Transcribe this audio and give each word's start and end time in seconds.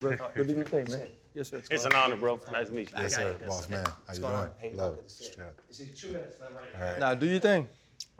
Bro, 0.00 0.12
what 0.12 0.34
do 0.34 0.42
you 0.44 0.64
man? 0.72 1.08
Yes, 1.34 1.50
sir. 1.50 1.60
It's 1.70 1.84
an 1.84 1.92
honor, 1.92 2.16
bro. 2.16 2.38
Nice 2.52 2.68
to 2.68 2.72
meet 2.72 2.90
you. 2.92 2.96
Yes, 3.00 3.16
sir, 3.16 3.36
boss 3.46 3.68
man. 3.68 3.84
How 4.06 4.14
you 4.14 4.20
doing? 4.20 4.48
Hey, 4.58 4.72
Love 4.74 4.94
good 4.94 5.00
it. 5.04 5.08
to 5.08 5.14
see 5.14 5.24
you. 5.24 5.32
Strap. 5.32 5.54
This 5.68 5.80
is 5.80 6.00
two 6.00 6.08
minutes, 6.08 6.36
and 6.46 6.56
I'm. 6.94 7.00
Now, 7.00 7.14
do 7.14 7.26
you 7.26 7.40
think? 7.40 7.68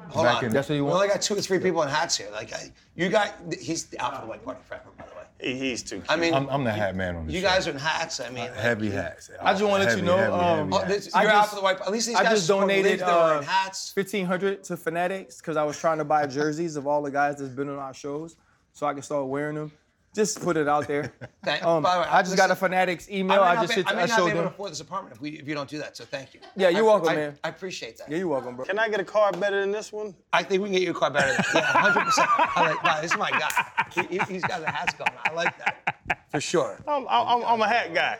Hold 0.08 0.26
Back 0.26 0.36
on. 0.38 0.44
in- 0.46 0.52
That's 0.52 0.68
what 0.68 0.74
you 0.74 0.84
We 0.84 0.90
want? 0.90 1.02
only 1.02 1.08
got 1.14 1.22
two 1.22 1.34
or 1.36 1.40
three 1.40 1.58
people 1.60 1.82
in 1.82 1.88
hats 1.88 2.16
here. 2.16 2.28
Like, 2.32 2.52
I, 2.52 2.72
you 2.96 3.08
got, 3.08 3.34
he's 3.60 3.94
out 4.00 4.14
for 4.16 4.20
the 4.22 4.26
white 4.26 4.44
party 4.44 4.60
forever, 4.66 4.90
by 4.98 5.04
the 5.06 5.14
way. 5.14 5.22
He, 5.54 5.58
he's 5.70 5.82
too 5.84 5.96
cute. 5.96 6.06
I 6.10 6.16
mean, 6.16 6.34
I'm, 6.34 6.48
I'm 6.48 6.64
the 6.64 6.72
hat 6.72 6.96
man 6.96 7.14
on 7.16 7.26
the 7.26 7.32
you 7.32 7.40
show. 7.40 7.46
guys 7.48 7.68
are 7.68 7.70
in 7.72 7.78
hats. 7.78 8.18
I 8.20 8.30
mean, 8.30 8.48
heavy 8.54 8.90
hats. 8.90 9.30
I 9.40 9.52
just 9.52 9.64
wanna 9.64 9.84
let 9.84 9.96
you 9.96 10.02
know, 10.04 10.16
heavy, 10.16 10.32
um, 10.32 10.40
heavy 10.40 10.70
oh, 10.72 10.78
hats. 10.88 11.04
this, 11.06 11.14
I 11.14 11.22
you're 11.22 11.30
out 11.30 11.36
just- 11.42 11.50
for 11.50 11.56
the 11.56 11.62
white. 11.62 11.80
At 11.80 11.92
least 11.92 12.06
these 12.08 12.16
I 12.16 12.22
guys 12.24 12.32
just 12.38 12.48
donated 12.48 12.84
religion, 12.84 13.06
they're 13.06 13.16
uh, 13.16 13.42
hats. 13.42 13.92
fifteen 13.92 14.26
hundred 14.26 14.64
to 14.64 14.76
Fanatics 14.76 15.38
because 15.40 15.56
I 15.56 15.62
was 15.64 15.78
trying 15.78 15.98
to 15.98 16.04
buy 16.04 16.26
jerseys 16.26 16.74
of 16.76 16.86
all 16.88 17.02
the 17.02 17.10
guys 17.12 17.38
that's 17.38 17.52
been 17.52 17.68
on 17.68 17.78
our 17.78 17.94
shows, 17.94 18.36
so 18.72 18.86
I 18.86 18.94
can 18.94 19.02
start 19.02 19.26
wearing 19.26 19.54
them. 19.56 19.72
Just 20.18 20.40
put 20.42 20.56
it 20.56 20.66
out 20.66 20.88
there. 20.88 21.12
Thank- 21.44 21.62
Um, 21.64 21.80
by 21.80 21.94
the 21.94 22.00
way, 22.00 22.08
I 22.10 22.22
just 22.22 22.36
got 22.36 22.50
a 22.50 22.56
Fanatics 22.56 23.08
email. 23.08 23.36
may 23.36 23.42
I, 23.44 23.54
not 23.54 23.62
just 23.62 23.76
be, 23.76 23.82
hit, 23.82 23.86
I 23.88 23.94
may 23.94 24.02
I 24.02 24.06
not 24.06 24.16
be 24.16 24.20
showed 24.22 24.30
able 24.30 24.42
to 24.42 24.48
afford 24.48 24.72
this 24.72 24.80
apartment 24.80 25.14
if, 25.14 25.20
we, 25.22 25.30
if 25.38 25.46
you 25.46 25.54
don't 25.54 25.70
do 25.70 25.78
that. 25.78 25.96
So 25.96 26.04
thank 26.04 26.34
you. 26.34 26.40
Yeah, 26.56 26.70
you're 26.70 26.80
I- 26.80 26.86
welcome, 26.86 27.08
I, 27.10 27.14
man. 27.14 27.38
I 27.44 27.48
appreciate 27.50 27.98
that. 27.98 28.10
Yeah, 28.10 28.16
you're 28.18 28.26
welcome, 28.26 28.56
bro. 28.56 28.64
Can 28.64 28.80
I 28.80 28.88
get 28.88 28.98
a 28.98 29.04
car 29.04 29.30
better 29.30 29.60
than 29.60 29.70
this 29.70 29.92
one? 29.92 30.16
I 30.32 30.42
think 30.42 30.60
we 30.60 30.70
can 30.70 30.74
get 30.74 30.82
you 30.82 30.90
a 30.90 30.94
car 30.94 31.12
better 31.12 31.28
than 31.28 31.36
that. 31.36 31.54
Yeah, 31.54 31.82
100. 31.82 32.04
percent 32.04 32.28
I 32.36 32.60
like. 32.70 32.82
Wow, 32.82 33.00
this 33.00 33.12
is 33.12 33.16
my 33.16 33.30
guy. 33.30 33.50
He, 33.94 34.18
he, 34.18 34.32
he's 34.32 34.42
got 34.42 34.60
the 34.60 34.68
hats 34.72 34.94
going. 34.94 35.12
I 35.24 35.32
like 35.34 35.56
that 35.58 36.18
for 36.32 36.40
sure. 36.40 36.80
I'm, 36.88 37.06
I'm, 37.08 37.44
I'm 37.44 37.60
a 37.60 37.68
hat 37.68 37.94
guy. 37.94 38.18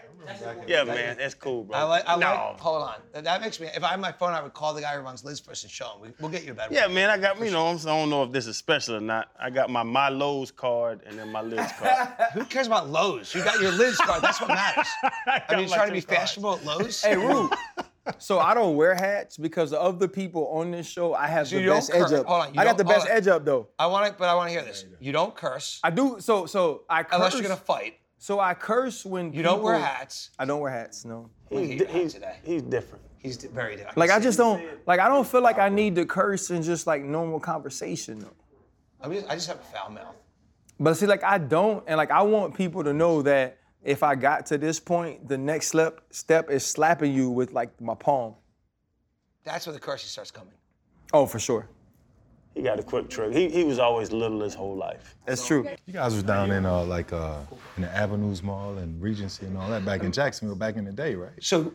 Yeah, 0.67 0.85
man, 0.85 1.17
that's 1.19 1.35
cool, 1.35 1.65
bro. 1.65 1.77
I 1.79 1.83
like. 1.85 2.05
I 2.07 2.17
no. 2.17 2.27
like. 2.27 2.61
Hold 2.61 2.83
on. 2.83 2.95
That- 3.13 3.25
That 3.25 3.41
makes 3.41 3.59
me. 3.61 3.69
If 3.75 3.83
I 3.83 3.89
had 3.89 4.01
my 4.01 4.13
phone, 4.13 4.33
I 4.33 4.43
would 4.43 4.55
call 4.55 4.75
the 4.75 4.81
guy 4.81 4.95
who 4.97 5.01
runs 5.01 5.25
Lids 5.25 5.41
first 5.41 5.65
and 5.65 5.71
show 5.73 5.93
him. 5.95 6.01
We, 6.03 6.09
we'll 6.21 6.31
get 6.31 6.45
you 6.45 6.53
a 6.53 6.55
better. 6.55 6.73
Yeah, 6.73 6.87
one. 6.87 6.95
man, 6.95 7.11
I 7.11 7.19
got, 7.19 7.39
you 7.43 7.51
know, 7.51 7.67
I'm- 7.67 7.77
I 7.79 7.85
don't 7.99 8.11
know 8.11 8.23
if 8.25 8.33
this 8.33 8.47
is 8.47 8.57
special 8.57 8.97
or 8.97 9.01
not. 9.01 9.29
I 9.39 9.51
got 9.51 9.71
my 9.71 9.83
My 9.83 10.09
Lowe's 10.09 10.51
card 10.51 11.01
and 11.07 11.19
then 11.19 11.31
my 11.33 11.41
Lids 11.43 11.73
card. 11.79 12.09
Who 12.35 12.45
cares 12.45 12.67
about 12.67 12.89
Lowe's? 12.89 13.35
You 13.35 13.43
got 13.45 13.61
your 13.61 13.73
Lids 13.73 13.97
card. 13.99 14.23
That's 14.23 14.41
what 14.41 14.49
matters. 14.49 14.89
I 15.27 15.39
got 15.49 15.51
mean, 15.51 15.61
you're 15.69 15.69
trying 15.77 15.89
to 15.89 15.95
be 15.95 16.03
cards. 16.03 16.19
fashionable 16.21 16.57
at 16.57 16.65
Lowe's. 16.65 17.03
Hey, 17.03 17.17
Rue. 17.17 17.51
So 18.19 18.39
I 18.39 18.55
don't 18.55 18.75
wear 18.77 18.95
hats 18.95 19.37
because 19.37 19.75
of 19.75 19.99
the 19.99 20.09
people 20.09 20.47
on 20.49 20.71
this 20.71 20.87
show, 20.89 21.13
I 21.13 21.27
have 21.27 21.47
So 21.47 21.57
the 21.57 21.61
you 21.61 21.67
don't 21.67 21.77
best 21.77 21.93
edge 21.93 22.11
up. 22.13 22.25
hold 22.27 22.41
on, 22.47 22.55
you 22.55 22.61
I 22.61 22.65
got 22.65 22.79
the 22.79 22.85
best 22.85 23.07
on. 23.07 23.13
edge 23.15 23.29
up 23.29 23.45
though. 23.45 23.69
I 23.79 23.87
want 23.87 24.07
to, 24.07 24.15
but 24.19 24.31
I 24.31 24.35
want 24.35 24.49
to 24.49 24.53
hear 24.53 24.63
this. 24.63 24.87
You 24.99 25.13
don't 25.13 25.35
curse 25.37 25.79
I 25.85 25.91
do. 25.91 26.17
So 26.19 26.47
so 26.47 26.85
I 26.89 27.03
curse. 27.03 27.13
unless 27.13 27.33
you're 27.35 27.43
gonna 27.43 27.57
fight. 27.57 27.99
So 28.19 28.41
I 28.41 28.55
curse 28.55 29.05
when 29.07 29.33
You 29.33 29.43
don't 29.43 29.63
wear 29.63 29.79
hats. 29.79 30.31
I 30.39 30.45
don't 30.45 30.61
wear 30.61 30.73
hats. 30.73 31.05
No. 31.05 31.31
He's, 31.51 31.81
di- 31.81 31.87
he's, 31.87 32.15
today. 32.15 32.37
he's 32.45 32.63
different. 32.63 33.05
He's 33.19 33.37
d- 33.37 33.49
very 33.49 33.77
different. 33.77 33.97
Like 33.97 34.11
I 34.11 34.21
just 34.21 34.37
don't 34.37 34.63
like 34.87 35.01
I 35.01 35.09
don't 35.09 35.27
feel 35.27 35.41
like 35.41 35.59
I 35.59 35.69
need 35.69 35.95
to 35.97 36.05
curse 36.05 36.51
in 36.51 36.63
just 36.63 36.87
like 36.87 37.03
normal 37.03 37.41
conversation 37.41 38.19
though. 38.19 38.35
I, 39.01 39.09
mean, 39.09 39.25
I 39.29 39.35
just 39.35 39.47
have 39.47 39.59
a 39.59 39.63
foul 39.63 39.91
mouth. 39.91 40.17
But 40.81 40.95
see, 40.95 41.07
like 41.07 41.25
I 41.25 41.39
don't, 41.39 41.85
and 41.87 41.97
like 41.97 42.11
I 42.11 42.23
want 42.23 42.55
people 42.55 42.85
to 42.85 42.93
know 42.93 43.23
that 43.23 43.59
if 43.83 44.03
I 44.03 44.15
got 44.15 44.47
to 44.47 44.59
this 44.59 44.81
point, 44.81 45.29
the 45.29 45.39
next 45.39 45.69
step 45.69 46.03
step 46.11 46.51
is 46.51 46.65
slapping 46.65 47.13
you 47.13 47.31
with 47.31 47.53
like 47.53 47.81
my 47.81 47.95
palm. 47.95 48.35
That's 49.45 49.67
where 49.67 49.73
the 49.73 49.81
cursing 49.81 50.09
starts 50.09 50.31
coming. 50.31 50.55
Oh, 51.13 51.27
for 51.27 51.39
sure. 51.39 51.69
He 52.55 52.63
got 52.63 52.81
a 52.81 52.83
quick 52.83 53.09
trick. 53.09 53.33
He, 53.33 53.49
he 53.49 53.63
was 53.65 53.79
always 53.79 54.11
little 54.11 54.41
his 54.41 54.55
whole 54.55 54.75
life. 54.77 55.15
That's 55.27 55.47
true. 55.47 55.69
You 55.87 55.93
guys 55.93 56.15
was 56.15 56.25
down 56.25 56.51
in 56.51 56.67
uh, 56.67 56.85
like 56.85 57.13
uh, 57.13 57.39
in 57.77 57.83
the 57.83 57.97
Avenues 57.97 58.43
Mall 58.43 58.79
and 58.79 59.01
Regency 59.01 59.47
and 59.47 59.57
all 59.57 59.69
that 59.71 59.85
back 59.85 60.03
in 60.03 60.11
Jacksonville 60.11 60.57
back 60.57 60.77
in 60.77 60.85
the 60.85 60.93
day, 60.93 61.15
right? 61.15 61.31
So 61.41 61.73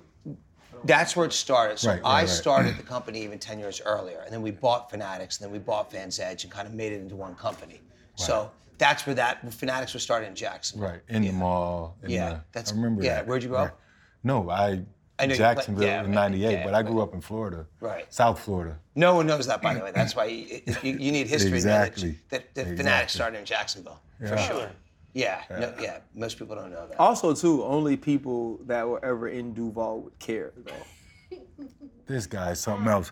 that's 0.84 1.16
where 1.16 1.26
it 1.26 1.32
started. 1.32 1.80
So 1.80 1.90
Right, 1.90 2.02
right, 2.04 2.10
I 2.10 2.20
right. 2.22 2.30
started 2.30 2.78
the 2.78 2.84
company 2.84 3.24
even 3.24 3.40
10 3.40 3.60
years 3.60 3.82
earlier, 3.86 4.20
and 4.26 4.34
then 4.34 4.42
we 4.42 4.52
bought 4.52 4.90
Fanatics, 4.90 5.38
and 5.40 5.46
then 5.46 5.54
we 5.54 5.60
bought 5.60 5.90
Fans 5.92 6.20
Edge, 6.20 6.44
and 6.44 6.52
kind 6.52 6.68
of 6.68 6.74
made 6.74 6.92
it 6.92 7.00
into 7.02 7.16
one 7.16 7.36
company. 7.36 7.80
So 8.16 8.52
that's 8.78 9.06
where 9.06 9.16
that 9.16 9.54
Fanatics 9.54 9.94
was 9.94 10.04
started 10.04 10.28
in 10.28 10.36
Jacksonville. 10.36 10.90
Right 10.90 11.02
in 11.08 11.22
the 11.22 11.32
mall. 11.32 11.96
in 12.04 12.10
Yeah, 12.10 12.30
the- 12.30 12.42
that's- 12.52 12.74
I 12.74 12.76
remember 12.76 13.04
yeah, 13.04 13.16
that. 13.16 13.28
where'd 13.28 13.42
you 13.44 13.50
grow 13.50 13.60
up? 13.60 13.80
No, 14.24 14.50
I. 14.50 14.82
I 15.20 15.26
know 15.28 15.34
you- 15.34 15.38
Jacksonville 15.38 15.84
yeah, 15.86 16.04
in 16.04 16.12
'98, 16.12 16.52
yeah, 16.52 16.64
but 16.66 16.74
I 16.74 16.82
grew 16.84 16.96
but- 16.96 17.02
up 17.04 17.14
in 17.14 17.22
Florida. 17.22 17.66
Right. 17.80 18.12
South 18.14 18.40
Florida. 18.40 18.80
No 18.96 19.16
one 19.16 19.28
knows 19.28 19.46
that, 19.48 19.62
by 19.62 19.74
the 19.74 19.82
way. 19.82 19.92
That's 19.94 20.16
why 20.16 20.26
you, 20.26 20.62
you, 20.82 20.98
you 20.98 21.12
need 21.12 21.28
history 21.28 21.50
to 21.60 21.66
know 21.68 21.84
Exactly. 21.84 22.18
that, 22.30 22.54
that, 22.54 22.56
that 22.56 22.62
Exactly. 22.62 22.78
Fanatics 22.78 23.14
started 23.14 23.40
in 23.40 23.46
Jacksonville. 23.46 24.02
For 24.28 24.38
sure. 24.38 24.72
Yeah, 25.14 25.44
no, 25.52 25.74
yeah. 25.80 26.00
Most 26.16 26.40
people 26.40 26.56
don't 26.56 26.72
know 26.72 26.88
that. 26.88 27.00
Also, 27.00 27.36
too, 27.36 27.64
only 27.64 27.96
people 27.98 28.58
that 28.66 28.88
were 28.88 29.04
ever 29.06 29.28
in 29.30 29.54
Duval 29.54 30.02
would 30.02 30.18
care 30.20 30.52
though. 30.58 31.38
This 32.06 32.26
guy 32.28 32.52
is 32.52 32.60
something 32.60 32.88
else. 32.88 33.12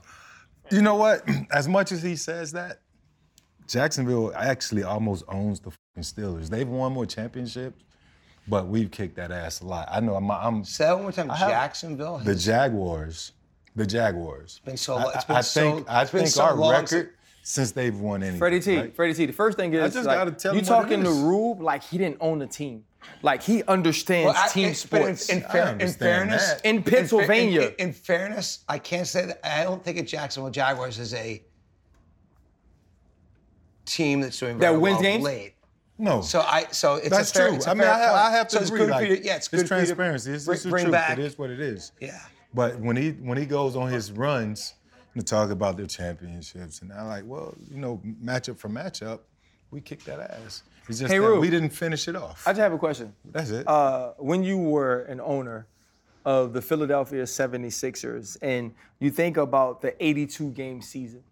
You 0.69 0.81
know 0.81 0.95
what? 0.95 1.21
As 1.51 1.67
much 1.67 1.91
as 1.93 2.01
he 2.03 2.15
says 2.17 2.51
that, 2.51 2.81
Jacksonville 3.67 4.33
actually 4.35 4.83
almost 4.83 5.23
owns 5.29 5.59
the 5.61 5.71
fucking 5.71 6.03
Steelers. 6.03 6.49
They've 6.49 6.67
won 6.67 6.91
more 6.91 7.05
championships, 7.05 7.83
but 8.47 8.67
we've 8.67 8.91
kicked 8.91 9.15
that 9.15 9.31
ass 9.31 9.61
a 9.61 9.65
lot. 9.65 9.87
I 9.91 9.99
know. 9.99 10.15
I'm. 10.15 10.29
I'm 10.31 10.63
Say 10.63 10.85
that 10.85 10.93
one 10.93 11.03
more 11.03 11.11
time. 11.11 11.29
have- 11.29 11.49
Jacksonville. 11.49 12.17
the 12.19 12.35
Jaguars. 12.35 13.31
The 13.75 13.85
Jaguars. 13.87 14.57
It's 14.57 14.59
been 14.65 14.77
so 14.77 14.95
I, 14.95 15.03
lo- 15.03 15.11
it's 15.15 15.23
I- 15.23 15.27
been 15.27 15.35
I 15.37 15.41
so- 15.41 15.75
think. 15.75 15.89
I 15.89 16.01
it's 16.01 16.11
been 16.11 16.19
think 16.21 16.31
so 16.33 16.43
our 16.43 16.57
record 16.71 16.87
since- 16.89 17.09
since 17.43 17.71
they've 17.71 17.97
won 17.97 18.21
anything. 18.21 18.37
Freddie 18.39 18.59
T, 18.59 18.77
right? 18.77 18.95
Freddie 18.95 19.13
T. 19.13 19.25
The 19.25 19.33
first 19.33 19.57
thing 19.57 19.73
is 19.73 19.93
just 19.93 20.05
like, 20.05 20.17
gotta 20.17 20.31
tell 20.31 20.53
you 20.53 20.59
him 20.59 20.65
talking 20.65 21.03
to. 21.03 21.09
Rube 21.09 21.61
like 21.61 21.83
he 21.83 21.97
didn't 21.97 22.17
own 22.19 22.37
the 22.39 22.47
team, 22.47 22.83
like 23.23 23.41
he 23.41 23.63
understands 23.63 24.33
Well, 24.33 24.43
I- 24.43 24.49
team 24.49 24.73
sports. 24.73 25.29
In, 25.29 25.37
in, 25.39 25.43
I 25.45 25.47
fair, 25.51 25.77
in 25.79 25.87
fairness, 25.93 26.47
that. 26.53 26.65
In 26.65 26.83
fa- 26.83 26.91
Pennsylvania. 26.91 27.61
in, 27.79 27.87
in 27.87 27.93
fairness, 27.93 28.65
I 28.67 28.77
can't 28.77 29.07
say 29.07 29.25
that. 29.27 29.39
I 29.43 29.63
don't 29.63 29.83
think 29.83 29.97
a 29.97 30.03
Jacksonville 30.03 30.51
Jaguars 30.51 30.99
is 30.99 31.13
a 31.13 31.41
team 33.85 34.21
that's 34.21 34.39
doing 34.39 34.57
very 34.59 34.73
That 34.73 34.79
wins 34.81 34.95
well 34.95 35.01
games? 35.01 35.23
late. 35.23 35.53
No. 35.97 36.21
So 36.21 36.41
I, 36.41 36.65
so 36.71 36.95
it's 36.95 37.09
That's 37.09 37.31
a 37.31 37.33
fair, 37.33 37.47
true. 37.47 37.57
It's 37.57 37.67
a 37.67 37.71
I 37.71 37.73
mean, 37.73 37.83
fair 37.83 37.93
I, 37.93 37.97
point. 37.97 38.19
I 38.19 38.31
have 38.31 38.47
to 38.49 38.55
so 38.55 38.61
it's 38.61 38.69
agree. 38.69 38.79
good 38.81 38.89
like, 38.89 39.07
for 39.07 39.13
you. 39.13 39.21
Yeah, 39.23 39.35
it's 39.35 39.47
good 39.47 39.67
for 39.67 39.75
you 39.75 39.81
to 39.81 39.95
transparency. 39.95 40.31
It's, 40.31 40.45
bring, 40.45 40.55
it's 40.55 40.63
the 40.63 40.69
bring 40.69 40.83
truth. 40.85 40.93
back. 40.93 41.17
It 41.17 41.23
is 41.23 41.37
what 41.37 41.49
it 41.49 41.59
is. 41.59 41.91
Yeah. 41.99 42.19
But 42.53 42.79
when 42.79 42.95
he 42.95 43.11
when 43.11 43.37
he 43.37 43.45
goes 43.45 43.75
on 43.75 43.89
his 43.89 44.11
runs 44.11 44.73
to 45.15 45.23
talk 45.23 45.51
about 45.51 45.77
their 45.77 45.85
championships, 45.85 46.81
and 46.81 46.91
I'm 46.91 47.07
like, 47.07 47.23
well, 47.25 47.55
you 47.69 47.77
know, 47.77 48.01
matchup 48.23 48.57
for 48.57 48.69
matchup, 48.69 49.19
we 49.69 49.81
kicked 49.81 50.05
that 50.05 50.19
ass. 50.19 50.63
It's 50.89 50.99
just 50.99 51.11
Hey, 51.11 51.19
that 51.19 51.25
Rube. 51.25 51.39
we 51.41 51.49
didn't 51.49 51.69
finish 51.69 52.07
it 52.07 52.15
off. 52.15 52.47
I 52.47 52.51
just 52.51 52.61
have 52.61 52.73
a 52.73 52.77
question. 52.77 53.13
That's 53.25 53.51
it. 53.51 53.67
Uh, 53.67 54.13
when 54.17 54.43
you 54.43 54.57
were 54.57 55.01
an 55.03 55.21
owner 55.21 55.67
of 56.25 56.53
the 56.53 56.61
Philadelphia 56.61 57.23
76ers 57.23 58.37
and 58.41 58.73
you 58.99 59.09
think 59.11 59.37
about 59.37 59.81
the 59.81 59.95
82 60.03 60.51
game 60.51 60.81
season, 60.81 61.23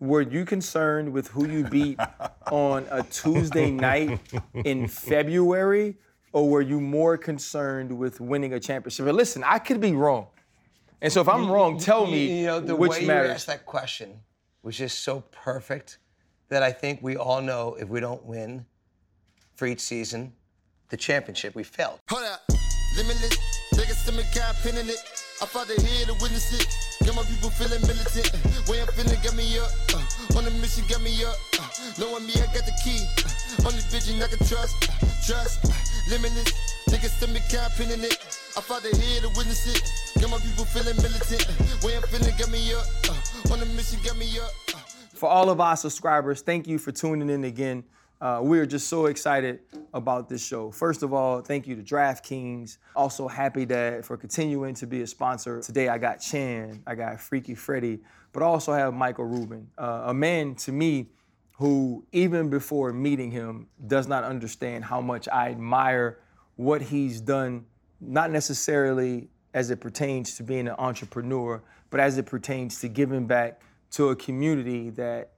were 0.00 0.22
you 0.22 0.44
concerned 0.44 1.12
with 1.12 1.28
who 1.28 1.48
you 1.48 1.64
beat 1.64 1.98
on 2.50 2.86
a 2.90 3.02
Tuesday 3.04 3.70
night 3.88 4.20
in 4.54 4.88
February, 4.88 5.96
or 6.32 6.48
were 6.48 6.62
you 6.62 6.80
more 6.80 7.16
concerned 7.16 7.96
with 7.96 8.20
winning 8.20 8.52
a 8.52 8.60
championship? 8.60 9.06
And 9.06 9.16
listen, 9.16 9.42
I 9.44 9.58
could 9.58 9.80
be 9.80 9.92
wrong. 9.92 10.26
And 11.00 11.12
so 11.12 11.20
if 11.20 11.28
I'm 11.28 11.50
wrong, 11.50 11.78
tell 11.78 12.06
me 12.06 12.40
You 12.40 12.46
know, 12.46 12.60
the 12.60 12.74
which 12.74 12.90
way 12.90 13.04
you 13.04 13.10
asked 13.12 13.46
that 13.46 13.64
question 13.64 14.20
was 14.62 14.76
just 14.76 15.00
so 15.00 15.22
perfect 15.30 15.98
that 16.48 16.62
I 16.62 16.72
think 16.72 17.00
we 17.02 17.16
all 17.16 17.40
know 17.40 17.76
if 17.78 17.88
we 17.88 18.00
don't 18.00 18.24
win 18.24 18.66
for 19.54 19.66
each 19.66 19.80
season, 19.80 20.32
the 20.88 20.96
championship, 20.96 21.54
we 21.54 21.62
failed. 21.62 22.00
Hold 22.08 22.24
up, 22.24 22.42
limitless. 22.96 23.36
Take 23.74 23.88
a 23.88 23.94
stomach, 23.94 24.26
got 24.34 24.56
pin 24.56 24.76
in 24.76 24.88
it. 24.88 24.98
I 25.40 25.46
fought 25.46 25.68
the 25.68 25.80
head 25.80 26.06
to 26.08 26.14
witness 26.14 26.52
it. 26.60 26.97
Got 27.08 27.16
my 27.16 27.22
people 27.22 27.48
feeling 27.48 27.80
militant. 27.88 28.28
Way 28.68 28.82
I'm 28.82 28.88
feeling, 28.92 29.16
me 29.34 29.56
up. 29.56 29.72
Uh, 29.96 30.36
on 30.36 30.44
the 30.44 30.50
mission, 30.60 30.84
me 31.02 31.24
up. 31.24 31.40
Uh, 31.56 31.64
knowing 31.96 32.26
me, 32.26 32.34
I 32.36 32.44
got 32.52 32.68
the 32.68 32.76
key. 32.84 33.00
Uh, 33.24 33.72
vision 33.88 34.20
I 34.20 34.28
can 34.28 34.36
trust. 34.44 34.76
Uh, 34.84 35.08
trust. 35.24 35.64
Uh, 35.64 35.72
limitless. 36.12 36.52
Stomach, 37.16 37.48
got 37.50 37.72
pin 37.76 37.92
in 37.92 38.04
it. 38.04 38.12
I 38.58 38.60
head 38.60 39.22
to 39.22 39.28
witness 39.32 39.64
it. 39.72 40.20
Got 40.20 40.32
my 40.32 40.36
people 40.36 40.66
feeling 40.66 41.00
militant. 41.00 41.48
Uh, 41.48 41.86
way 41.86 41.96
I'm 41.96 42.02
feeling, 42.12 42.36
me 42.52 42.74
up. 42.74 42.84
Uh, 43.08 43.52
on 43.54 43.60
the 43.60 43.66
mission, 43.72 44.04
me 44.18 44.28
up. 44.38 44.52
Uh, 44.68 44.78
for 45.16 45.30
all 45.30 45.48
of 45.48 45.62
our 45.62 45.78
subscribers, 45.78 46.42
thank 46.42 46.66
you 46.66 46.76
for 46.76 46.92
tuning 46.92 47.30
in 47.30 47.44
again. 47.44 47.84
Uh, 48.20 48.40
we 48.42 48.58
are 48.58 48.66
just 48.66 48.88
so 48.88 49.06
excited 49.06 49.60
about 49.94 50.28
this 50.28 50.44
show. 50.44 50.72
First 50.72 51.04
of 51.04 51.12
all, 51.12 51.40
thank 51.40 51.68
you 51.68 51.76
to 51.76 51.82
DraftKings. 51.82 52.78
Also 52.96 53.28
Happy 53.28 53.64
Dad 53.64 54.04
for 54.04 54.16
continuing 54.16 54.74
to 54.74 54.88
be 54.88 55.02
a 55.02 55.06
sponsor. 55.06 55.60
Today 55.60 55.88
I 55.88 55.98
got 55.98 56.16
Chan, 56.16 56.82
I 56.84 56.96
got 56.96 57.20
Freaky 57.20 57.54
Freddy, 57.54 58.00
but 58.32 58.42
I 58.42 58.46
also 58.46 58.72
have 58.72 58.92
Michael 58.92 59.24
Rubin, 59.24 59.68
uh, 59.78 60.04
a 60.06 60.14
man 60.14 60.56
to 60.56 60.72
me 60.72 61.06
who, 61.52 62.04
even 62.10 62.50
before 62.50 62.92
meeting 62.92 63.30
him, 63.30 63.68
does 63.86 64.08
not 64.08 64.24
understand 64.24 64.84
how 64.84 65.00
much 65.00 65.28
I 65.28 65.50
admire 65.50 66.18
what 66.56 66.82
he's 66.82 67.20
done, 67.20 67.66
not 68.00 68.32
necessarily 68.32 69.28
as 69.54 69.70
it 69.70 69.80
pertains 69.80 70.36
to 70.36 70.42
being 70.42 70.66
an 70.66 70.74
entrepreneur, 70.78 71.62
but 71.90 72.00
as 72.00 72.18
it 72.18 72.26
pertains 72.26 72.80
to 72.80 72.88
giving 72.88 73.26
back 73.28 73.60
to 73.92 74.08
a 74.08 74.16
community 74.16 74.90
that 74.90 75.30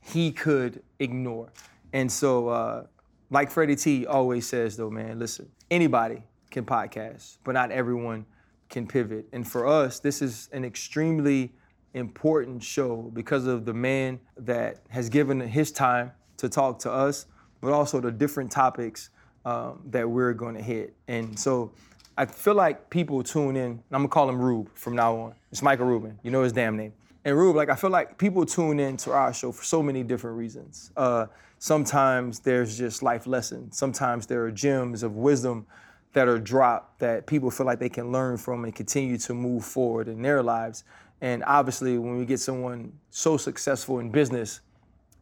he 0.00 0.32
could 0.32 0.82
ignore. 0.98 1.52
And 1.92 2.10
so, 2.10 2.48
uh, 2.48 2.86
like 3.30 3.50
Freddie 3.50 3.76
T 3.76 4.06
always 4.06 4.46
says, 4.46 4.76
though, 4.76 4.90
man, 4.90 5.18
listen, 5.18 5.48
anybody 5.70 6.22
can 6.50 6.64
podcast, 6.64 7.38
but 7.44 7.52
not 7.52 7.70
everyone 7.70 8.26
can 8.68 8.86
pivot. 8.86 9.26
And 9.32 9.46
for 9.46 9.66
us, 9.66 9.98
this 9.98 10.22
is 10.22 10.48
an 10.52 10.64
extremely 10.64 11.52
important 11.94 12.62
show 12.62 13.10
because 13.14 13.46
of 13.46 13.64
the 13.64 13.74
man 13.74 14.20
that 14.36 14.78
has 14.90 15.08
given 15.08 15.40
his 15.40 15.72
time 15.72 16.12
to 16.36 16.48
talk 16.48 16.78
to 16.80 16.90
us, 16.90 17.26
but 17.60 17.72
also 17.72 18.00
the 18.00 18.12
different 18.12 18.50
topics 18.50 19.10
um, 19.44 19.80
that 19.86 20.08
we're 20.08 20.34
going 20.34 20.54
to 20.54 20.62
hit. 20.62 20.94
And 21.08 21.38
so 21.38 21.72
I 22.18 22.24
feel 22.24 22.54
like 22.54 22.88
people 22.90 23.22
tune 23.22 23.56
in. 23.56 23.82
I'm 23.92 24.00
gonna 24.00 24.08
call 24.08 24.28
him 24.28 24.40
Rube 24.40 24.70
from 24.74 24.96
now 24.96 25.14
on. 25.16 25.34
It's 25.52 25.62
Michael 25.62 25.86
Rubin. 25.86 26.18
You 26.22 26.30
know 26.30 26.42
his 26.42 26.52
damn 26.52 26.76
name. 26.76 26.94
And 27.26 27.36
Rube, 27.36 27.56
like 27.56 27.70
I 27.70 27.74
feel 27.74 27.90
like 27.90 28.18
people 28.18 28.46
tune 28.46 28.78
in 28.78 28.96
to 28.98 29.10
our 29.10 29.34
show 29.34 29.50
for 29.50 29.64
so 29.64 29.82
many 29.82 30.04
different 30.04 30.36
reasons. 30.36 30.92
Uh, 30.96 31.26
sometimes 31.58 32.38
there's 32.38 32.78
just 32.78 33.02
life 33.02 33.26
lessons. 33.26 33.76
Sometimes 33.76 34.28
there 34.28 34.44
are 34.44 34.52
gems 34.52 35.02
of 35.02 35.16
wisdom 35.16 35.66
that 36.12 36.28
are 36.28 36.38
dropped 36.38 37.00
that 37.00 37.26
people 37.26 37.50
feel 37.50 37.66
like 37.66 37.80
they 37.80 37.88
can 37.88 38.12
learn 38.12 38.36
from 38.36 38.62
and 38.62 38.72
continue 38.76 39.18
to 39.18 39.34
move 39.34 39.64
forward 39.64 40.06
in 40.06 40.22
their 40.22 40.40
lives. 40.40 40.84
And 41.20 41.42
obviously, 41.48 41.98
when 41.98 42.16
we 42.16 42.26
get 42.26 42.38
someone 42.38 42.92
so 43.10 43.36
successful 43.36 43.98
in 43.98 44.10
business 44.10 44.60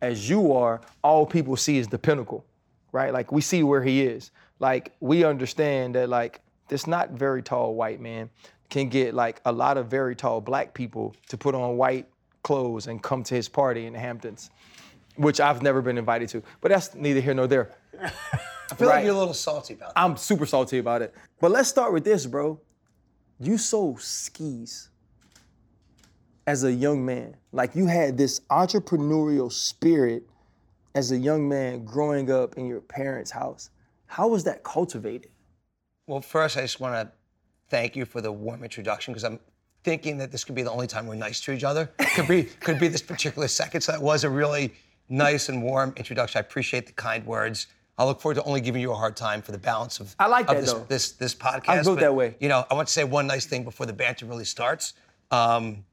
as 0.02 0.28
you 0.28 0.52
are, 0.52 0.82
all 1.02 1.24
people 1.24 1.56
see 1.56 1.78
is 1.78 1.88
the 1.88 1.98
pinnacle, 1.98 2.44
right? 2.92 3.14
Like 3.14 3.32
we 3.32 3.40
see 3.40 3.62
where 3.62 3.82
he 3.82 4.02
is. 4.02 4.30
Like 4.60 4.92
we 5.00 5.24
understand 5.24 5.94
that 5.94 6.10
like 6.10 6.42
this 6.68 6.86
not 6.86 7.12
very 7.12 7.42
tall 7.42 7.74
white 7.74 7.98
man 7.98 8.28
can 8.70 8.88
get 8.88 9.14
like 9.14 9.40
a 9.44 9.52
lot 9.52 9.76
of 9.76 9.86
very 9.88 10.16
tall 10.16 10.40
black 10.40 10.74
people 10.74 11.14
to 11.28 11.36
put 11.36 11.54
on 11.54 11.76
white 11.76 12.06
clothes 12.42 12.86
and 12.86 13.02
come 13.02 13.22
to 13.24 13.34
his 13.34 13.48
party 13.48 13.86
in 13.86 13.92
the 13.92 13.98
Hamptons, 13.98 14.50
which 15.16 15.40
I've 15.40 15.62
never 15.62 15.80
been 15.82 15.98
invited 15.98 16.28
to. 16.30 16.42
But 16.60 16.70
that's 16.70 16.94
neither 16.94 17.20
here 17.20 17.34
nor 17.34 17.46
there. 17.46 17.70
I 18.02 18.74
feel 18.76 18.88
Right. 18.88 18.96
like 18.96 19.04
you're 19.04 19.14
a 19.14 19.18
little 19.18 19.34
salty 19.34 19.74
about 19.74 19.94
that. 19.94 20.00
I'm 20.00 20.16
super 20.16 20.46
salty 20.46 20.78
about 20.78 21.02
it. 21.02 21.14
But 21.40 21.50
let's 21.50 21.68
start 21.68 21.92
with 21.92 22.04
this, 22.04 22.26
bro. 22.26 22.58
You 23.38 23.58
sold 23.58 24.00
skis 24.00 24.88
as 26.46 26.64
a 26.64 26.72
young 26.72 27.04
man. 27.04 27.36
Like 27.52 27.74
you 27.74 27.86
had 27.86 28.16
this 28.18 28.40
entrepreneurial 28.50 29.52
spirit 29.52 30.24
as 30.94 31.12
a 31.12 31.16
young 31.16 31.48
man 31.48 31.84
growing 31.84 32.30
up 32.30 32.56
in 32.56 32.66
your 32.66 32.80
parents' 32.80 33.30
house. 33.30 33.70
How 34.06 34.28
was 34.28 34.44
that 34.44 34.62
cultivated? 34.62 35.30
Well, 36.06 36.20
first, 36.20 36.56
I 36.56 36.60
just 36.62 36.80
want 36.80 36.94
to 36.94 37.12
thank 37.68 37.96
you 37.96 38.04
for 38.04 38.20
the 38.20 38.30
warm 38.32 38.62
introduction 38.62 39.12
because 39.12 39.24
I'm 39.24 39.38
thinking 39.82 40.18
that 40.18 40.32
this 40.32 40.44
could 40.44 40.54
be 40.54 40.62
the 40.62 40.70
only 40.70 40.86
time 40.86 41.06
we're 41.06 41.14
nice 41.14 41.40
to 41.42 41.52
each 41.52 41.64
other. 41.64 41.86
Could 42.14 42.28
be 42.28 42.42
could 42.60 42.78
be 42.78 42.88
this 42.88 43.02
particular 43.02 43.48
second. 43.48 43.80
So 43.82 43.92
that 43.92 44.02
was 44.02 44.24
a 44.24 44.30
really 44.30 44.72
nice 45.08 45.48
and 45.48 45.62
warm 45.62 45.92
introduction. 45.96 46.38
I 46.38 46.40
appreciate 46.40 46.86
the 46.86 46.92
kind 46.92 47.24
words. 47.26 47.66
I 47.96 48.04
look 48.04 48.20
forward 48.20 48.34
to 48.36 48.42
only 48.42 48.60
giving 48.60 48.82
you 48.82 48.90
a 48.90 48.96
hard 48.96 49.16
time 49.16 49.40
for 49.40 49.52
the 49.52 49.58
balance 49.58 50.00
of, 50.00 50.16
I 50.18 50.26
like 50.26 50.48
of 50.48 50.56
that, 50.56 50.60
this, 50.62 50.72
though. 50.72 50.86
this 50.88 51.12
this 51.12 51.34
podcast. 51.34 51.84
Built 51.84 51.96
But, 51.96 52.00
that 52.02 52.14
way. 52.14 52.34
You 52.40 52.48
know, 52.48 52.66
I 52.70 52.74
want 52.74 52.88
to 52.88 52.92
say 52.92 53.04
one 53.04 53.26
nice 53.26 53.46
thing 53.46 53.62
before 53.62 53.86
the 53.86 53.92
banter 53.92 54.26
really 54.26 54.44
starts. 54.44 54.94
Um, 55.30 55.84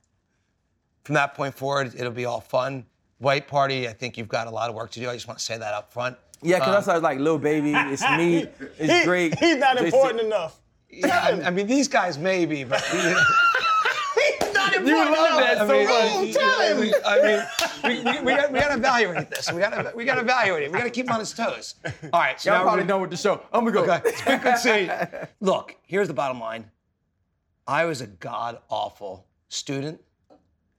from 1.04 1.16
that 1.16 1.34
point 1.36 1.54
forward, 1.56 1.94
it'll 1.96 2.12
be 2.12 2.26
all 2.26 2.42
fun. 2.42 2.86
White 3.20 3.48
party, 3.48 3.88
I 3.88 3.94
think 3.94 4.18
you've 4.18 4.28
got 4.28 4.48
a 4.48 4.50
lot 4.50 4.70
of 4.70 4.76
work 4.76 4.90
to 4.92 5.00
do. 5.00 5.10
I 5.10 5.14
just 5.14 5.28
want 5.28 5.38
to 5.38 5.46
say 5.46 5.58
that 5.58 5.74
up 5.76 5.94
front. 5.94 6.18
Yeah, 6.42 6.58
because 6.58 6.88
I 6.88 6.96
was 6.96 7.04
like, 7.04 7.20
little 7.20 7.38
Baby, 7.38 7.74
it's 7.76 8.02
me, 8.02 8.48
it's 8.80 8.92
He- 8.92 9.04
Drake. 9.04 9.38
He's 9.38 9.58
not 9.58 9.78
important 9.78 10.22
enough. 10.22 10.60
Yeah, 10.92 11.20
I, 11.44 11.48
I 11.48 11.50
mean, 11.50 11.68
these 11.68 11.88
guys 11.88 12.18
maybe, 12.18 12.64
but 12.64 12.82
He's 14.22 14.54
not 14.54 14.74
important 14.76 14.88
You 14.88 14.96
love 14.98 15.40
that 15.40 15.58
so 15.58 15.64
I 15.64 15.86
much. 15.86 16.82
mean, 16.82 16.94
I 17.06 17.20
mean, 17.22 17.44
I 17.84 17.92
mean, 17.92 18.04
we, 18.04 18.12
we, 18.12 18.20
we, 18.26 18.36
got, 18.36 18.52
we 18.52 18.60
got 18.60 18.68
to 18.70 18.74
evaluate 18.76 19.30
this. 19.30 19.52
We 19.52 19.60
got 19.60 19.70
to 19.72 19.92
we 19.96 20.06
got 20.06 20.16
to 20.16 20.22
evaluate 20.22 20.64
it. 20.64 20.72
We 20.72 20.78
got 20.78 20.84
to 20.84 20.90
keep 20.92 21.08
him 21.08 21.14
on 21.14 21.20
his 21.20 21.34
toes. 21.34 21.76
All 22.14 22.20
right, 22.20 22.40
so 22.40 22.52
Y'all 22.52 22.60
now 22.60 22.64
probably 22.64 22.86
done 22.86 23.02
with 23.02 23.10
the 23.10 23.18
show. 23.18 23.42
Oh 23.54 23.60
I'm 23.60 23.66
gonna 23.66 23.88
go. 23.88 23.94
Okay, 23.94 24.02
it's 24.10 24.64
been 24.64 24.88
good. 24.88 25.28
Look, 25.40 25.76
here's 25.84 26.08
the 26.08 26.14
bottom 26.14 26.40
line. 26.40 26.70
I 27.68 27.86
was 27.86 28.02
a 28.02 28.08
god 28.08 28.60
awful 28.70 29.26
student. 29.50 30.00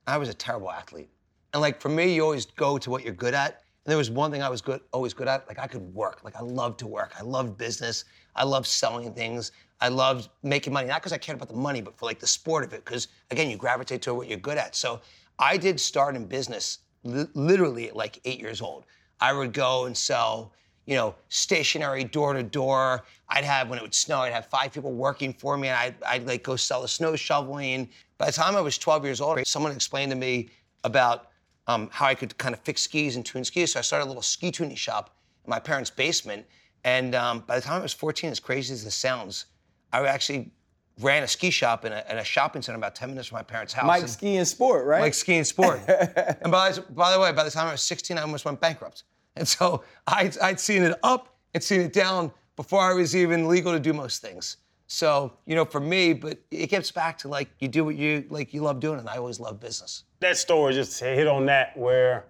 I 0.05 0.17
was 0.17 0.29
a 0.29 0.33
terrible 0.33 0.69
athlete. 0.71 1.09
And 1.53 1.61
like 1.61 1.81
for 1.81 1.89
me, 1.89 2.13
you 2.13 2.23
always 2.23 2.45
go 2.45 2.77
to 2.77 2.89
what 2.89 3.03
you're 3.03 3.13
good 3.13 3.33
at. 3.33 3.63
And 3.85 3.91
there 3.91 3.97
was 3.97 4.09
one 4.09 4.31
thing 4.31 4.41
I 4.41 4.49
was 4.49 4.61
good, 4.61 4.81
always 4.91 5.13
good 5.13 5.27
at. 5.27 5.47
Like 5.47 5.59
I 5.59 5.67
could 5.67 5.81
work. 5.93 6.23
Like 6.23 6.35
I 6.35 6.41
loved 6.41 6.79
to 6.79 6.87
work. 6.87 7.13
I 7.19 7.23
loved 7.23 7.57
business. 7.57 8.05
I 8.35 8.43
loved 8.43 8.67
selling 8.67 9.13
things. 9.13 9.51
I 9.83 9.89
loved 9.89 10.29
making 10.43 10.71
money, 10.71 10.87
not 10.87 11.01
because 11.01 11.11
I 11.11 11.17
cared 11.17 11.35
about 11.35 11.49
the 11.49 11.57
money, 11.57 11.81
but 11.81 11.97
for 11.97 12.05
like 12.05 12.19
the 12.19 12.25
sport 12.25 12.63
of 12.63 12.71
it. 12.71 12.85
Because 12.85 13.09
again, 13.31 13.49
you 13.49 13.57
gravitate 13.57 14.01
to 14.03 14.13
what 14.13 14.29
you're 14.29 14.39
good 14.39 14.57
at. 14.57 14.77
So 14.77 15.01
I 15.37 15.57
did 15.57 15.77
start 15.77 16.15
in 16.15 16.25
business 16.25 16.79
li- 17.03 17.27
literally 17.33 17.89
at 17.89 17.95
like 17.97 18.21
eight 18.23 18.39
years 18.39 18.61
old. 18.61 18.85
I 19.19 19.33
would 19.33 19.51
go 19.51 19.83
and 19.83 19.95
sell, 19.95 20.53
you 20.85 20.95
know, 20.95 21.15
stationary 21.27 22.05
door 22.05 22.31
to 22.31 22.43
door. 22.43 23.03
I'd 23.27 23.43
have 23.43 23.69
when 23.69 23.77
it 23.77 23.81
would 23.81 23.93
snow, 23.93 24.19
I'd 24.19 24.31
have 24.31 24.45
five 24.45 24.71
people 24.71 24.93
working 24.93 25.33
for 25.33 25.57
me, 25.57 25.67
and 25.67 25.77
I'd, 25.77 25.95
I'd 26.07 26.25
like 26.25 26.43
go 26.43 26.55
sell 26.55 26.81
the 26.81 26.87
snow 26.87 27.17
shoveling. 27.17 27.89
By 28.17 28.27
the 28.27 28.31
time 28.31 28.55
I 28.55 28.61
was 28.61 28.77
12 28.77 29.03
years 29.03 29.19
old, 29.19 29.45
someone 29.45 29.73
explained 29.73 30.13
to 30.13 30.17
me 30.17 30.47
about 30.85 31.27
um, 31.67 31.89
how 31.91 32.05
I 32.05 32.15
could 32.15 32.37
kind 32.37 32.55
of 32.55 32.61
fix 32.61 32.83
skis 32.83 33.17
and 33.17 33.25
tune 33.25 33.43
skis. 33.43 33.73
So 33.73 33.79
I 33.79 33.81
started 33.81 34.05
a 34.05 34.07
little 34.07 34.21
ski 34.21 34.49
tuning 34.49 34.77
shop 34.77 35.13
in 35.43 35.49
my 35.49 35.59
parents' 35.59 35.89
basement. 35.89 36.45
And 36.85 37.15
um, 37.15 37.43
by 37.45 37.57
the 37.57 37.61
time 37.61 37.81
I 37.81 37.83
was 37.83 37.91
14, 37.91 38.29
as 38.31 38.39
crazy 38.39 38.73
as 38.73 38.85
this 38.85 38.95
sounds, 38.95 39.45
I 39.93 40.05
actually 40.07 40.51
ran 40.99 41.23
a 41.23 41.27
ski 41.27 41.49
shop 41.49 41.85
in 41.85 41.93
a, 41.93 42.03
in 42.09 42.17
a 42.17 42.23
shopping 42.23 42.61
center 42.61 42.77
about 42.77 42.95
10 42.95 43.09
minutes 43.09 43.27
from 43.29 43.37
my 43.37 43.43
parents' 43.43 43.73
house. 43.73 43.85
Mike 43.87 44.01
And- 44.01 44.09
ski 44.09 44.37
and 44.37 44.47
sport, 44.47 44.85
right? 44.85 45.01
like 45.01 45.13
skiing 45.13 45.43
sport. 45.43 45.79
and 45.87 46.51
by, 46.51 46.73
by 46.91 47.13
the 47.13 47.19
way, 47.19 47.31
by 47.31 47.43
the 47.43 47.51
time 47.51 47.67
I 47.67 47.71
was 47.71 47.81
16, 47.81 48.17
I 48.17 48.21
almost 48.21 48.43
went 48.45 48.59
bankrupt. 48.59 49.03
And 49.35 49.47
so 49.47 49.83
I'd, 50.07 50.37
I'd 50.39 50.59
seen 50.59 50.83
it 50.83 50.97
up 51.03 51.35
and 51.53 51.63
seen 51.63 51.81
it 51.81 51.93
down 51.93 52.31
before 52.55 52.81
I 52.81 52.93
was 52.93 53.15
even 53.15 53.47
legal 53.47 53.71
to 53.71 53.79
do 53.79 53.93
most 53.93 54.21
things. 54.21 54.57
So, 54.87 55.33
you 55.45 55.55
know, 55.55 55.65
for 55.65 55.79
me, 55.79 56.13
but 56.13 56.37
it 56.51 56.69
gets 56.69 56.91
back 56.91 57.17
to 57.19 57.27
like 57.27 57.49
you 57.59 57.67
do 57.67 57.83
what 57.83 57.95
you 57.95 58.25
like 58.29 58.53
you 58.53 58.61
love 58.61 58.79
doing, 58.79 58.99
and 58.99 59.09
I 59.09 59.17
always 59.17 59.39
love 59.39 59.59
business. 59.59 60.03
That 60.19 60.37
story 60.37 60.73
just 60.75 60.99
hit 60.99 61.27
on 61.27 61.47
that 61.47 61.75
where 61.75 62.25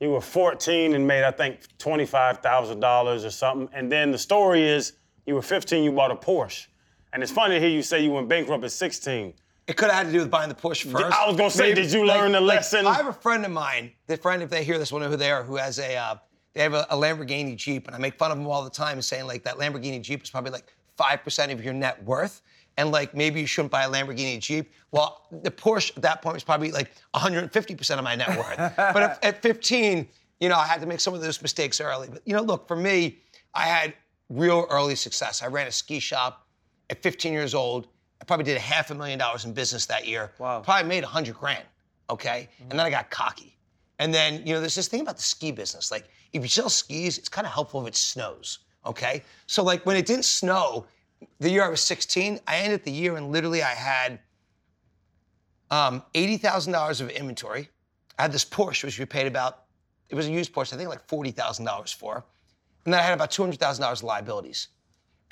you 0.00 0.10
were 0.10 0.20
14 0.20 0.94
and 0.94 1.06
made, 1.06 1.22
I 1.22 1.30
think, 1.30 1.60
$25,000 1.78 3.24
or 3.24 3.30
something. 3.30 3.68
And 3.72 3.90
then 3.90 4.10
the 4.10 4.18
story 4.18 4.66
is 4.66 4.94
you 5.26 5.34
were 5.34 5.42
15, 5.42 5.84
you 5.84 5.92
bought 5.92 6.10
a 6.10 6.16
Porsche. 6.16 6.66
And 7.12 7.22
it's 7.22 7.32
funny 7.32 7.54
to 7.54 7.60
hear 7.60 7.68
you 7.68 7.82
say 7.82 8.02
you 8.02 8.10
went 8.10 8.28
bankrupt 8.28 8.64
at 8.64 8.72
16. 8.72 9.34
It 9.66 9.76
could 9.76 9.90
have 9.90 9.98
had 9.98 10.06
to 10.06 10.12
do 10.12 10.18
with 10.20 10.30
buying 10.30 10.48
the 10.48 10.54
Porsche 10.54 10.90
first. 10.90 11.16
I 11.16 11.26
was 11.26 11.36
gonna 11.36 11.50
say, 11.50 11.72
did 11.72 11.92
you 11.92 12.04
learn 12.04 12.32
the 12.32 12.40
lesson? 12.40 12.86
I 12.86 12.94
have 12.94 13.06
a 13.06 13.12
friend 13.12 13.44
of 13.44 13.52
mine. 13.52 13.92
The 14.06 14.16
friend, 14.16 14.42
if 14.42 14.50
they 14.50 14.64
hear 14.64 14.78
this, 14.78 14.90
will 14.90 15.00
know 15.00 15.08
who 15.08 15.16
they 15.16 15.30
are. 15.30 15.44
Who 15.44 15.56
has 15.56 15.78
a, 15.78 15.94
uh, 15.94 16.16
they 16.54 16.62
have 16.62 16.74
a, 16.74 16.86
a 16.90 16.96
Lamborghini 16.96 17.54
Jeep, 17.56 17.86
and 17.86 17.94
I 17.94 17.98
make 17.98 18.18
fun 18.18 18.32
of 18.32 18.38
them 18.38 18.46
all 18.46 18.64
the 18.64 18.70
time, 18.70 19.00
saying 19.02 19.26
like 19.26 19.44
that 19.44 19.56
Lamborghini 19.56 20.02
Jeep 20.02 20.24
is 20.24 20.30
probably 20.30 20.50
like 20.50 20.72
five 20.96 21.22
percent 21.22 21.52
of 21.52 21.62
your 21.62 21.74
net 21.74 22.02
worth, 22.02 22.42
and 22.76 22.90
like 22.90 23.14
maybe 23.14 23.40
you 23.40 23.46
shouldn't 23.46 23.70
buy 23.70 23.84
a 23.84 23.90
Lamborghini 23.90 24.40
Jeep. 24.40 24.72
Well, 24.90 25.28
the 25.30 25.50
Porsche 25.50 25.96
at 25.96 26.02
that 26.02 26.22
point 26.22 26.34
was 26.34 26.44
probably 26.44 26.72
like 26.72 26.90
150 27.12 27.74
percent 27.76 28.00
of 28.00 28.04
my 28.04 28.16
net 28.16 28.36
worth. 28.36 28.56
but 28.76 28.96
at, 28.96 29.24
at 29.24 29.42
15, 29.42 30.08
you 30.40 30.48
know, 30.48 30.56
I 30.56 30.66
had 30.66 30.80
to 30.80 30.86
make 30.88 30.98
some 30.98 31.14
of 31.14 31.20
those 31.20 31.40
mistakes 31.40 31.80
early. 31.80 32.08
But 32.10 32.22
you 32.24 32.34
know, 32.34 32.42
look 32.42 32.66
for 32.66 32.76
me, 32.76 33.18
I 33.54 33.66
had 33.66 33.94
real 34.28 34.66
early 34.70 34.96
success. 34.96 35.40
I 35.40 35.46
ran 35.46 35.68
a 35.68 35.72
ski 35.72 36.00
shop 36.00 36.48
at 36.92 37.02
15 37.02 37.32
years 37.32 37.54
old. 37.54 37.88
I 38.20 38.24
probably 38.24 38.44
did 38.44 38.56
a 38.56 38.60
half 38.60 38.90
a 38.90 38.94
million 38.94 39.18
dollars 39.18 39.44
in 39.46 39.52
business 39.52 39.86
that 39.86 40.06
year. 40.06 40.30
Wow. 40.38 40.60
Probably 40.60 40.88
made 40.88 41.02
a 41.02 41.08
hundred 41.08 41.34
grand. 41.34 41.64
Okay. 42.10 42.48
And 42.60 42.78
then 42.78 42.80
I 42.80 42.90
got 42.90 43.10
cocky. 43.10 43.56
And 43.98 44.12
then, 44.12 44.46
you 44.46 44.52
know, 44.52 44.60
there's 44.60 44.74
this 44.74 44.88
thing 44.88 45.00
about 45.00 45.16
the 45.16 45.22
ski 45.22 45.50
business. 45.52 45.90
Like, 45.90 46.08
if 46.32 46.42
you 46.42 46.48
sell 46.48 46.68
skis, 46.68 47.18
it's 47.18 47.28
kind 47.28 47.46
of 47.46 47.52
helpful 47.52 47.80
if 47.82 47.88
it 47.88 47.96
snows. 47.96 48.60
Okay. 48.84 49.22
So, 49.46 49.62
like, 49.64 49.86
when 49.86 49.96
it 49.96 50.06
didn't 50.06 50.24
snow, 50.24 50.86
the 51.40 51.48
year 51.50 51.64
I 51.64 51.68
was 51.68 51.80
16, 51.80 52.40
I 52.46 52.58
ended 52.58 52.84
the 52.84 52.92
year 52.92 53.16
and 53.16 53.32
literally 53.32 53.62
I 53.62 53.74
had 53.74 54.20
um, 55.70 56.02
$80,000 56.14 57.00
of 57.00 57.10
inventory. 57.10 57.68
I 58.18 58.22
had 58.22 58.32
this 58.32 58.44
Porsche, 58.44 58.84
which 58.84 58.98
we 58.98 59.06
paid 59.06 59.26
about, 59.26 59.64
it 60.10 60.14
was 60.14 60.26
a 60.26 60.30
used 60.30 60.52
Porsche, 60.52 60.74
I 60.74 60.76
think 60.76 60.90
like 60.90 61.06
$40,000 61.08 61.94
for. 61.94 62.24
And 62.84 62.92
then 62.92 63.00
I 63.00 63.02
had 63.02 63.14
about 63.14 63.30
$200,000 63.30 63.92
of 63.92 64.02
liabilities. 64.02 64.68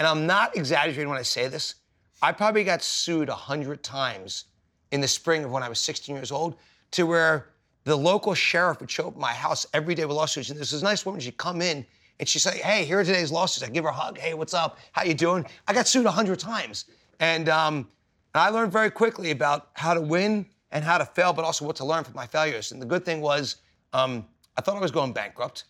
And 0.01 0.09
I'm 0.09 0.27
not 0.27 0.57
exaggerating 0.57 1.11
when 1.11 1.19
I 1.19 1.23
say 1.23 1.47
this. 1.47 1.75
I 2.23 2.33
probably 2.33 2.65
got 2.65 2.83
sued 2.83 3.29
a 3.29 3.33
100 3.33 3.83
times 3.83 4.47
in 4.93 5.01
the 5.03 5.07
spring 5.07 5.45
of 5.45 5.51
when 5.51 5.63
I 5.63 5.69
was 5.69 5.79
16 5.79 6.17
years 6.17 6.33
old 6.33 6.57
to 6.93 7.05
where 7.05 7.51
the 7.85 7.97
local 7.97 8.33
sheriff 8.33 8.81
would 8.81 8.91
show 8.91 9.09
up 9.09 9.15
at 9.15 9.21
my 9.21 9.35
house 9.35 9.67
every 9.75 9.95
day 9.95 10.07
with 10.07 10.17
lawsuits. 10.17 10.49
And 10.49 10.59
there's 10.59 10.71
this 10.71 10.83
nice 10.83 11.05
woman, 11.05 11.21
she'd 11.21 11.37
come 11.37 11.61
in 11.61 11.85
and 12.19 12.27
she'd 12.27 12.39
say, 12.39 12.59
hey, 12.59 12.87
here 12.87 13.01
are 13.01 13.05
today's 13.05 13.31
lawsuits. 13.31 13.63
I'd 13.63 13.75
give 13.75 13.85
her 13.85 13.91
a 13.91 13.95
hug. 13.95 14.17
Hey, 14.17 14.33
what's 14.33 14.55
up? 14.55 14.79
How 14.93 15.05
you 15.05 15.13
doing? 15.13 15.45
I 15.69 15.75
got 15.75 15.87
sued 15.87 16.07
a 16.07 16.09
100 16.09 16.39
times. 16.39 16.87
And, 17.21 17.51
um, 17.51 17.87
I 18.35 18.49
learned 18.49 18.73
very 18.73 18.91
quickly 18.91 19.33
about 19.33 19.69
how 19.75 19.93
to 19.93 20.01
win 20.01 20.47
and 20.71 20.83
how 20.83 20.97
to 20.97 21.05
fail, 21.05 21.35
but 21.35 21.45
also 21.45 21.67
what 21.67 21.77
to 21.77 21.85
learn 21.85 22.05
from 22.05 22.15
my 22.15 22.27
failures. 22.27 22.73
And 22.73 22.81
the 22.81 22.87
good 22.87 23.05
thing 23.05 23.21
was, 23.21 23.57
um, 23.93 24.25
I 24.57 24.63
thought 24.63 24.77
I 24.77 24.81
was 24.81 24.93
going 24.93 25.13
bankrupt. 25.13 25.65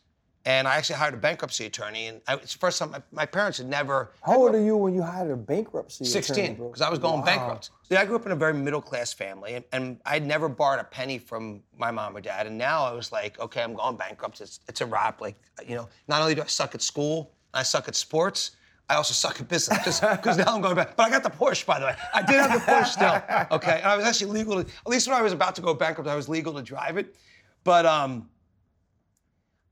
And 0.47 0.67
I 0.67 0.77
actually 0.77 0.97
hired 0.97 1.13
a 1.13 1.19
bankruptcy 1.19 1.67
attorney. 1.67 2.07
And 2.07 2.23
I, 2.27 2.35
it's 2.35 2.55
the 2.55 2.59
first 2.59 2.79
time 2.79 2.93
my, 2.93 3.03
my 3.13 3.27
parents 3.27 3.59
had 3.59 3.69
never 3.69 4.13
How 4.23 4.37
old 4.39 4.55
are 4.55 4.61
you 4.63 4.75
when 4.77 4.95
you 4.95 5.03
hired 5.03 5.31
a 5.31 5.37
bankruptcy? 5.37 6.05
16, 6.07 6.35
attorney, 6.45 6.55
bro? 6.57 6.69
because 6.69 6.81
I 6.81 6.89
was 6.89 6.99
going 6.99 7.19
Wow. 7.21 7.25
bankrupt. 7.27 7.71
See, 7.89 7.97
I 7.97 8.07
grew 8.07 8.17
up 8.17 8.25
in 8.25 8.33
a 8.33 8.37
very 8.37 8.55
middle 8.55 8.81
class 8.81 9.13
family, 9.13 9.55
and, 9.55 9.65
and 9.73 10.01
I'd 10.07 10.25
never 10.25 10.49
borrowed 10.49 10.81
a 10.81 10.85
penny 10.85 11.19
from 11.19 11.63
my 11.77 11.91
mom 11.91 12.17
or 12.17 12.21
dad. 12.23 12.47
And 12.47 12.57
now 12.57 12.85
I 12.85 12.93
was 12.93 13.13
like, 13.13 13.39
okay, 13.39 13.63
I'm 13.63 13.75
going 13.75 13.97
bankrupt. 13.97 14.41
It's, 14.41 14.61
it's 14.67 14.81
a 14.81 14.87
wrap. 14.87 15.21
Like, 15.21 15.37
you 15.67 15.75
know, 15.75 15.89
not 16.09 16.23
only 16.23 16.35
do 16.35 16.43
I 16.43 16.47
suck 16.47 16.75
at 16.75 16.81
school, 16.81 17.33
I 17.53 17.63
suck 17.63 17.87
at 17.89 17.95
sports. 17.97 18.53
I 18.89 18.95
also 18.95 19.13
suck 19.15 19.41
at 19.41 19.47
business 19.49 20.01
because 20.01 20.37
now 20.39 20.47
I'm 20.55 20.61
going 20.63 20.75
back. 20.75 20.97
But 20.97 21.05
I 21.07 21.11
got 21.11 21.23
the 21.23 21.31
Porsche, 21.31 21.65
by 21.67 21.79
the 21.79 21.87
way. 21.87 21.95
I 22.15 22.23
did 22.23 22.37
have 22.37 22.53
the 22.53 22.59
Porsche 22.59 22.87
still. 22.87 23.23
Okay, 23.59 23.77
and 23.79 23.87
I 23.87 23.97
was 23.97 24.05
actually 24.07 24.33
legal 24.33 24.55
to. 24.65 24.69
At 24.69 24.89
least 24.89 25.07
when 25.07 25.17
I 25.17 25.23
was 25.23 25.33
about 25.33 25.55
to 25.57 25.61
go 25.63 25.75
bankrupt, 25.75 26.09
I 26.09 26.17
was 26.17 26.29
legal 26.29 26.55
to 26.55 26.63
drive 26.63 26.97
it. 26.97 27.15
But 27.63 27.87
um, 27.87 28.29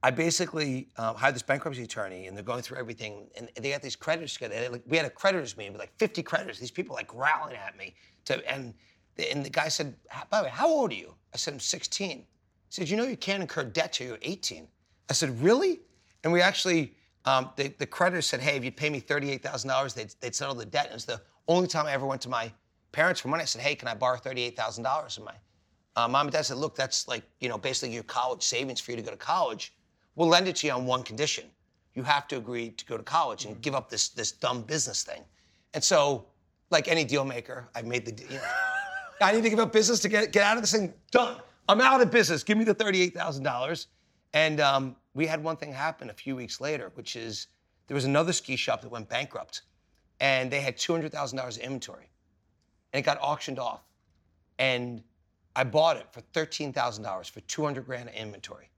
I 0.03 0.13
basically 0.13 0.89
um, 0.97 1.17
hired 1.17 1.35
this 1.35 1.43
bankruptcy 1.43 1.83
attorney, 1.83 2.27
and 2.27 2.37
they're 2.37 2.45
going 2.45 2.63
through 2.63 2.79
everything, 2.79 3.27
and 3.37 3.51
they 3.57 3.71
got 3.71 3.83
these 3.83 3.97
creditors 3.97 4.35
together. 4.35 4.69
Like, 4.71 4.83
we 4.87 4.97
had 4.97 5.07
a 5.07 5.11
creditors 5.11 5.57
meeting 5.57 5.73
with 5.73 5.81
like 5.81 5.93
50 5.99 6.23
creditors. 6.23 6.61
These 6.61 6.71
people 6.71 6.95
like 6.95 7.09
growling 7.09 7.57
at 7.57 7.77
me, 7.77 7.95
to, 8.27 8.49
and 8.51 8.75
the, 9.17 9.31
and 9.33 9.45
the 9.45 9.51
guy 9.51 9.67
said, 9.69 9.97
"By 10.31 10.39
the 10.39 10.45
way, 10.45 10.51
how 10.51 10.69
old 10.69 10.93
are 10.93 10.95
you?" 10.95 11.15
I 11.35 11.37
said, 11.37 11.55
"I'm 11.55 11.61
16." 11.61 12.19
He 12.19 12.27
said, 12.69 12.89
"You 12.89 12.97
know 12.97 13.05
you 13.05 13.17
can't 13.17 13.43
incur 13.43 13.65
debt 13.65 13.95
till 13.95 14.07
you're 14.07 14.19
18." 14.23 14.69
I 15.11 15.13
said, 15.15 15.43
"Really?" 15.43 15.81
And 16.23 16.33
we 16.33 16.43
actually, 16.43 16.95
um, 17.25 17.51
the, 17.57 17.69
the 17.79 17.87
creditors 17.87 18.27
said, 18.27 18.41
"Hey, 18.41 18.57
if 18.57 18.65
you 18.65 18.71
pay 18.71 18.91
me 18.91 19.01
$38,000, 19.01 19.95
they'd, 19.95 20.15
they'd 20.21 20.35
settle 20.35 20.55
the 20.55 20.65
debt." 20.65 20.87
And 20.87 20.95
it's 20.95 21.07
the 21.07 21.21
only 21.49 21.67
time 21.67 21.87
I 21.87 21.93
ever 21.93 22.07
went 22.07 22.23
to 22.23 22.29
my 22.29 22.53
parents 22.93 23.21
for 23.21 23.29
money. 23.29 23.43
I 23.43 23.47
said, 23.47 23.63
"Hey, 23.63 23.75
can 23.75 23.89
I 23.89 23.95
borrow 23.95 24.17
$38,000?" 24.17 25.17
And 25.17 25.25
my 25.25 25.35
uh, 25.97 26.07
mom 26.07 26.29
and 26.29 26.33
dad 26.33 26.47
said, 26.47 26.59
"Look, 26.59 26.77
that's 26.77 27.09
like 27.09 27.25
you 27.41 27.49
know 27.49 27.59
basically 27.59 27.93
your 27.93 28.05
college 28.05 28.45
savings 28.45 28.81
for 28.81 28.93
you 28.93 28.97
to 28.97 29.03
go 29.03 29.11
to 29.11 29.17
college." 29.17 29.73
We'll 30.19 30.27
lend 30.27 30.49
it 30.49 30.57
to 30.57 30.67
you 30.67 30.73
on 30.73 30.85
one 30.85 31.05
condition. 31.05 31.45
You 31.95 32.03
have 32.03 32.27
to 32.29 32.37
agree 32.37 32.71
to 32.71 32.85
go 32.87 32.97
to 32.97 33.05
college 33.05 33.45
and 33.45 33.63
give 33.63 33.77
up 33.77 33.89
this, 33.89 34.09
this 34.09 34.33
dumb 34.33 34.63
business 34.63 35.05
thing. 35.05 35.23
And 35.75 35.83
so, 35.83 36.27
like 36.71 36.89
any 36.89 37.05
deal 37.05 37.25
maker, 37.25 37.69
I 37.77 37.83
made 37.83 38.05
the, 38.05 38.25
you 38.25 38.39
know, 38.39 38.43
I 39.21 39.31
need 39.31 39.45
to 39.45 39.51
give 39.51 39.61
up 39.61 39.73
business 39.73 40.01
to 40.01 40.09
get, 40.09 40.33
get 40.33 40.43
out 40.43 40.57
of 40.57 40.65
this 40.65 40.73
thing. 40.73 40.93
Done. 41.13 41.37
I'm 41.69 41.81
out 41.81 42.01
of 42.01 42.11
business. 42.11 42.43
Give 42.43 42.59
me 42.59 42.65
the 42.65 42.75
$38,000. 42.75 43.87
And 44.35 44.61
um, 44.61 44.97
we 45.15 45.25
had 45.25 45.41
one 45.41 45.57
thing 45.57 45.73
happen 45.73 46.11
a 46.11 46.15
few 46.15 46.35
weeks 46.35 46.61
later, 46.61 46.91
which 46.95 47.15
is 47.15 47.47
there 47.87 47.95
was 47.95 48.05
another 48.05 48.33
ski 48.33 48.57
shop 48.57 48.83
that 48.83 48.89
went 48.89 49.09
bankrupt 49.09 49.63
and 50.19 50.51
they 50.51 50.61
had 50.61 50.77
$200,000 50.77 51.49
of 51.49 51.57
inventory 51.59 52.11
and 52.93 52.99
it 52.99 53.07
got 53.07 53.19
auctioned 53.23 53.61
off. 53.61 53.83
And 54.59 55.01
I 55.55 55.63
bought 55.63 55.97
it 55.97 56.09
for 56.11 56.23
$13,000 56.35 57.31
for 57.31 57.41
200 57.41 57.87
grand 57.87 58.09
of 58.09 58.17
inventory. 58.17 58.69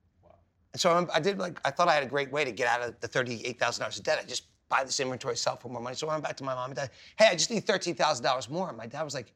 And 0.72 0.80
so 0.80 1.08
I 1.12 1.20
did 1.20 1.38
like 1.38 1.60
I 1.64 1.70
thought 1.70 1.88
I 1.88 1.94
had 1.94 2.02
a 2.02 2.08
great 2.08 2.30
way 2.30 2.44
to 2.44 2.52
get 2.52 2.68
out 2.68 2.82
of 2.82 3.00
the 3.00 3.08
thirty-eight 3.08 3.58
thousand 3.58 3.80
dollars 3.82 3.98
of 3.98 4.04
debt. 4.04 4.18
I 4.22 4.26
just 4.26 4.44
buy 4.68 4.84
this 4.84 5.00
inventory, 5.00 5.36
sell 5.36 5.56
for 5.56 5.68
more 5.68 5.82
money. 5.82 5.96
So 5.96 6.08
I 6.08 6.12
went 6.12 6.24
back 6.24 6.36
to 6.36 6.44
my 6.44 6.54
mom 6.54 6.70
and 6.70 6.76
dad. 6.76 6.90
Hey, 7.18 7.26
I 7.26 7.32
just 7.32 7.50
need 7.50 7.66
thirteen 7.66 7.94
thousand 7.94 8.24
dollars 8.24 8.48
more. 8.48 8.68
And 8.68 8.76
my 8.76 8.86
dad 8.86 9.02
was 9.02 9.14
like, 9.14 9.32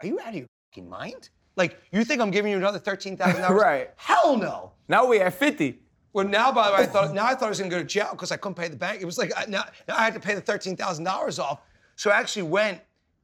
"Are 0.00 0.06
you 0.06 0.18
out 0.20 0.30
of 0.30 0.34
your 0.34 0.46
fucking 0.70 0.88
mind? 0.88 1.30
Like 1.56 1.80
you 1.92 2.04
think 2.04 2.20
I'm 2.20 2.30
giving 2.30 2.50
you 2.50 2.58
another 2.58 2.78
thirteen 2.80 3.16
thousand 3.16 3.42
dollars? 3.42 3.60
Right. 3.62 3.90
Hell 3.96 4.36
no." 4.36 4.72
Now 4.88 5.06
we 5.06 5.18
have 5.18 5.34
50. 5.34 5.78
Well, 6.12 6.26
now 6.26 6.52
by 6.52 6.68
the 6.68 6.74
way, 6.74 6.82
I 6.82 6.86
thought 6.86 7.14
now 7.14 7.26
I 7.26 7.34
thought 7.34 7.46
I 7.46 7.48
was 7.48 7.58
going 7.58 7.70
to 7.70 7.76
go 7.76 7.82
to 7.82 7.88
jail 7.88 8.08
because 8.12 8.32
I 8.32 8.36
couldn't 8.36 8.56
pay 8.56 8.68
the 8.68 8.76
bank. 8.76 9.00
It 9.00 9.04
was 9.04 9.18
like 9.18 9.32
I, 9.36 9.46
now, 9.46 9.64
now 9.88 9.96
I 9.96 10.02
had 10.02 10.14
to 10.14 10.20
pay 10.20 10.34
the 10.34 10.40
thirteen 10.40 10.76
thousand 10.76 11.04
dollars 11.04 11.38
off. 11.38 11.60
So 11.96 12.10
I 12.10 12.18
actually 12.18 12.42
went 12.42 12.80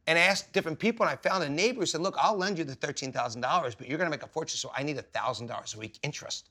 and 0.06 0.18
asked 0.18 0.52
different 0.52 0.78
people, 0.78 1.06
and 1.06 1.12
I 1.12 1.16
found 1.16 1.44
a 1.44 1.48
neighbor 1.48 1.80
who 1.80 1.86
said, 1.86 2.00
"Look, 2.00 2.14
I'll 2.18 2.36
lend 2.36 2.58
you 2.58 2.64
the 2.64 2.74
thirteen 2.74 3.12
thousand 3.12 3.40
dollars, 3.40 3.74
but 3.74 3.88
you're 3.88 3.98
going 3.98 4.10
to 4.10 4.16
make 4.16 4.22
a 4.22 4.28
fortune, 4.28 4.56
so 4.56 4.70
I 4.76 4.82
need 4.82 5.00
thousand 5.12 5.48
dollars 5.48 5.74
a 5.74 5.78
week 5.78 5.98
interest." 6.02 6.49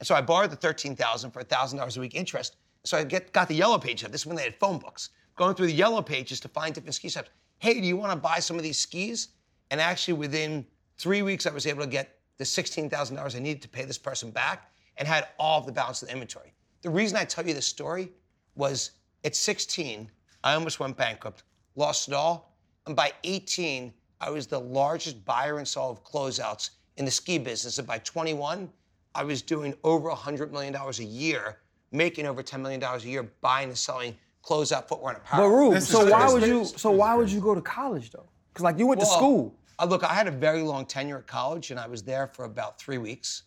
And 0.00 0.06
so 0.06 0.14
I 0.14 0.20
borrowed 0.20 0.50
the 0.50 0.56
13,000 0.56 1.30
for 1.30 1.42
$1,000 1.42 1.96
a 1.96 2.00
week 2.00 2.14
interest. 2.14 2.56
So 2.84 2.98
I 2.98 3.04
get, 3.04 3.32
got 3.32 3.48
the 3.48 3.54
yellow 3.54 3.78
page 3.78 4.04
up. 4.04 4.12
This 4.12 4.22
is 4.22 4.26
when 4.26 4.36
they 4.36 4.42
had 4.42 4.54
phone 4.56 4.78
books. 4.78 5.10
Going 5.36 5.54
through 5.54 5.66
the 5.66 5.72
yellow 5.72 6.02
pages 6.02 6.40
to 6.40 6.48
find 6.48 6.74
different 6.74 6.94
ski 6.94 7.08
shops. 7.08 7.30
Hey, 7.58 7.80
do 7.80 7.86
you 7.86 7.96
want 7.96 8.12
to 8.12 8.16
buy 8.16 8.38
some 8.38 8.56
of 8.56 8.62
these 8.62 8.78
skis? 8.78 9.28
And 9.70 9.80
actually, 9.80 10.14
within 10.14 10.66
three 10.98 11.22
weeks, 11.22 11.46
I 11.46 11.50
was 11.50 11.66
able 11.66 11.82
to 11.82 11.88
get 11.88 12.18
the 12.38 12.44
$16,000 12.44 13.36
I 13.36 13.38
needed 13.38 13.62
to 13.62 13.68
pay 13.68 13.84
this 13.84 13.98
person 13.98 14.30
back 14.30 14.70
and 14.96 15.08
had 15.08 15.28
all 15.38 15.60
of 15.60 15.66
the 15.66 15.72
balance 15.72 16.02
of 16.02 16.08
the 16.08 16.14
inventory. 16.14 16.52
The 16.82 16.90
reason 16.90 17.16
I 17.16 17.24
tell 17.24 17.46
you 17.46 17.54
this 17.54 17.66
story 17.66 18.10
was 18.54 18.92
at 19.24 19.34
16, 19.34 20.10
I 20.42 20.54
almost 20.54 20.78
went 20.78 20.96
bankrupt, 20.96 21.44
lost 21.76 22.08
it 22.08 22.14
all. 22.14 22.56
And 22.86 22.94
by 22.94 23.12
18, 23.24 23.92
I 24.20 24.30
was 24.30 24.46
the 24.46 24.60
largest 24.60 25.24
buyer 25.24 25.58
and 25.58 25.66
seller 25.66 25.92
of 25.92 26.04
closeouts 26.04 26.70
in 26.96 27.04
the 27.04 27.10
ski 27.10 27.38
business. 27.38 27.78
And 27.78 27.86
by 27.86 27.98
21, 27.98 28.70
I 29.14 29.24
was 29.24 29.42
doing 29.42 29.74
over 29.84 30.10
$100 30.10 30.50
million 30.50 30.74
a 30.74 30.90
year, 31.02 31.58
making 31.92 32.26
over 32.26 32.42
$10 32.42 32.60
million 32.60 32.82
a 32.82 32.98
year, 32.98 33.30
buying 33.40 33.68
and 33.68 33.78
selling 33.78 34.16
closeout 34.44 34.88
footwear 34.88 35.14
and 35.14 35.22
apparel. 35.22 35.48
But 35.48 35.56
Rube, 35.56 35.74
This 35.74 35.88
so 35.88 36.10
why 36.10 36.32
would 36.32 36.42
you? 36.46 36.64
So 36.64 36.90
why 36.90 37.14
would 37.14 37.30
you 37.30 37.40
go 37.40 37.54
to 37.54 37.60
college 37.60 38.10
though? 38.10 38.28
Because 38.52 38.64
like 38.64 38.78
you 38.78 38.86
went 38.86 39.00
to 39.00 39.06
school. 39.06 39.54
Uh, 39.78 39.86
look, 39.86 40.04
I 40.04 40.14
had 40.14 40.28
a 40.28 40.30
very 40.30 40.62
long 40.62 40.86
tenure 40.86 41.18
at 41.18 41.26
college, 41.26 41.70
and 41.70 41.80
I 41.80 41.88
was 41.88 42.02
there 42.02 42.28
for 42.28 42.44
about 42.44 42.78
three 42.78 42.98
weeks. 42.98 43.42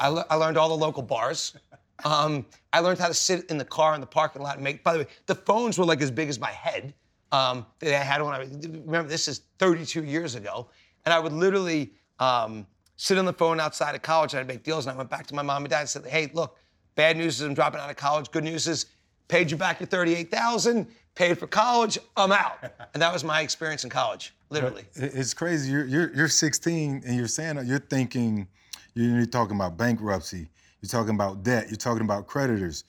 I, 0.00 0.08
le- 0.08 0.26
I 0.28 0.34
learned 0.34 0.58
all 0.58 0.68
the 0.68 0.76
local 0.76 1.02
bars. 1.02 1.56
Um, 2.04 2.44
I 2.72 2.80
learned 2.80 2.98
how 2.98 3.08
to 3.08 3.14
sit 3.14 3.44
in 3.50 3.56
the 3.58 3.64
car 3.64 3.94
in 3.94 4.00
the 4.00 4.06
parking 4.06 4.42
lot 4.42 4.56
and 4.56 4.64
make. 4.64 4.82
By 4.82 4.92
the 4.94 4.98
way, 5.00 5.06
the 5.26 5.34
phones 5.34 5.78
were 5.78 5.84
like 5.84 6.00
as 6.02 6.10
big 6.10 6.28
as 6.28 6.38
my 6.38 6.50
head 6.50 6.94
um, 7.30 7.64
that 7.78 7.94
I 7.94 8.02
had 8.04 8.20
when 8.22 8.34
I 8.34 8.40
was. 8.40 8.50
Remember, 8.50 9.08
this 9.08 9.28
is 9.28 9.42
32 9.58 10.04
years 10.04 10.34
ago, 10.34 10.68
and 11.04 11.14
I 11.14 11.18
would 11.18 11.32
literally 11.32 11.92
um, 12.18 12.66
sit 13.02 13.18
on 13.18 13.24
the 13.24 13.32
phone 13.32 13.58
outside 13.58 13.96
of 13.96 14.02
college 14.02 14.32
and 14.32 14.38
I'd 14.38 14.46
make 14.46 14.62
deals. 14.62 14.86
And 14.86 14.94
I 14.94 14.96
went 14.96 15.10
back 15.10 15.26
to 15.26 15.34
my 15.34 15.42
mom 15.42 15.64
and 15.64 15.70
dad 15.70 15.80
and 15.80 15.88
said, 15.88 16.06
"Hey, 16.06 16.30
look, 16.32 16.56
bad 16.94 17.16
news 17.16 17.40
is 17.40 17.42
I'm 17.46 17.52
dropping 17.52 17.80
out 17.80 17.90
of 17.90 17.96
college. 17.96 18.30
Good 18.30 18.44
news 18.44 18.68
is 18.68 18.86
paid 19.26 19.50
you 19.50 19.56
back 19.56 19.80
your 19.80 19.88
38,000, 19.88 20.86
paid 21.16 21.36
for 21.36 21.48
college. 21.48 21.98
I'm 22.16 22.30
out." 22.30 22.58
And 22.94 23.02
that 23.02 23.12
was 23.12 23.24
my 23.24 23.40
experience 23.40 23.82
in 23.82 23.90
college, 23.90 24.34
literally. 24.50 24.84
It's 24.94 25.34
crazy. 25.34 25.72
You're, 25.72 25.84
you're 25.86 26.14
you're 26.14 26.28
16 26.28 27.02
and 27.04 27.16
you're 27.16 27.26
saying 27.26 27.58
you're 27.66 27.80
thinking 27.80 28.46
you're, 28.94 29.26
talking 29.26 29.56
about 29.56 29.76
bankruptcy. 29.76 30.48
You're 30.80 30.88
talking 30.88 31.14
about 31.14 31.42
debt. 31.42 31.70
You're 31.70 31.76
talking 31.76 32.02
about 32.02 32.28
creditors. 32.28 32.84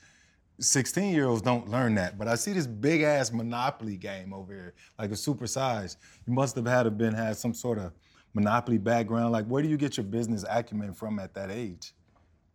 16 0.60 1.12
year 1.12 1.26
olds 1.26 1.42
don't 1.42 1.70
learn 1.70 1.96
that. 1.96 2.20
But 2.20 2.28
I 2.28 2.36
see 2.36 2.54
this 2.54 2.68
big 2.68 3.02
ass 3.02 3.32
monopoly 3.32 3.98
game 3.98 4.32
over 4.32 4.54
here, 4.54 4.74
like 5.00 5.10
a 5.10 5.16
super 5.16 5.48
size. 5.48 5.98
You 6.28 6.34
must 6.34 6.56
have 6.56 6.68
had 6.68 6.84
to 6.84 6.92
been 6.92 7.16
had 7.16 7.36
some 7.36 7.56
sort 7.56 7.80
of 7.80 7.94
monopoly 8.34 8.78
background. 8.78 9.32
Like, 9.32 9.46
where 9.46 9.62
do 9.62 9.70
you 9.70 9.78
get 9.78 9.98
your 9.98 10.06
business 10.06 10.44
acumen 10.50 10.94
from 10.94 11.20
at 11.20 11.34
that 11.34 11.52
age? 11.52 11.94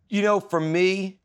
You 0.09 0.21
know, 0.21 0.39
for 0.39 0.59
me, 0.59 1.19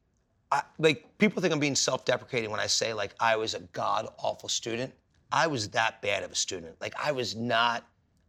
I, 0.53 0.63
like 0.79 1.07
people 1.19 1.41
think 1.43 1.53
I'm 1.53 1.61
being 1.61 1.75
self-deprecating 1.75 2.51
when 2.51 2.61
I 2.61 2.67
say 2.67 2.93
like 2.93 3.15
I 3.19 3.37
was 3.37 3.55
a 3.55 3.61
god 3.73 4.09
awful 4.19 4.49
student. 4.49 4.93
I 5.33 5.47
was 5.47 5.69
that 5.71 6.01
bad 6.01 6.23
of 6.23 6.31
a 6.31 6.35
student. 6.35 6.77
Like 6.81 6.95
I 7.03 7.11
was 7.13 7.35
not. 7.35 7.85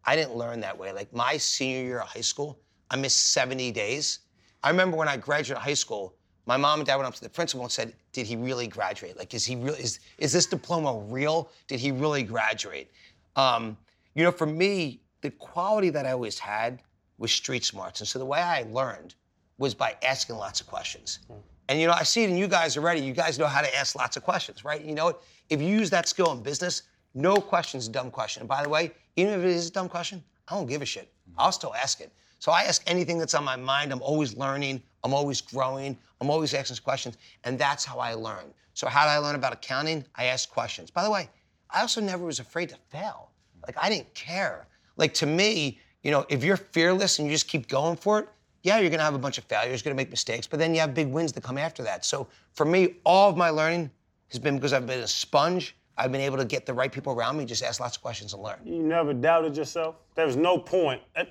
I 0.05 0.15
didn't 0.15 0.35
learn 0.35 0.59
that 0.61 0.77
way. 0.77 0.91
Like 0.91 1.13
my 1.13 1.37
senior 1.37 1.83
year 1.83 1.99
of 1.99 2.07
high 2.07 2.21
school, 2.21 2.59
I 2.89 2.95
missed 2.95 3.33
70 3.33 3.71
days. 3.71 4.19
I 4.63 4.69
remember 4.69 4.97
when 4.97 5.07
I 5.07 5.17
graduated 5.17 5.61
high 5.61 5.73
school, 5.75 6.15
my 6.47 6.57
mom 6.57 6.79
and 6.79 6.87
dad 6.87 6.95
went 6.95 7.07
up 7.07 7.15
to 7.15 7.21
the 7.21 7.29
principal 7.29 7.63
and 7.63 7.71
said, 7.71 7.93
"Did 8.11 8.25
he 8.25 8.35
really 8.35 8.67
graduate? 8.67 9.17
Like, 9.17 9.33
is 9.33 9.45
he 9.45 9.55
really? 9.55 9.79
Is 9.79 9.99
is 10.17 10.31
this 10.31 10.45
diploma 10.45 11.05
real? 11.07 11.49
Did 11.67 11.79
he 11.79 11.91
really 11.91 12.23
graduate?" 12.23 12.91
Um, 13.35 13.77
you 14.13 14.23
know, 14.23 14.31
for 14.31 14.45
me, 14.45 15.01
the 15.25 15.31
quality 15.31 15.89
that 15.89 16.05
I 16.05 16.11
always 16.11 16.37
had 16.37 16.81
was 17.17 17.31
street 17.31 17.65
smarts, 17.65 17.99
and 17.99 18.07
so 18.07 18.19
the 18.19 18.25
way 18.25 18.39
I 18.39 18.63
learned 18.69 19.15
was 19.57 19.73
by 19.73 19.95
asking 20.03 20.35
lots 20.35 20.61
of 20.61 20.67
questions. 20.67 21.19
Hmm. 21.27 21.33
And 21.67 21.81
you 21.81 21.87
know, 21.87 21.93
I 21.93 22.03
see 22.03 22.23
it 22.23 22.29
in 22.29 22.37
you 22.37 22.47
guys 22.47 22.77
already. 22.77 23.01
You 23.01 23.13
guys 23.13 23.39
know 23.39 23.47
how 23.47 23.61
to 23.61 23.75
ask 23.75 23.95
lots 23.95 24.17
of 24.17 24.23
questions, 24.23 24.63
right? 24.63 24.83
You 24.83 24.93
know? 24.93 25.17
If 25.49 25.61
you 25.61 25.67
use 25.67 25.89
that 25.89 26.07
skill 26.07 26.31
in 26.31 26.43
business, 26.43 26.83
no 27.15 27.37
question's 27.37 27.87
a 27.87 27.91
dumb 27.91 28.11
question. 28.11 28.41
And 28.41 28.49
by 28.49 28.61
the 28.61 28.69
way, 28.69 28.91
even 29.15 29.33
if 29.33 29.39
it 29.39 29.49
is 29.49 29.69
a 29.69 29.71
dumb 29.71 29.89
question, 29.89 30.23
I 30.47 30.55
don't 30.55 30.67
give 30.67 30.83
a 30.83 30.85
shit. 30.85 31.11
Hmm. 31.27 31.39
I'll 31.39 31.51
still 31.51 31.73
ask 31.73 32.01
it. 32.01 32.11
So 32.37 32.51
I 32.51 32.61
ask 32.63 32.83
anything 32.85 33.17
that's 33.17 33.33
on 33.33 33.43
my 33.43 33.55
mind. 33.55 33.91
I'm 33.91 34.03
always 34.03 34.37
learning. 34.37 34.83
I'm 35.03 35.13
always 35.13 35.41
growing. 35.41 35.97
I'm 36.21 36.29
always 36.29 36.53
asking 36.53 36.77
questions. 36.83 37.17
And 37.45 37.57
that's 37.57 37.83
how 37.83 37.97
I 37.97 38.13
learn. 38.13 38.53
So 38.75 38.87
how 38.87 39.05
did 39.05 39.11
I 39.11 39.17
learn 39.17 39.35
about 39.35 39.53
accounting? 39.53 40.05
I 40.15 40.25
asked 40.25 40.51
questions. 40.51 40.91
By 40.91 41.03
the 41.03 41.09
way, 41.09 41.29
I 41.71 41.81
also 41.81 42.01
never 42.01 42.25
was 42.25 42.39
afraid 42.39 42.69
to 42.69 42.77
fail. 42.89 43.31
Hmm. 43.55 43.61
Like 43.67 43.77
I 43.83 43.89
didn't 43.89 44.13
care. 44.13 44.67
Like 44.97 45.13
to 45.15 45.25
me, 45.25 45.79
you 46.03 46.11
know, 46.11 46.25
if 46.29 46.43
you're 46.43 46.57
fearless 46.57 47.19
and 47.19 47.27
you 47.27 47.33
just 47.33 47.47
keep 47.47 47.67
going 47.67 47.97
for 47.97 48.19
it, 48.19 48.29
yeah, 48.63 48.79
you're 48.79 48.89
gonna 48.89 49.03
have 49.03 49.13
a 49.15 49.19
bunch 49.19 49.37
of 49.37 49.43
failures, 49.43 49.81
you're 49.83 49.91
gonna 49.91 50.01
make 50.01 50.09
mistakes, 50.09 50.47
but 50.47 50.59
then 50.59 50.73
you 50.73 50.79
have 50.79 50.93
big 50.93 51.07
wins 51.07 51.31
that 51.33 51.43
come 51.43 51.57
after 51.57 51.83
that. 51.83 52.03
So 52.05 52.27
for 52.53 52.65
me, 52.65 52.95
all 53.05 53.29
of 53.29 53.37
my 53.37 53.49
learning 53.49 53.91
has 54.29 54.39
been 54.39 54.55
because 54.55 54.73
I've 54.73 54.87
been 54.87 54.99
a 54.99 55.07
sponge. 55.07 55.75
I've 55.97 56.11
been 56.11 56.21
able 56.21 56.37
to 56.37 56.45
get 56.45 56.65
the 56.65 56.73
right 56.73 56.91
people 56.91 57.13
around 57.13 57.37
me, 57.37 57.45
just 57.45 57.63
ask 57.63 57.79
lots 57.79 57.95
of 57.95 58.01
questions 58.01 58.33
and 58.33 58.43
learn. 58.43 58.59
You 58.65 58.83
never 58.83 59.13
doubted 59.13 59.55
yourself? 59.55 59.95
There 60.15 60.25
was 60.25 60.35
no 60.35 60.57
point. 60.57 61.01
Eh, 61.15 61.25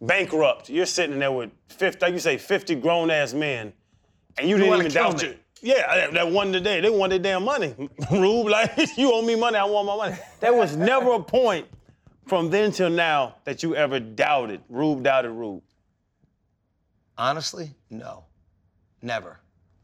Bankrupt. 0.00 0.68
You're 0.68 0.86
sitting 0.86 1.18
there 1.18 1.32
with 1.32 1.50
50, 1.70 2.04
like 2.04 2.12
you 2.12 2.20
say, 2.20 2.36
50 2.36 2.76
grown 2.76 3.10
ass 3.10 3.32
men, 3.32 3.72
and 4.38 4.48
you 4.48 4.58
didn't 4.58 4.78
even 4.78 4.92
doubt 4.92 5.22
me. 5.22 5.28
you. 5.28 5.34
Yeah, 5.62 5.94
that, 5.94 6.12
that 6.12 6.30
one 6.30 6.52
today, 6.52 6.80
they 6.80 6.90
want 6.90 7.10
their 7.10 7.18
damn 7.18 7.44
money. 7.44 7.74
Rube, 8.12 8.48
like, 8.48 8.76
you 8.98 9.12
owe 9.12 9.22
me 9.22 9.34
money, 9.34 9.56
I 9.56 9.64
want 9.64 9.86
my 9.86 9.96
money. 9.96 10.16
There 10.40 10.52
was 10.52 10.76
never 10.76 11.14
a 11.14 11.22
point 11.22 11.66
from 12.26 12.50
then 12.50 12.72
till 12.72 12.90
now 12.90 13.36
that 13.44 13.62
you 13.62 13.74
ever 13.76 14.00
doubted. 14.00 14.60
Rube 14.68 15.02
doubted 15.02 15.30
Rube. 15.30 15.62
Honestly, 17.16 17.70
no. 17.90 18.24
Never. 19.02 19.38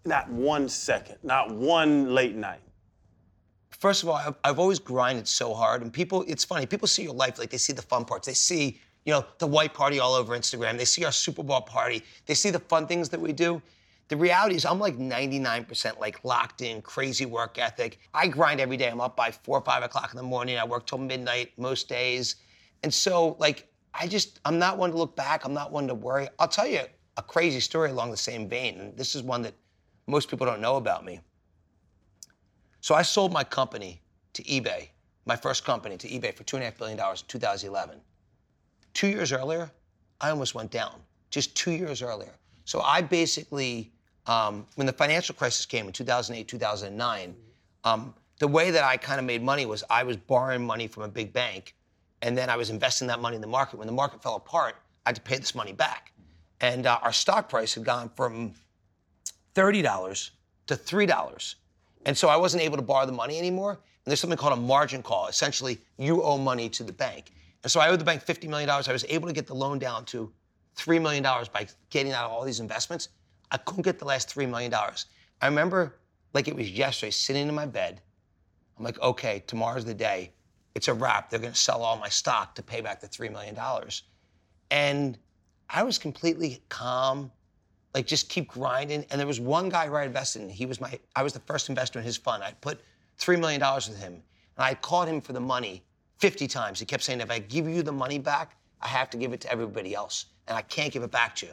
Not 0.05 0.31
one 0.31 0.69
second, 0.69 1.19
not 1.23 1.55
one 1.55 2.15
late 2.15 2.35
night. 2.35 2.61
First 3.71 4.03
of 4.03 4.09
all, 4.09 4.17
I've, 4.17 4.35
I've 4.43 4.59
always 4.59 4.79
grinded 4.79 5.29
so 5.29 5.55
hard, 5.55 5.83
and 5.83 5.93
people, 5.93 6.25
it's 6.27 6.45
funny, 6.45 6.67
people 6.67 6.89
see 6.89 7.03
your 7.03 7.15
life 7.15 7.39
like 7.39 7.51
they 7.51 7.59
see 7.59 7.73
the 7.73 7.83
fun 7.83 8.05
parts. 8.05 8.27
They 8.27 8.35
see, 8.35 8.81
you 9.05 9.13
know, 9.13 9.25
the 9.39 9.47
white 9.47 9.75
party 9.75 10.01
all 10.01 10.15
over 10.15 10.37
Instagram. 10.37 10.79
They 10.79 10.85
see 10.85 11.05
our 11.05 11.13
Super 11.13 11.43
Bowl 11.43 11.61
party. 11.61 12.03
They 12.27 12.35
see 12.35 12.51
the 12.51 12.59
fun 12.59 12.87
things 12.87 13.09
that 13.11 13.21
we 13.21 13.33
do. 13.33 13.63
The 14.11 14.17
reality 14.17 14.57
is, 14.57 14.65
I'm 14.65 14.81
like 14.81 14.99
99% 14.99 16.01
like 16.01 16.25
locked 16.25 16.63
in, 16.63 16.83
crazy 16.83 17.27
work 17.27 17.59
ethic. 17.59 18.01
I 18.13 18.27
grind 18.27 18.61
every 18.61 18.77
day. 18.77 18.89
I'm 18.89 19.01
up 19.01 19.17
by 19.17 19.31
four 19.31 19.59
or 19.59 19.65
five 19.65 19.85
o'clock 19.85 20.11
in 20.13 20.17
the 20.17 20.25
morning. 20.25 20.59
I 20.59 20.65
work 20.65 20.85
till 20.85 20.99
midnight 20.99 21.53
most 21.57 21.89
days. 21.89 22.35
And 22.83 22.93
so, 22.93 23.37
like, 23.39 23.69
I 23.95 24.09
just, 24.09 24.41
I'm 24.45 24.59
not 24.59 24.79
one 24.79 24.91
to 24.91 24.97
look 24.99 25.15
back. 25.15 25.45
I'm 25.45 25.55
not 25.55 25.71
one 25.71 25.87
to 25.87 25.95
worry. 25.95 26.29
I'll 26.41 26.49
tell 26.49 26.67
you 26.67 26.81
a 27.19 27.23
crazy 27.23 27.61
story 27.61 27.91
along 27.91 28.11
the 28.11 28.17
same 28.17 28.49
vein. 28.49 28.81
And 28.81 28.97
this 28.97 29.15
is 29.15 29.23
one 29.23 29.43
that 29.43 29.55
most 30.09 30.29
people 30.29 30.45
don't 30.45 30.61
know 30.61 30.75
about 30.75 31.05
me. 31.05 31.21
So 32.81 32.97
I 32.97 33.03
sold 33.03 33.33
my 33.33 33.45
company 33.45 34.03
to 34.33 34.43
eBay, 34.43 34.89
my 35.25 35.37
first 35.37 35.65
company 35.65 35.97
to 35.99 36.09
eBay 36.09 36.35
for 36.35 36.43
$2.5 36.43 36.79
billion 36.79 36.99
in 36.99 37.17
2011. 37.29 38.01
Two 38.93 39.07
years 39.07 39.31
earlier, 39.31 39.71
I 40.21 40.31
almost 40.31 40.57
went 40.57 40.73
down, 40.73 41.01
just 41.31 41.55
two 41.55 41.71
years 41.71 42.03
earlier. 42.03 42.35
So 42.65 42.81
I 42.81 43.03
basically, 43.03 43.93
um, 44.27 44.67
when 44.77 44.87
the 44.87 44.93
financial 44.93 45.35
crisis 45.35 45.67
came 45.67 45.87
in 45.87 45.93
2008, 45.93 46.47
2009, 46.47 47.35
um, 47.85 48.15
the 48.39 48.49
way 48.49 48.71
that 48.71 48.85
I 48.85 48.97
kind 48.97 49.19
of 49.19 49.27
made 49.27 49.43
money 49.43 49.67
was 49.67 49.85
I 49.91 50.03
was 50.03 50.17
borrowing 50.17 50.65
money 50.65 50.87
from 50.87 51.03
a 51.03 51.09
big 51.09 51.33
bank, 51.33 51.75
and 52.23 52.37
then 52.37 52.51
I 52.51 52.57
was 52.57 52.71
investing 52.71 53.09
that 53.09 53.21
money 53.21 53.37
in 53.37 53.43
the 53.43 53.49
market. 53.49 53.79
When 53.79 53.87
the 53.87 53.93
market 53.93 54.23
fell 54.23 54.37
apart, 54.37 54.77
I 55.05 55.11
had 55.11 55.17
to 55.17 55.23
pay 55.23 55.37
this 55.37 55.55
money 55.55 55.73
back. 55.73 56.13
And 56.61 56.87
uh, 56.87 56.99
our 57.03 57.13
stock 57.13 57.49
price 57.49 57.75
had 57.75 57.85
gone 57.85 58.11
from 58.15 58.53
$30 59.55 60.31
to 60.67 60.77
$3. 60.77 61.55
And 62.07 62.17
so 62.17 62.29
I 62.29 62.37
wasn't 62.37 62.63
able 62.63 62.77
to 62.77 62.83
borrow 62.83 63.07
the 63.07 63.13
money 63.13 63.39
anymore. 63.39 63.73
And 63.73 64.11
there's 64.11 64.21
something 64.21 64.39
called 64.39 64.53
a 64.53 64.61
margin 64.61 65.03
call. 65.03 65.27
Essentially, 65.27 65.79
you 65.99 66.23
owe 66.23 66.39
money 66.39 66.69
to 66.71 66.83
the 66.83 66.93
bank. 66.93 67.33
And 67.63 67.71
so 67.71 67.81
I 67.81 67.89
owed 67.89 68.01
the 68.01 68.05
bank 68.05 68.25
$50 68.25 68.49
million. 68.49 68.69
I 68.69 68.77
was 68.93 69.05
able 69.09 69.29
to 69.29 69.35
get 69.35 69.47
the 69.47 69.55
loan 69.55 69.79
down 69.79 70.05
to 70.07 70.33
$3 70.77 71.01
million 71.01 71.23
by 71.23 71.67
getting 71.91 72.13
out 72.13 72.25
of 72.25 72.33
all 72.33 72.45
these 72.45 72.61
investments. 72.61 73.09
I 73.51 73.57
couldn't 73.59 73.83
get 73.83 73.99
the 73.99 74.05
last 74.05 74.35
$3 74.35 74.49
million. 74.49 74.73
I 74.75 75.47
remember 75.47 75.97
like 76.35 76.49
it 76.49 76.55
was 76.55 76.71
yesterday, 76.71 77.11
sitting 77.11 77.49
in 77.49 77.55
my 77.55 77.67
bed. 77.67 78.01
I'm 78.79 78.85
like, 78.85 79.01
okay, 79.01 79.43
tomorrow's 79.47 79.85
the 79.85 79.95
day. 79.95 80.33
It's 80.75 80.89
a 80.89 80.95
wrap. 80.95 81.31
They're 81.31 81.41
going 81.41 81.53
to 81.53 81.59
sell 81.59 81.83
all 81.83 81.97
my 81.97 82.09
stock 82.09 82.55
to 82.55 82.63
pay 82.63 82.81
back 82.81 83.01
the 83.01 83.09
$3 83.09 83.31
million. 83.33 83.57
And 84.71 85.19
I 85.69 85.83
was 85.83 85.99
completely 85.99 86.63
calm, 86.69 87.31
like 87.95 88.07
just 88.07 88.29
keep 88.29 88.49
grinding. 88.49 89.05
And 89.11 89.19
there 89.19 89.27
was 89.27 89.41
one 89.41 89.69
guy 89.69 89.89
who 89.89 89.95
I 89.95 90.05
invested 90.05 90.43
in. 90.43 90.49
He 90.49 90.67
was 90.67 90.81
my, 90.81 90.99
I 91.17 91.23
was 91.23 91.33
the 91.33 91.41
first 91.41 91.69
investor 91.69 91.99
in 91.99 92.05
his 92.05 92.17
fund. 92.17 92.43
I 92.43 92.53
put 92.61 92.81
$3 93.19 93.39
million 93.41 93.61
with 93.61 94.01
him. 94.01 94.13
And 94.15 94.23
I 94.65 94.75
called 94.75 95.09
him 95.09 95.21
for 95.21 95.33
the 95.33 95.41
money 95.41 95.83
50 96.19 96.47
times. 96.47 96.79
He 96.79 96.87
kept 96.87 97.03
saying, 97.03 97.21
if 97.21 97.31
I 97.31 97.41
give 97.41 97.69
you 97.69 97.83
the 97.83 97.93
money 97.93 98.19
back, 98.19 98.57
I 98.81 98.89
have 98.89 99.11
to 99.11 99.17
give 99.17 99.33
it 99.33 99.41
to 99.43 99.53
everybody 99.53 99.95
else. 99.95 100.27
And 100.47 100.57
I 100.57 100.63
can't 100.63 100.93
give 100.93 101.03
it 101.03 101.11
back 101.11 101.35
to 101.37 101.47
you. 101.47 101.53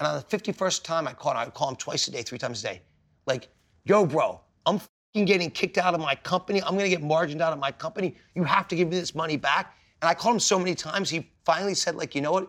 And 0.00 0.08
on 0.08 0.16
the 0.16 0.36
51st 0.36 0.82
time 0.82 1.06
I 1.06 1.12
called 1.12 1.36
him, 1.36 1.42
I 1.42 1.44
would 1.44 1.54
call 1.54 1.68
him 1.68 1.76
twice 1.76 2.08
a 2.08 2.10
day, 2.10 2.22
three 2.22 2.38
times 2.38 2.64
a 2.64 2.68
day. 2.68 2.82
Like, 3.26 3.48
yo, 3.84 4.06
bro, 4.06 4.40
I'm 4.64 4.80
fing 5.12 5.26
getting 5.26 5.50
kicked 5.50 5.76
out 5.76 5.94
of 5.94 6.00
my 6.00 6.14
company. 6.14 6.62
I'm 6.62 6.74
gonna 6.74 6.88
get 6.88 7.02
margined 7.02 7.42
out 7.42 7.52
of 7.52 7.58
my 7.58 7.70
company. 7.70 8.16
You 8.34 8.42
have 8.44 8.66
to 8.68 8.76
give 8.76 8.88
me 8.88 8.98
this 8.98 9.14
money 9.14 9.36
back. 9.36 9.76
And 10.00 10.08
I 10.08 10.14
called 10.14 10.36
him 10.36 10.40
so 10.40 10.58
many 10.58 10.74
times, 10.74 11.10
he 11.10 11.30
finally 11.44 11.74
said, 11.74 11.94
like, 11.94 12.14
you 12.14 12.22
know 12.22 12.32
what? 12.32 12.48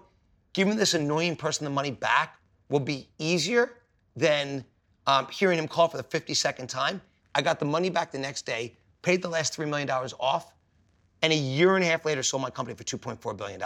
Giving 0.54 0.78
this 0.78 0.94
annoying 0.94 1.36
person 1.36 1.66
the 1.66 1.70
money 1.70 1.92
back 1.92 2.38
will 2.70 2.80
be 2.80 3.10
easier 3.20 3.74
than 4.16 4.64
um, 5.06 5.28
hearing 5.28 5.60
him 5.60 5.68
call 5.68 5.90
for 5.90 5.98
the 5.98 6.04
52nd 6.04 6.68
time. 6.70 7.02
I 7.36 7.42
got 7.42 7.60
the 7.60 7.66
money 7.66 7.90
back 7.90 8.12
the 8.12 8.20
next 8.20 8.46
day, 8.46 8.78
paid 9.02 9.22
the 9.22 9.28
last 9.28 9.58
$3 9.58 9.68
million 9.68 9.90
off, 9.90 10.54
and 11.22 11.34
a 11.34 11.36
year 11.36 11.76
and 11.76 11.84
a 11.84 11.88
half 11.88 12.06
later 12.06 12.24
sold 12.24 12.42
my 12.42 12.50
company 12.50 12.76
for 12.76 12.84
$2.4 12.84 13.36
billion. 13.36 13.62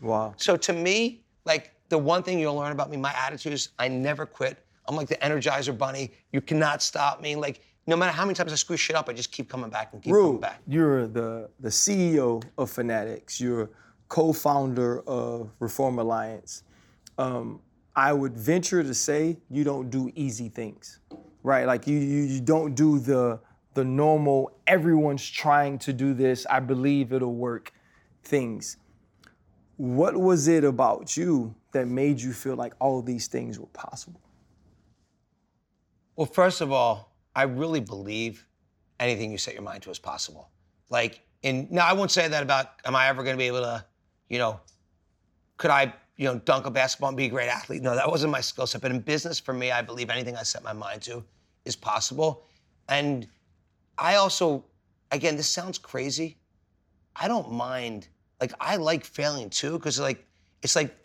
Wow. 0.00 0.34
So 0.36 0.56
to 0.58 0.72
me, 0.72 1.24
like 1.46 1.74
the 1.90 1.98
one 1.98 2.22
thing 2.22 2.38
you'll 2.38 2.54
learn 2.54 2.72
about 2.72 2.90
me, 2.90 2.96
my 2.96 3.12
attitude 3.14 3.52
is 3.52 3.70
I 3.78 3.88
never 3.88 4.24
quit. 4.24 4.64
I'm 4.88 4.96
like 4.96 5.08
the 5.08 5.16
Energizer 5.16 5.76
Bunny. 5.76 6.12
You 6.32 6.40
cannot 6.40 6.82
stop 6.82 7.20
me. 7.20 7.36
Like 7.36 7.60
no 7.86 7.96
matter 7.96 8.12
how 8.12 8.24
many 8.24 8.34
times 8.34 8.52
I 8.52 8.56
screw 8.56 8.76
shit 8.76 8.96
up, 8.96 9.08
I 9.08 9.12
just 9.12 9.32
keep 9.32 9.48
coming 9.48 9.68
back 9.68 9.92
and 9.92 10.02
keep 10.02 10.12
coming 10.12 10.40
back. 10.40 10.60
you're 10.66 11.06
the, 11.06 11.50
the 11.60 11.68
CEO 11.68 12.42
of 12.56 12.70
Fanatics. 12.70 13.40
You're 13.40 13.70
co-founder 14.08 15.00
of 15.02 15.50
Reform 15.58 15.98
Alliance. 15.98 16.62
Um, 17.18 17.60
I 17.96 18.12
would 18.12 18.36
venture 18.36 18.82
to 18.82 18.94
say 18.94 19.36
you 19.50 19.64
don't 19.64 19.90
do 19.90 20.10
easy 20.14 20.48
things, 20.48 21.00
right? 21.42 21.66
Like 21.66 21.86
you, 21.86 21.98
you, 21.98 22.22
you 22.22 22.40
don't 22.40 22.74
do 22.74 22.98
the 22.98 23.40
the 23.74 23.84
normal. 23.84 24.52
Everyone's 24.66 25.28
trying 25.28 25.78
to 25.80 25.92
do 25.92 26.12
this. 26.14 26.46
I 26.48 26.60
believe 26.60 27.12
it'll 27.12 27.34
work. 27.34 27.72
Things. 28.22 28.76
What 29.80 30.14
was 30.14 30.46
it 30.46 30.62
about 30.62 31.16
you 31.16 31.54
that 31.72 31.88
made 31.88 32.20
you 32.20 32.34
feel 32.34 32.54
like 32.54 32.74
all 32.80 33.00
these 33.00 33.28
things 33.28 33.58
were 33.58 33.64
possible? 33.68 34.20
Well, 36.16 36.26
first 36.26 36.60
of 36.60 36.70
all, 36.70 37.14
I 37.34 37.44
really 37.44 37.80
believe 37.80 38.46
anything 38.98 39.32
you 39.32 39.38
set 39.38 39.54
your 39.54 39.62
mind 39.62 39.82
to 39.84 39.90
is 39.90 39.98
possible. 39.98 40.50
Like, 40.90 41.22
in 41.42 41.66
now, 41.70 41.86
I 41.86 41.94
won't 41.94 42.10
say 42.10 42.28
that 42.28 42.42
about 42.42 42.72
am 42.84 42.94
I 42.94 43.08
ever 43.08 43.22
going 43.22 43.34
to 43.34 43.38
be 43.38 43.46
able 43.46 43.62
to, 43.62 43.82
you 44.28 44.36
know, 44.36 44.60
could 45.56 45.70
I, 45.70 45.94
you 46.18 46.26
know, 46.26 46.38
dunk 46.40 46.66
a 46.66 46.70
basketball 46.70 47.08
and 47.08 47.16
be 47.16 47.24
a 47.24 47.30
great 47.30 47.48
athlete? 47.48 47.80
No, 47.80 47.94
that 47.94 48.06
wasn't 48.06 48.32
my 48.32 48.42
skill 48.42 48.66
set. 48.66 48.82
But 48.82 48.90
in 48.90 49.00
business, 49.00 49.40
for 49.40 49.54
me, 49.54 49.70
I 49.70 49.80
believe 49.80 50.10
anything 50.10 50.36
I 50.36 50.42
set 50.42 50.62
my 50.62 50.74
mind 50.74 51.00
to 51.04 51.24
is 51.64 51.74
possible. 51.74 52.44
And 52.90 53.26
I 53.96 54.16
also, 54.16 54.62
again, 55.10 55.38
this 55.38 55.48
sounds 55.48 55.78
crazy. 55.78 56.36
I 57.16 57.28
don't 57.28 57.50
mind. 57.50 58.08
Like, 58.40 58.52
I 58.60 58.76
like 58.76 59.04
failing 59.04 59.50
too, 59.50 59.72
because 59.72 60.00
like, 60.00 60.24
it's 60.62 60.74
like, 60.76 60.96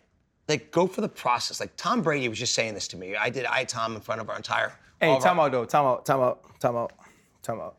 like 0.48 0.70
go 0.70 0.86
for 0.86 1.00
the 1.00 1.08
process. 1.08 1.60
Like 1.60 1.76
Tom 1.76 2.02
Brady 2.02 2.28
was 2.28 2.38
just 2.38 2.54
saying 2.54 2.74
this 2.74 2.88
to 2.88 2.96
me. 2.96 3.16
I 3.16 3.30
did. 3.30 3.44
I 3.46 3.64
Tom 3.64 3.94
in 3.94 4.00
front 4.00 4.20
of 4.20 4.30
our 4.30 4.36
entire. 4.36 4.72
Hey, 5.00 5.18
time 5.20 5.38
our- 5.38 5.46
out 5.46 5.52
though. 5.52 5.64
Time 5.64 5.84
out. 5.84 6.06
Time 6.06 6.20
out. 6.20 6.60
Time 6.60 6.76
out. 6.76 6.92
Time 7.42 7.60
out. 7.60 7.76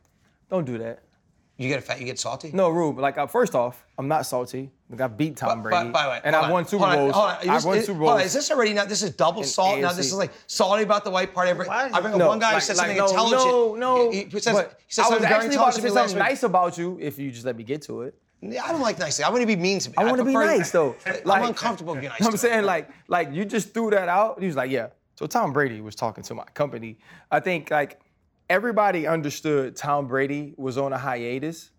Don't 0.50 0.66
do 0.66 0.78
that. 0.80 1.04
You 1.60 1.70
get 1.70 1.80
a 1.80 1.82
fat. 1.82 2.00
You 2.00 2.06
get 2.06 2.20
salty. 2.20 2.52
No, 2.54 2.70
Rube. 2.70 3.00
Like, 3.00 3.18
uh, 3.18 3.26
first 3.26 3.56
off, 3.56 3.84
I'm 3.98 4.08
not 4.08 4.28
salty. 4.28 4.70
Like, 4.92 5.02
I 5.02 5.08
beat 5.08 5.38
Tom 5.38 5.64
By- 5.64 5.70
Brady, 5.70 5.90
by 5.90 6.04
the 6.04 6.10
way, 6.10 6.22
and 6.24 6.36
I 6.36 6.44
on, 6.46 6.52
won 6.52 6.68
Super 6.68 6.86
Bowls. 6.86 7.16
I 7.16 7.56
Is- 7.56 7.66
won 7.66 7.82
Super 7.82 8.00
Bowls. 8.00 8.22
Is 8.22 8.34
this 8.34 8.52
already 8.52 8.74
now? 8.74 8.86
This 8.86 9.02
is 9.02 9.10
double 9.12 9.44
salt. 9.44 9.80
Now 9.80 9.92
this 9.92 10.06
is 10.06 10.14
like 10.14 10.32
salty 10.46 10.84
about 10.84 11.04
the 11.04 11.10
white 11.10 11.34
part. 11.34 11.48
Every, 11.48 11.68
Why- 11.68 11.90
I 11.92 12.00
bring 12.00 12.16
No, 12.18 12.28
one 12.28 12.38
guy 12.40 12.50
who 12.50 12.54
like- 12.56 12.64
says 12.64 12.78
like, 12.78 12.96
something 12.96 12.98
no, 12.98 13.08
intelligent. 13.08 13.52
No, 13.52 13.76
no. 14.06 14.12
He, 14.12 14.26
he 14.26 14.40
says, 14.40 14.56
he 14.88 14.94
says 14.94 15.06
I 15.06 15.16
was 15.16 15.24
actually 15.24 15.56
about 15.56 15.66
to 15.68 15.72
say 15.74 15.82
to 15.82 15.84
me 15.88 15.92
last 15.92 16.10
something 16.12 16.20
nice 16.28 16.44
about 16.44 16.78
you 16.78 16.98
if 17.02 17.18
you 17.18 17.32
just 17.32 17.46
let 17.46 17.56
me 17.58 17.64
get 17.64 17.82
to 17.84 18.04
it. 18.04 18.14
I 18.44 18.72
don't 18.72 18.82
like 18.82 19.00
nice. 19.00 19.20
I 19.20 19.30
want 19.30 19.42
to 19.42 19.48
be 19.48 19.56
mean 19.56 19.80
to 19.80 19.90
me. 19.90 19.96
I 19.98 20.06
want 20.06 20.18
to 20.18 20.26
be 20.26 20.34
nice 20.34 20.72
though. 20.72 20.96
I'm 21.26 21.44
uncomfortable 21.44 21.96
being 21.96 22.10
nice. 22.10 22.26
I'm 22.26 22.38
saying 22.38 22.66
like, 22.66 22.90
like 23.08 23.32
you 23.32 23.46
just 23.46 23.74
threw 23.74 23.90
that 23.92 24.08
out. 24.08 24.40
He 24.40 24.48
was 24.48 24.56
like, 24.56 24.70
yeah. 24.70 24.90
So 25.16 25.26
Tom 25.26 25.52
Brady 25.52 25.82
was 25.82 25.96
talking 25.96 26.24
to 26.26 26.36
my 26.36 26.44
company. 26.54 27.00
I 27.32 27.40
think 27.40 27.72
like 27.72 28.00
everybody 28.50 29.08
understood 29.08 29.76
Tom 29.76 30.08
Brady 30.08 30.54
was 30.58 30.78
on 30.78 30.94
a 30.94 30.98
hiatus, 30.98 31.72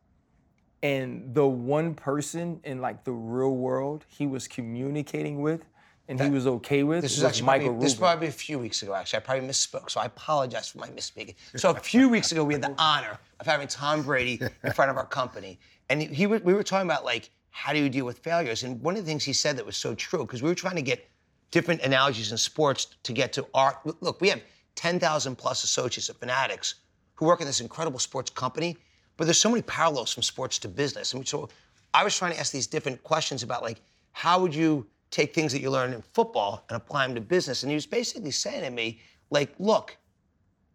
and 0.83 1.33
the 1.33 1.47
one 1.47 1.95
person 1.95 2.61
in 2.65 2.81
like 2.81 3.05
the 3.05 3.13
real 3.13 3.55
world 3.55 4.05
he 4.09 4.27
was 4.27 4.49
communicating 4.49 5.41
with 5.41 5.65
and 6.09 6.21
he 6.21 6.31
was 6.31 6.47
okay 6.47 6.83
with 6.83 7.03
This 7.03 7.13
was 7.13 7.23
was 7.23 7.29
actually 7.29 7.47
Michael 7.47 7.67
probably, 7.69 7.85
this 7.85 7.93
was 7.93 7.99
probably 7.99 8.29
a 8.29 8.33
few 8.33 8.59
weeks 8.59 8.83
ago. 8.83 8.95
Actually, 8.95 9.19
I 9.19 9.21
probably 9.21 9.49
misspoke, 9.49 9.91
so 9.91 10.01
I 10.01 10.07
apologize 10.07 10.69
for 10.69 10.79
my 10.79 10.89
misspeaking. 10.89 11.35
So 11.57 11.71
a 11.71 11.75
few 11.75 12.09
weeks 12.09 12.33
ago, 12.33 12.45
we 12.45 12.55
had 12.55 12.63
the 12.63 12.75
honor 12.79 13.19
of 13.39 13.47
having 13.47 13.69
Tom 13.69 14.03
Brady 14.03 14.41
in 14.65 14.73
front 14.73 14.91
of 14.91 14.97
our 14.97 15.07
company, 15.07 15.61
and 15.91 16.03
he, 16.03 16.27
we 16.27 16.39
were 16.39 16.63
talking 16.63 16.87
about 16.87 17.05
like 17.05 17.31
how 17.51 17.73
do 17.73 17.79
you 17.79 17.89
deal 17.89 18.05
with 18.05 18.19
failures. 18.19 18.63
And 18.63 18.81
one 18.81 18.95
of 18.97 19.05
the 19.05 19.07
things 19.07 19.25
he 19.25 19.33
said 19.33 19.57
that 19.57 19.67
was 19.67 19.77
so 19.77 19.95
true 19.95 20.21
because 20.21 20.43
we 20.43 20.49
were 20.49 20.55
trying 20.55 20.77
to 20.77 20.83
get 20.83 21.09
different 21.51 21.81
analogies 21.83 22.31
in 22.31 22.39
sports 22.39 22.89
to 23.03 23.13
get 23.13 23.33
to 23.33 23.47
our 23.55 23.81
look. 24.01 24.21
We 24.21 24.29
have 24.29 24.43
10,000 24.77 25.37
plus 25.37 25.65
associates 25.65 26.09
at 26.09 26.17
Fanatics 26.21 26.77
who 27.15 27.27
work 27.27 27.41
in 27.41 27.47
this 27.47 27.61
incredible 27.61 27.99
sports 27.99 28.31
company, 28.31 28.77
but 29.17 29.25
there's 29.25 29.41
so 29.41 29.49
many 29.49 29.63
parallels 29.63 30.15
from 30.15 30.23
sports 30.23 30.59
to 30.61 30.69
business. 30.69 31.15
And 31.15 31.27
so 31.27 31.49
I 31.95 32.05
was 32.05 32.17
trying 32.17 32.33
to 32.33 32.39
ask 32.39 32.53
these 32.53 32.67
different 32.69 33.03
questions 33.03 33.43
about 33.43 33.63
like 33.63 33.81
how 34.13 34.41
would 34.41 34.55
you 34.55 34.87
take 35.11 35.35
things 35.35 35.53
that 35.53 35.61
you 35.61 35.71
learn 35.71 35.93
in 35.93 36.03
football 36.13 36.65
and 36.69 36.77
apply 36.77 37.07
them 37.07 37.15
to 37.15 37.21
business? 37.21 37.63
And 37.63 37.71
he 37.71 37.75
was 37.75 37.87
basically 37.87 38.31
saying 38.31 38.63
to 38.63 38.71
me, 38.71 39.01
like, 39.31 39.55
look, 39.59 39.97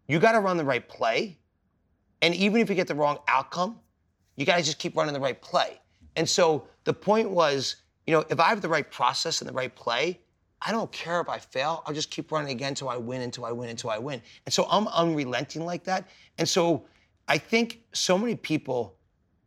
you 0.08 0.18
got 0.18 0.32
to 0.32 0.40
run 0.40 0.56
the 0.56 0.64
right 0.64 0.86
play, 0.86 1.38
and 2.20 2.34
even 2.34 2.60
if 2.60 2.68
you 2.68 2.74
get 2.74 2.88
the 2.88 2.94
wrong 2.94 3.18
outcome, 3.28 3.78
you 4.36 4.44
to 4.44 4.62
just 4.62 4.78
keep 4.78 4.96
running 4.96 5.14
the 5.14 5.20
right 5.20 5.40
play. 5.40 5.80
And 6.16 6.28
so 6.28 6.66
the 6.84 6.92
point 6.92 7.30
was, 7.30 7.76
you 8.06 8.12
know, 8.14 8.24
if 8.28 8.38
I 8.40 8.48
have 8.48 8.60
the 8.60 8.68
right 8.68 8.90
process 8.90 9.40
and 9.40 9.48
the 9.48 9.54
right 9.54 9.74
play, 9.74 10.20
I 10.62 10.72
don't 10.72 10.90
care 10.92 11.20
if 11.20 11.28
I 11.28 11.38
fail. 11.38 11.82
I'll 11.86 11.94
just 11.94 12.10
keep 12.10 12.32
running 12.32 12.50
again 12.50 12.70
until 12.70 12.88
I 12.88 12.96
win, 12.96 13.20
until 13.20 13.44
I 13.44 13.52
win, 13.52 13.68
until 13.68 13.90
I 13.90 13.98
win. 13.98 14.22
And 14.46 14.52
so 14.52 14.66
I'm 14.70 14.88
unrelenting 14.88 15.64
like 15.64 15.84
that. 15.84 16.08
And 16.38 16.48
so 16.48 16.84
I 17.28 17.38
think 17.38 17.82
so 17.92 18.16
many 18.16 18.34
people 18.34 18.96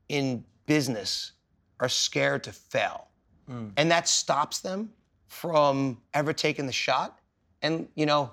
in 0.09 0.43
business 0.65 1.33
are 1.79 1.89
scared 1.89 2.43
to 2.43 2.51
fail. 2.51 3.07
Hmm. 3.47 3.69
And 3.77 3.89
that 3.91 4.07
stops 4.07 4.59
them 4.59 4.91
from 5.27 5.99
ever 6.13 6.33
taking 6.33 6.65
the 6.65 6.71
shot. 6.71 7.19
And, 7.61 7.87
you 7.95 8.05
know, 8.05 8.31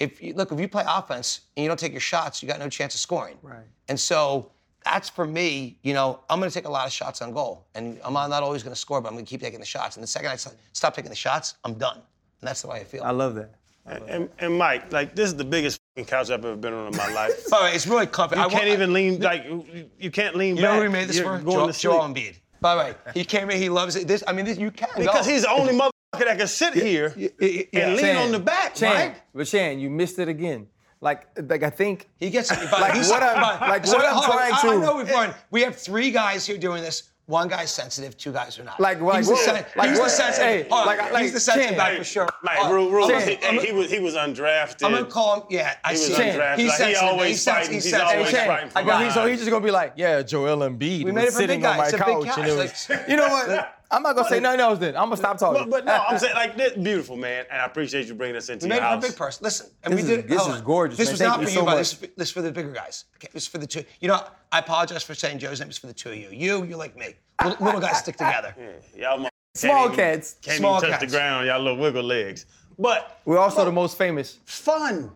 if 0.00 0.22
you 0.22 0.34
look, 0.34 0.50
if 0.50 0.58
you 0.58 0.68
play 0.68 0.84
offense 0.86 1.42
and 1.56 1.62
you 1.62 1.68
don't 1.68 1.78
take 1.78 1.92
your 1.92 2.00
shots, 2.00 2.42
you 2.42 2.48
got 2.48 2.58
no 2.58 2.68
chance 2.68 2.94
of 2.94 3.00
scoring. 3.00 3.38
Right. 3.42 3.64
And 3.88 3.98
so 3.98 4.50
that's 4.84 5.08
for 5.08 5.26
me, 5.26 5.78
you 5.82 5.94
know, 5.94 6.20
I'm 6.28 6.38
going 6.38 6.50
to 6.50 6.54
take 6.54 6.66
a 6.66 6.70
lot 6.70 6.86
of 6.86 6.92
shots 6.92 7.22
on 7.22 7.32
goal. 7.32 7.64
And 7.74 7.98
I'm 8.04 8.12
not 8.12 8.42
always 8.42 8.62
going 8.62 8.74
to 8.74 8.80
score, 8.80 9.00
but 9.00 9.08
I'm 9.08 9.14
going 9.14 9.24
to 9.24 9.28
keep 9.30 9.40
taking 9.40 9.60
the 9.60 9.66
shots. 9.66 9.96
And 9.96 10.02
the 10.02 10.06
second 10.06 10.30
I 10.30 10.36
stop 10.36 10.94
taking 10.94 11.10
the 11.10 11.16
shots, 11.16 11.54
I'm 11.64 11.74
done. 11.74 11.96
And 11.96 12.48
that's 12.48 12.62
the 12.62 12.68
way 12.68 12.80
I 12.80 12.84
feel. 12.84 13.02
I 13.02 13.10
love 13.10 13.34
that. 13.36 13.54
And, 13.86 14.30
and 14.38 14.56
Mike, 14.58 14.92
like 14.92 15.14
this 15.14 15.26
is 15.26 15.36
the 15.36 15.44
biggest 15.44 15.78
fucking 15.94 16.06
couch 16.08 16.30
I've 16.30 16.44
ever 16.44 16.56
been 16.56 16.72
on 16.72 16.92
in 16.92 16.96
my 16.96 17.08
life. 17.14 17.48
By 17.50 17.58
the 17.58 17.64
way, 17.64 17.74
it's 17.74 17.86
really 17.86 18.06
comfy. 18.06 18.36
You 18.38 18.48
can't 18.48 18.68
even 18.68 18.92
lean 18.92 19.20
like 19.20 19.44
you- 19.44 19.90
you 19.98 20.10
can't 20.10 20.34
lean 20.36 20.56
You 20.56 20.62
back. 20.62 20.72
know 20.72 20.76
who 20.76 20.82
we 20.84 20.88
made 20.88 21.08
this 21.08 21.16
You're 21.18 21.38
for? 21.38 21.44
Going 21.44 21.56
Joel, 21.58 21.72
to. 21.72 21.78
Joel 21.78 22.00
Embiid. 22.00 22.36
By 22.60 22.74
the 22.76 22.80
way, 22.80 22.94
he 23.12 23.24
came 23.26 23.50
in, 23.50 23.58
he 23.60 23.68
loves 23.68 23.94
it. 23.96 24.08
This, 24.08 24.24
I 24.26 24.32
mean, 24.32 24.46
this, 24.46 24.56
you 24.56 24.70
can't 24.70 24.94
Because 24.96 25.26
go. 25.26 25.32
he's 25.32 25.42
the 25.42 25.50
only 25.50 25.74
motherfucker 25.74 25.90
that 26.24 26.38
can 26.38 26.48
sit 26.48 26.72
here 26.72 27.12
yeah, 27.14 27.28
and 27.40 27.96
lean 27.96 27.98
Shan, 27.98 28.16
on 28.16 28.32
the 28.32 28.38
back, 28.38 28.74
Shan, 28.76 28.94
Mike. 28.94 29.22
But 29.34 29.48
Shan, 29.48 29.78
you 29.80 29.90
missed 29.90 30.18
it 30.18 30.28
again. 30.28 30.66
Like, 31.04 31.26
like 31.50 31.62
I 31.62 31.70
think 31.70 32.08
He 32.18 32.30
gets 32.30 32.50
it. 32.50 32.58
Like 32.72 32.94
what 32.94 33.22
I'm- 33.22 33.40
like 33.70 33.86
what 33.86 34.04
I'm 34.04 34.22
trying 34.24 34.50
to, 34.50 34.56
I, 34.56 34.58
I 34.58 34.62
to- 34.74 34.80
know 34.80 34.96
we've 34.96 35.10
learned. 35.10 35.34
We 35.50 35.60
have 35.62 35.76
three 35.76 36.10
guys 36.10 36.46
here 36.46 36.56
doing 36.58 36.82
this. 36.82 37.10
One 37.26 37.48
guy's 37.48 37.70
sensitive, 37.72 38.18
two 38.18 38.32
guys 38.32 38.58
are 38.58 38.64
not. 38.64 38.78
Like, 38.78 39.00
like, 39.00 39.16
he's 39.16 39.28
the, 39.28 39.32
what- 39.32 39.44
sen- 39.44 39.64
like 39.76 39.88
he's 39.88 39.96
the 39.96 40.02
what- 40.02 40.10
sensitive. 40.10 40.46
hey, 40.46 40.68
oh, 40.70 40.84
like- 40.84 41.10
like, 41.10 41.22
he's 41.22 41.32
the 41.32 41.40
sensitive 41.40 41.70
Chan, 41.70 41.78
guy 41.78 41.96
for 41.96 42.04
sure. 42.04 42.28
Like, 42.42 42.58
Oh, 42.60 42.72
Rule, 42.74 42.90
Rule, 42.90 43.08
Chan, 43.08 43.28
he, 43.28 43.36
I'm- 43.44 43.58
he 43.60 43.72
was 43.72 43.90
he 43.90 43.98
was 43.98 44.14
undrafted. 44.14 44.84
I'm 44.84 44.92
gonna 44.92 45.06
call 45.06 45.36
him. 45.40 45.42
Yeah, 45.50 45.74
I 45.84 45.92
He 45.92 45.98
was 45.98 46.06
see. 46.06 46.14
Chan, 46.16 46.38
undrafted. 46.38 46.58
He's 46.58 46.68
Like, 46.68 46.76
he 46.78 46.84
sensitive. 46.94 47.02
always 47.08 47.28
he's 47.28 47.44
fighting. 47.44 47.72
He's 47.72 47.84
He's 47.84 47.94
always 47.94 48.30
Chan, 48.30 48.46
fighting 48.46 48.70
for 48.70 48.78
I 48.78 48.82
got- 48.82 49.04
he- 49.04 49.10
so 49.10 49.26
he's 49.26 49.38
just 49.38 49.50
gonna 49.50 49.64
be 49.64 49.70
like, 49.70 49.92
yeah, 49.96 50.20
Joel 50.22 50.58
Embiid 50.68 50.98
We 50.98 51.04
was 51.04 51.14
made 51.14 51.22
it 51.22 51.26
for 51.26 51.32
sitting 51.32 51.60
big 51.60 51.66
on 51.66 51.76
guys. 51.76 51.78
my 51.78 51.84
It's 51.84 51.92
big 51.92 52.24
couch, 52.26 52.38
and 52.38 52.46
it 52.48 52.56
was, 52.56 52.90
you 53.08 53.16
know 53.16 53.28
what? 53.28 53.73
I'm 53.90 54.02
not 54.02 54.16
gonna 54.16 54.28
say 54.28 54.40
nothing 54.40 54.60
else. 54.60 54.78
Then 54.78 54.96
I'm 54.96 55.04
gonna 55.04 55.16
stop 55.16 55.38
talking. 55.38 55.62
But, 55.68 55.70
but 55.70 55.84
no, 55.84 56.04
I'm 56.08 56.18
saying 56.24 56.34
like 56.34 56.56
this 56.56 56.72
beautiful 56.72 57.16
man, 57.16 57.44
and 57.50 57.60
I 57.60 57.64
appreciate 57.66 58.06
you 58.06 58.14
bringing 58.14 58.36
us 58.36 58.48
into 58.48 58.66
We 58.66 58.70
made 58.70 58.76
your 58.76 58.84
it 58.86 58.90
for 58.90 59.06
a 59.06 59.08
big 59.10 59.16
person. 59.16 59.44
Listen, 59.44 59.70
and 59.82 59.92
This 59.94 60.04
we 60.04 60.10
is- 60.10 60.16
did 60.16 60.24
it. 60.24 60.28
this 60.28 60.46
is 60.46 60.60
gorgeous, 60.62 60.98
This 60.98 61.08
man. 61.08 61.12
was 61.12 61.20
Thank 61.20 61.30
not 61.30 61.40
you 61.40 61.46
for 61.46 61.52
so 61.52 61.60
but 61.64 61.70
much. 61.76 61.78
this, 62.00 62.10
this 62.16 62.28
is 62.28 62.30
for 62.32 62.42
the 62.42 62.50
bigger 62.52 62.72
guys. 62.72 63.04
Okay, 63.16 63.28
this 63.32 63.46
for 63.46 63.58
the 63.58 63.66
two. 63.66 63.84
You 64.00 64.08
know, 64.08 64.20
I 64.50 64.58
apologize 64.60 65.02
for 65.02 65.14
saying 65.14 65.38
Joe's 65.38 65.60
name. 65.60 65.68
It's 65.68 65.78
for 65.78 65.86
the 65.86 65.94
two 65.94 66.10
of 66.10 66.16
you. 66.16 66.28
You, 66.32 66.64
you're 66.64 66.78
like 66.78 66.96
me. 66.96 67.14
Little, 67.42 67.64
little 67.64 67.80
guys 67.80 67.98
stick 67.98 68.16
together. 68.16 68.54
Y'all 68.96 69.18
mo- 69.18 69.28
Small 69.54 69.88
can't 69.88 69.92
even- 69.92 69.96
cats. 70.14 70.36
can't 70.42 70.58
Small 70.58 70.78
even 70.78 70.90
touch 70.90 71.00
cats. 71.00 71.12
the 71.12 71.18
ground. 71.18 71.46
Y'all 71.46 71.60
little 71.60 71.78
wiggle 71.78 72.02
legs. 72.02 72.46
But 72.78 73.20
We're 73.24 73.38
also 73.38 73.64
the 73.64 73.70
most 73.72 73.96
famous. 73.96 74.38
fun. 74.44 75.12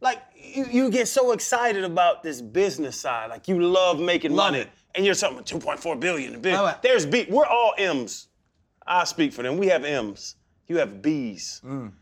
Like 0.00 0.20
you, 0.36 0.66
you 0.70 0.90
get 0.90 1.08
so 1.08 1.32
excited 1.32 1.84
about 1.84 2.22
this 2.22 2.40
business 2.42 2.98
side. 3.00 3.30
Like 3.30 3.48
you 3.48 3.60
love 3.62 3.98
making 4.00 4.32
Love 4.34 4.52
money. 4.52 4.58
it. 4.64 4.70
And 4.94 5.04
you're 5.04 5.14
something 5.14 5.42
2.4 5.44 5.98
billion. 5.98 6.40
Love 6.42 6.74
it. 6.74 6.82
There's 6.82 7.04
B. 7.04 7.26
We're 7.28 7.46
all 7.46 7.74
M's. 7.76 8.28
I 8.86 9.04
speak 9.04 9.32
for 9.32 9.42
them. 9.42 9.58
We 9.58 9.66
have 9.68 9.84
M's. 9.84 10.36
You 10.68 10.78
have 10.78 11.02
B's. 11.02 11.60
Mm. 11.64 11.92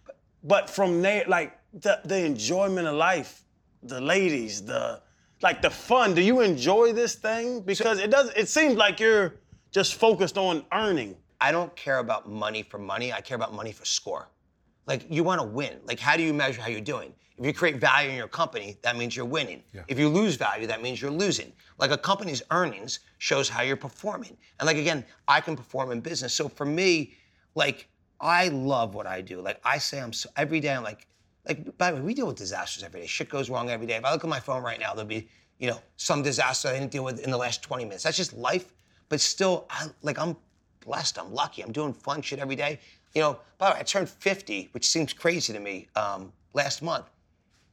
But 0.44 0.68
from 0.68 1.00
there, 1.02 1.24
like 1.26 1.58
the, 1.72 2.00
the 2.04 2.24
enjoyment 2.24 2.86
of 2.86 2.94
life, 2.94 3.44
the 3.82 4.00
ladies, 4.00 4.62
the 4.62 5.00
like 5.42 5.60
the 5.62 5.70
fun. 5.70 6.14
Do 6.14 6.22
you 6.22 6.40
enjoy 6.40 6.92
this 6.92 7.14
thing? 7.14 7.62
Because 7.62 7.98
it 7.98 8.10
does. 8.10 8.30
It 8.36 8.48
seems 8.48 8.76
like 8.76 9.00
you're 9.00 9.34
just 9.70 9.94
focused 9.94 10.38
on 10.38 10.64
earning. 10.72 11.16
I 11.40 11.50
don't 11.50 11.74
care 11.74 11.98
about 11.98 12.28
money 12.28 12.62
for 12.62 12.78
money. 12.78 13.12
I 13.12 13.20
care 13.20 13.34
about 13.34 13.52
money 13.52 13.72
for 13.72 13.84
score. 13.84 14.28
Like 14.86 15.06
you 15.10 15.24
want 15.24 15.40
to 15.40 15.46
win. 15.46 15.80
Like 15.84 15.98
how 15.98 16.16
do 16.16 16.22
you 16.22 16.32
measure 16.32 16.60
how 16.60 16.68
you're 16.68 16.80
doing? 16.80 17.12
If 17.42 17.46
you 17.46 17.52
create 17.52 17.78
value 17.78 18.08
in 18.08 18.14
your 18.14 18.28
company, 18.28 18.76
that 18.82 18.96
means 18.96 19.16
you're 19.16 19.26
winning. 19.26 19.64
If 19.88 19.98
you 19.98 20.08
lose 20.08 20.36
value, 20.36 20.68
that 20.68 20.80
means 20.80 21.02
you're 21.02 21.10
losing. 21.10 21.52
Like 21.76 21.90
a 21.90 21.98
company's 21.98 22.40
earnings 22.52 23.00
shows 23.18 23.48
how 23.48 23.62
you're 23.62 23.76
performing. 23.76 24.36
And 24.60 24.66
like 24.68 24.76
again, 24.76 25.04
I 25.26 25.40
can 25.40 25.56
perform 25.56 25.90
in 25.90 26.00
business. 26.00 26.32
So 26.32 26.48
for 26.48 26.64
me, 26.64 27.14
like 27.56 27.88
I 28.20 28.46
love 28.46 28.94
what 28.94 29.08
I 29.08 29.22
do. 29.22 29.40
Like 29.40 29.60
I 29.64 29.78
say, 29.78 30.00
I'm 30.00 30.12
so, 30.12 30.30
every 30.36 30.60
day. 30.60 30.72
I'm 30.72 30.84
like, 30.84 31.08
like 31.44 31.76
by 31.78 31.90
the 31.90 31.96
way, 31.96 32.02
we 32.02 32.14
deal 32.14 32.28
with 32.28 32.36
disasters 32.36 32.84
every 32.84 33.00
day. 33.00 33.06
Shit 33.08 33.28
goes 33.28 33.50
wrong 33.50 33.70
every 33.70 33.88
day. 33.88 33.96
If 33.96 34.04
I 34.04 34.12
look 34.12 34.22
at 34.22 34.30
my 34.30 34.38
phone 34.38 34.62
right 34.62 34.78
now, 34.78 34.94
there'll 34.94 35.08
be 35.08 35.26
you 35.58 35.68
know 35.68 35.80
some 35.96 36.22
disaster 36.22 36.68
I 36.68 36.74
didn't 36.74 36.92
deal 36.92 37.02
with 37.02 37.18
in 37.24 37.32
the 37.32 37.36
last 37.36 37.60
20 37.64 37.82
minutes. 37.82 38.04
That's 38.04 38.16
just 38.16 38.34
life. 38.34 38.72
But 39.08 39.20
still, 39.20 39.66
I, 39.68 39.88
like 40.02 40.16
I'm 40.16 40.36
blessed. 40.78 41.18
I'm 41.18 41.34
lucky. 41.34 41.62
I'm 41.62 41.72
doing 41.72 41.92
fun 41.92 42.22
shit 42.22 42.38
every 42.38 42.54
day. 42.54 42.78
You 43.16 43.22
know, 43.22 43.40
by 43.58 43.70
the 43.70 43.74
way, 43.74 43.80
I 43.80 43.82
turned 43.82 44.08
50, 44.08 44.68
which 44.70 44.86
seems 44.86 45.12
crazy 45.12 45.52
to 45.52 45.58
me, 45.58 45.88
um, 45.96 46.32
last 46.54 46.82
month. 46.82 47.06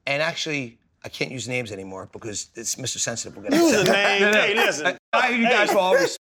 And 0.10 0.24
actually, 0.24 0.80
I 1.06 1.10
can't 1.10 1.32
use 1.32 1.48
names 1.48 1.72
anymore 1.72 2.10
because 2.12 2.50
it's 2.56 2.76
Mr. 2.76 2.98
Sensitive. 2.98 3.38
We're 3.38 3.44
gonna 3.50 3.62
Use 3.64 3.72
say- 3.86 4.18
a 4.18 4.22
name. 4.22 4.34
Hey, 4.34 4.56
listen. 4.56 4.98
I, 5.14 5.30
you 5.30 5.44
guys 5.48 5.70
will 5.70 5.78
always. 5.80 6.18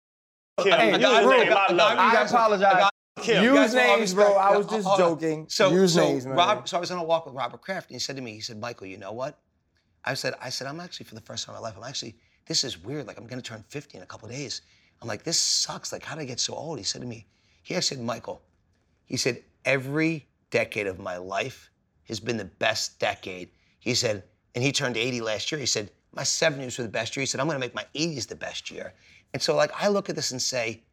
Kim, 0.61 0.71
Hey, 0.73 0.91
use 0.97 1.05
I- 1.05 1.21
a 1.21 1.25
name. 1.25 1.53
I- 1.53 1.65
I 1.69 1.71
love 1.73 1.91
it. 1.93 1.99
I 1.99 2.21
apologize. 2.23 2.89
Kim, 3.21 3.43
Use 3.43 3.53
guys 3.53 3.73
will 3.73 3.79
all 3.81 3.97
names, 3.97 4.13
bro. 4.13 4.33
I 4.35 4.57
was 4.57 4.67
just 4.67 4.85
hold 4.85 5.01
on. 5.01 5.19
joking. 5.19 5.45
So, 5.49 5.71
Use 5.71 5.93
so 5.93 6.01
names, 6.01 6.25
man. 6.27 6.35
Rob, 6.35 6.67
so 6.67 6.77
I 6.77 6.79
was 6.81 6.91
on 6.91 6.99
a 6.99 7.03
walk 7.03 7.25
with 7.25 7.33
Robert 7.33 7.61
Kraft, 7.61 7.89
and 7.89 7.95
he 7.95 7.99
said 7.99 8.15
to 8.17 8.21
me, 8.21 8.33
he 8.33 8.41
said, 8.41 8.59
Michael, 8.59 8.87
you 8.87 8.97
know 8.97 9.13
what? 9.13 9.39
I 10.05 10.13
said, 10.13 10.33
I 10.41 10.49
said, 10.49 10.67
I'm 10.67 10.79
actually 10.81 11.05
for 11.05 11.15
the 11.15 11.21
first 11.21 11.45
time 11.45 11.55
in 11.55 11.61
my 11.61 11.67
life, 11.69 11.77
I'm 11.77 11.83
actually, 11.83 12.15
this 12.45 12.63
is 12.65 12.77
weird. 12.77 13.07
Like 13.07 13.17
I'm 13.17 13.25
gonna 13.25 13.41
turn 13.41 13.63
50 13.69 13.97
in 13.97 14.03
a 14.03 14.05
couple 14.05 14.27
days. 14.29 14.61
I'm 15.01 15.07
like, 15.07 15.23
this 15.23 15.39
sucks. 15.39 15.91
Like, 15.93 16.03
how 16.03 16.15
did 16.15 16.21
I 16.21 16.25
get 16.25 16.39
so 16.41 16.53
old? 16.53 16.77
He 16.77 16.83
said 16.83 17.01
to 17.01 17.07
me, 17.07 17.25
he 17.63 17.73
actually 17.75 17.97
said, 17.97 18.05
Michael, 18.05 18.41
he 19.05 19.15
said, 19.17 19.41
every 19.65 20.27
decade 20.51 20.87
of 20.87 20.99
my 20.99 21.17
life 21.17 21.71
has 22.09 22.19
been 22.19 22.35
the 22.37 22.45
best 22.45 22.99
decade. 22.99 23.49
He 23.79 23.93
said, 23.93 24.23
and 24.55 24.63
he 24.63 24.71
turned 24.71 24.97
80 24.97 25.21
last 25.21 25.51
year. 25.51 25.59
He 25.59 25.65
said, 25.65 25.91
my 26.13 26.23
70s 26.23 26.77
were 26.77 26.83
the 26.83 26.89
best 26.89 27.15
year. 27.15 27.21
He 27.21 27.27
said, 27.27 27.39
I'm 27.39 27.47
gonna 27.47 27.59
make 27.59 27.75
my 27.75 27.85
80s 27.95 28.27
the 28.27 28.35
best 28.35 28.71
year. 28.71 28.93
And 29.33 29.41
so 29.41 29.55
like 29.55 29.71
I 29.79 29.87
look 29.87 30.09
at 30.09 30.15
this 30.15 30.31
and 30.31 30.41
say, 30.41 30.83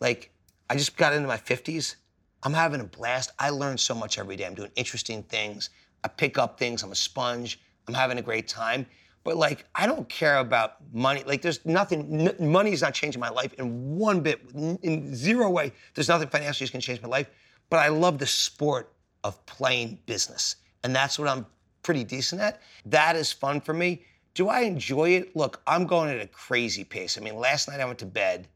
like, 0.00 0.30
I 0.70 0.76
just 0.76 0.96
got 0.96 1.12
into 1.12 1.26
my 1.26 1.36
50s. 1.36 1.96
I'm 2.42 2.52
having 2.52 2.80
a 2.80 2.84
blast. 2.84 3.32
I 3.38 3.50
learn 3.50 3.78
so 3.78 3.94
much 3.94 4.18
every 4.18 4.36
day. 4.36 4.46
I'm 4.46 4.54
doing 4.54 4.70
interesting 4.76 5.22
things. 5.24 5.70
I 6.04 6.08
pick 6.08 6.38
up 6.38 6.58
things. 6.58 6.82
I'm 6.82 6.92
a 6.92 6.96
sponge. 6.96 7.60
I'm 7.88 7.94
having 7.94 8.18
a 8.18 8.22
great 8.22 8.46
time. 8.46 8.86
But 9.24 9.36
like, 9.36 9.64
I 9.74 9.86
don't 9.86 10.08
care 10.08 10.38
about 10.38 10.76
money. 10.92 11.24
Like, 11.26 11.42
there's 11.42 11.64
nothing. 11.66 12.28
N- 12.28 12.50
money 12.50 12.72
is 12.72 12.82
not 12.82 12.94
changing 12.94 13.20
my 13.20 13.30
life 13.30 13.52
in 13.54 13.96
one 13.98 14.20
bit. 14.20 14.40
In, 14.54 14.78
in 14.82 15.14
zero 15.14 15.50
way. 15.50 15.72
There's 15.94 16.08
nothing 16.08 16.28
financially 16.28 16.64
that's 16.64 16.72
gonna 16.72 16.82
change 16.82 17.02
my 17.02 17.08
life. 17.08 17.28
But 17.70 17.80
I 17.80 17.88
love 17.88 18.18
the 18.18 18.26
sport 18.26 18.92
of 19.24 19.44
playing 19.46 19.98
business, 20.06 20.56
and 20.84 20.94
that's 20.94 21.18
what 21.18 21.28
I'm 21.28 21.44
pretty 21.88 22.04
decent 22.04 22.38
at. 22.42 22.60
That 22.84 23.16
is 23.16 23.32
fun 23.32 23.62
for 23.62 23.72
me. 23.72 24.02
Do 24.34 24.50
I 24.50 24.60
enjoy 24.60 25.12
it? 25.12 25.34
Look, 25.34 25.62
I'm 25.66 25.86
going 25.86 26.10
at 26.10 26.22
a 26.22 26.26
crazy 26.26 26.84
pace. 26.84 27.16
I 27.16 27.22
mean, 27.22 27.34
last 27.34 27.66
night 27.66 27.80
I 27.80 27.86
went 27.86 27.98
to 28.00 28.04
bed, 28.04 28.46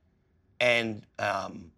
and 0.61 1.07
um, 1.19 1.73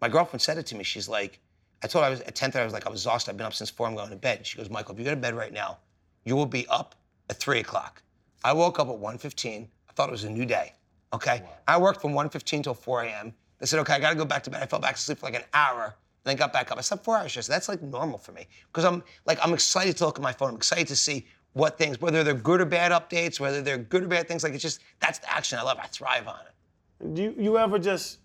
my 0.00 0.08
girlfriend 0.08 0.40
said 0.40 0.56
it 0.56 0.64
to 0.68 0.74
me. 0.74 0.84
She's 0.84 1.06
like, 1.06 1.38
I 1.84 1.86
told 1.86 2.02
her 2.02 2.06
I 2.06 2.10
was 2.10 2.22
at 2.22 2.34
10:30. 2.34 2.60
I 2.60 2.64
was 2.64 2.72
like, 2.72 2.86
I 2.86 2.88
was 2.88 3.00
exhausted. 3.00 3.32
I've 3.32 3.36
been 3.36 3.44
up 3.44 3.52
since 3.52 3.68
four. 3.68 3.86
I'm 3.86 3.94
going 3.94 4.08
to 4.08 4.16
bed. 4.16 4.46
She 4.46 4.56
goes, 4.56 4.70
Michael, 4.70 4.94
if 4.94 4.98
you 4.98 5.04
go 5.04 5.10
to 5.10 5.20
bed 5.20 5.34
right 5.34 5.52
now, 5.52 5.76
you 6.24 6.34
will 6.34 6.46
be 6.46 6.66
up 6.68 6.94
at 7.28 7.36
three 7.36 7.60
o'clock. 7.60 8.00
I 8.42 8.54
woke 8.54 8.78
up 8.78 8.88
at 8.88 8.96
1:15. 8.96 9.68
I 9.90 9.92
thought 9.92 10.08
it 10.08 10.12
was 10.12 10.24
a 10.24 10.30
new 10.30 10.46
day. 10.46 10.72
Okay. 11.12 11.42
I 11.68 11.76
worked 11.76 12.00
from 12.00 12.14
1:15 12.14 12.62
till 12.62 12.72
4 12.72 13.02
a.m. 13.02 13.34
They 13.58 13.66
said, 13.66 13.80
okay, 13.80 13.92
I 13.92 14.00
got 14.00 14.10
to 14.10 14.16
go 14.16 14.24
back 14.24 14.44
to 14.44 14.50
bed. 14.50 14.62
I 14.62 14.66
fell 14.66 14.80
back 14.80 14.94
asleep 14.94 15.18
for 15.18 15.26
like 15.26 15.34
an 15.34 15.44
hour. 15.52 15.94
And 16.26 16.32
Then 16.32 16.36
got 16.36 16.52
back 16.52 16.72
up. 16.72 16.78
I 16.78 16.80
slept 16.80 17.04
four 17.04 17.16
hours 17.16 17.36
yesterday. 17.36 17.54
That's 17.54 17.68
like 17.68 17.82
normal 17.82 18.18
for 18.18 18.32
me 18.32 18.48
because 18.72 18.84
I'm 18.84 19.04
like 19.26 19.38
I'm 19.42 19.54
excited 19.54 19.96
to 19.98 20.06
look 20.06 20.18
at 20.18 20.22
my 20.22 20.32
phone. 20.32 20.50
I'm 20.50 20.56
excited 20.56 20.88
to 20.88 20.96
see 20.96 21.24
what 21.52 21.78
things, 21.78 22.00
whether 22.00 22.24
they're 22.24 22.34
good 22.34 22.60
or 22.60 22.64
bad 22.64 22.90
updates, 22.90 23.38
whether 23.38 23.62
they're 23.62 23.78
good 23.78 24.02
or 24.02 24.08
bad 24.08 24.26
things. 24.26 24.42
Like 24.42 24.52
it's 24.52 24.62
just 24.62 24.80
that's 24.98 25.20
the 25.20 25.32
action 25.32 25.58
I 25.58 25.62
love. 25.62 25.78
I 25.80 25.86
thrive 25.86 26.26
on 26.26 26.40
it. 26.40 27.14
Do 27.14 27.22
you, 27.22 27.34
you 27.38 27.58
ever 27.58 27.78
just 27.78 28.18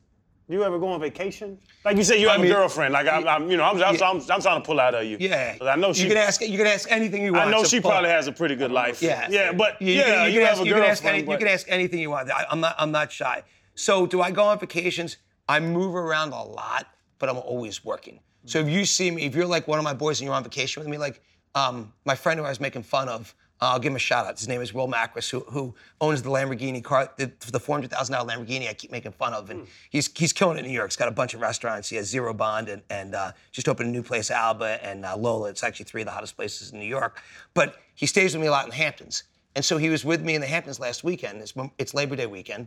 do 0.49 0.57
you 0.57 0.63
ever 0.63 0.79
go 0.79 0.87
on 0.87 0.99
vacation? 0.99 1.59
Like 1.85 1.95
you 1.95 2.03
said, 2.03 2.19
you 2.19 2.27
have 2.27 2.41
mean, 2.41 2.51
a 2.51 2.55
girlfriend. 2.55 2.91
Like 2.91 3.07
I'm, 3.07 3.27
I'm 3.27 3.51
you 3.51 3.55
know, 3.55 3.65
I'm, 3.65 3.75
I'm, 3.75 3.95
yeah. 3.95 4.09
I'm, 4.09 4.17
I'm 4.17 4.41
trying 4.41 4.61
to 4.61 4.65
pull 4.65 4.79
out 4.79 4.95
of 4.95 5.05
you. 5.05 5.17
Yeah. 5.19 5.57
I 5.61 5.75
know 5.75 5.93
she. 5.93 6.03
You 6.03 6.09
can 6.09 6.17
ask. 6.17 6.41
You 6.41 6.57
can 6.57 6.67
ask 6.67 6.91
anything 6.91 7.21
you 7.21 7.33
want. 7.33 7.49
I 7.49 7.51
know 7.51 7.63
she 7.63 7.79
pull. 7.79 7.91
probably 7.91 8.09
has 8.09 8.25
a 8.25 8.31
pretty 8.31 8.55
good 8.55 8.71
life. 8.71 8.99
Yeah. 9.01 9.27
Yeah, 9.29 9.53
but 9.53 9.79
You, 9.79 9.93
yeah, 9.93 10.03
can, 10.03 10.25
you, 10.25 10.31
you, 10.31 10.39
can 10.39 10.47
have 10.47 10.51
ask, 10.57 10.61
a 10.61 10.65
you, 10.67 10.73
can 10.73 10.83
ask 10.83 11.03
girlfriend. 11.03 11.23
any, 11.23 11.31
you 11.31 11.37
can 11.37 11.47
ask 11.47 11.65
anything 11.69 11.99
you 11.99 12.09
want. 12.09 12.31
I, 12.31 12.45
I'm 12.49 12.59
not. 12.59 12.75
I'm 12.79 12.91
not 12.91 13.11
shy. 13.11 13.43
So 13.75 14.07
do 14.07 14.21
I 14.21 14.31
go 14.31 14.43
on 14.45 14.57
vacations? 14.57 15.17
I 15.47 15.59
move 15.59 15.95
around 15.95 16.31
a 16.33 16.43
lot, 16.43 16.87
but 17.21 17.29
I'm 17.29 17.38
always 17.38 17.86
working. 17.86 18.19
So 18.45 18.60
if 18.60 18.67
you 18.67 18.84
see 18.84 19.12
me, 19.12 19.23
if 19.23 19.36
you're 19.36 19.45
like 19.45 19.67
one 19.67 19.77
of 19.77 19.86
my 19.86 19.93
boys 19.93 20.19
and 20.19 20.25
you're 20.25 20.34
on 20.34 20.43
vacation 20.43 20.81
with 20.81 20.89
me, 20.89 20.97
like 20.97 21.21
um, 21.55 21.93
my 22.03 22.15
friend 22.15 22.39
who 22.39 22.45
I 22.45 22.49
was 22.49 22.60
making 22.60 22.84
fun 22.84 23.07
of, 23.07 23.34
uh, 23.62 23.69
I'll 23.73 23.79
give 23.79 23.91
him 23.91 23.95
a 23.95 23.99
shout 23.99 24.25
out. 24.25 24.39
His 24.39 24.47
name 24.47 24.60
is 24.62 24.73
Will 24.73 24.88
Macris, 24.88 25.29
who, 25.29 25.41
who 25.41 25.75
owns 26.01 26.23
the 26.23 26.31
Lamborghini 26.31 26.84
car, 26.84 27.12
the, 27.17 27.31
the 27.51 27.60
$400,000 27.60 27.89
Lamborghini 27.91 28.67
I 28.67 28.73
keep 28.73 28.91
making 28.91 29.12
fun 29.12 29.36
of. 29.36 29.51
And 29.51 29.67
he's, 29.91 30.10
he's 30.17 30.34
killing 30.34 30.57
it 30.57 30.62
in 30.62 30.65
New 30.65 30.73
York. 30.73 30.89
He's 30.89 30.97
got 30.97 31.07
a 31.07 31.12
bunch 31.12 31.36
of 31.36 31.41
restaurants. 31.41 31.88
He 31.88 31.95
has 31.97 32.07
Zero 32.07 32.34
Bond 32.34 32.69
and, 32.69 32.81
and 32.89 33.13
uh, 33.13 33.34
just 33.51 33.69
opened 33.69 33.89
a 33.89 33.91
new 33.91 34.01
place, 34.01 34.31
Alba 34.31 34.84
and 34.84 35.05
uh, 35.05 35.15
Lola. 35.15 35.49
It's 35.49 35.63
actually 35.63 35.86
three 35.86 36.01
of 36.01 36.07
the 36.07 36.12
hottest 36.12 36.36
places 36.36 36.71
in 36.71 36.79
New 36.79 36.86
York. 36.86 37.21
But 37.53 37.75
he 37.93 38.07
stays 38.07 38.34
with 38.34 38.41
me 38.41 38.47
a 38.47 38.51
lot 38.51 38.63
in 38.63 38.71
the 38.71 38.75
Hamptons. 38.75 39.23
And 39.55 39.63
so 39.63 39.77
he 39.77 39.89
was 39.89 40.03
with 40.03 40.23
me 40.23 40.34
in 40.34 40.41
the 40.41 40.47
Hamptons 40.47 40.79
last 40.79 41.03
weekend. 41.03 41.41
It's, 41.41 41.53
it's 41.77 41.93
Labor 41.93 42.15
Day 42.15 42.25
weekend. 42.25 42.65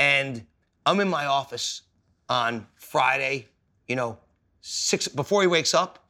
And 0.00 0.44
I'm 0.84 0.98
in 0.98 1.08
my 1.08 1.26
office 1.26 1.82
on 2.28 2.66
Friday, 2.74 3.48
you 3.88 3.96
know, 3.96 4.18
six 4.60 5.08
before 5.08 5.42
he 5.42 5.48
wakes 5.48 5.74
up 5.74 6.04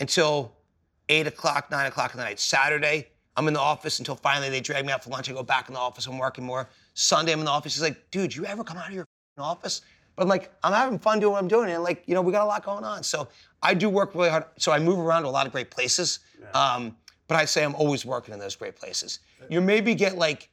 until 0.00 0.52
eight 1.08 1.26
o'clock, 1.26 1.70
nine 1.70 1.86
o'clock 1.86 2.12
in 2.12 2.18
the 2.18 2.24
night. 2.24 2.38
Saturday, 2.40 3.08
I'm 3.36 3.46
in 3.48 3.54
the 3.54 3.60
office 3.60 3.98
until 3.98 4.16
finally 4.16 4.50
they 4.50 4.60
drag 4.60 4.84
me 4.84 4.92
out 4.92 5.04
for 5.04 5.10
lunch. 5.10 5.30
I 5.30 5.32
go 5.32 5.42
back 5.42 5.68
in 5.68 5.74
the 5.74 5.80
office. 5.80 6.06
I'm 6.06 6.18
working 6.18 6.44
more. 6.44 6.68
Sunday, 6.94 7.32
I'm 7.32 7.38
in 7.38 7.44
the 7.44 7.50
office. 7.50 7.74
He's 7.74 7.82
like, 7.82 8.10
dude, 8.10 8.34
you 8.34 8.44
ever 8.44 8.64
come 8.64 8.76
out 8.76 8.88
of 8.88 8.94
your 8.94 9.06
office? 9.38 9.82
But 10.16 10.22
I'm 10.22 10.28
like, 10.28 10.52
I'm 10.64 10.72
having 10.72 10.98
fun 10.98 11.20
doing 11.20 11.32
what 11.32 11.42
I'm 11.42 11.48
doing, 11.48 11.70
and 11.70 11.82
like, 11.84 12.02
you 12.06 12.14
know, 12.14 12.22
we 12.22 12.32
got 12.32 12.42
a 12.42 12.46
lot 12.46 12.64
going 12.64 12.82
on. 12.82 13.04
So 13.04 13.28
I 13.62 13.74
do 13.74 13.88
work 13.88 14.14
really 14.14 14.30
hard. 14.30 14.44
So 14.56 14.72
I 14.72 14.80
move 14.80 14.98
around 14.98 15.22
to 15.22 15.28
a 15.28 15.30
lot 15.30 15.46
of 15.46 15.52
great 15.52 15.70
places. 15.70 16.18
Um, 16.54 16.96
but 17.28 17.36
I'd 17.36 17.48
say 17.48 17.62
I'm 17.62 17.74
always 17.76 18.04
working 18.04 18.34
in 18.34 18.40
those 18.40 18.56
great 18.56 18.74
places. 18.74 19.20
You 19.48 19.60
maybe 19.60 19.94
get 19.94 20.16
like 20.18 20.48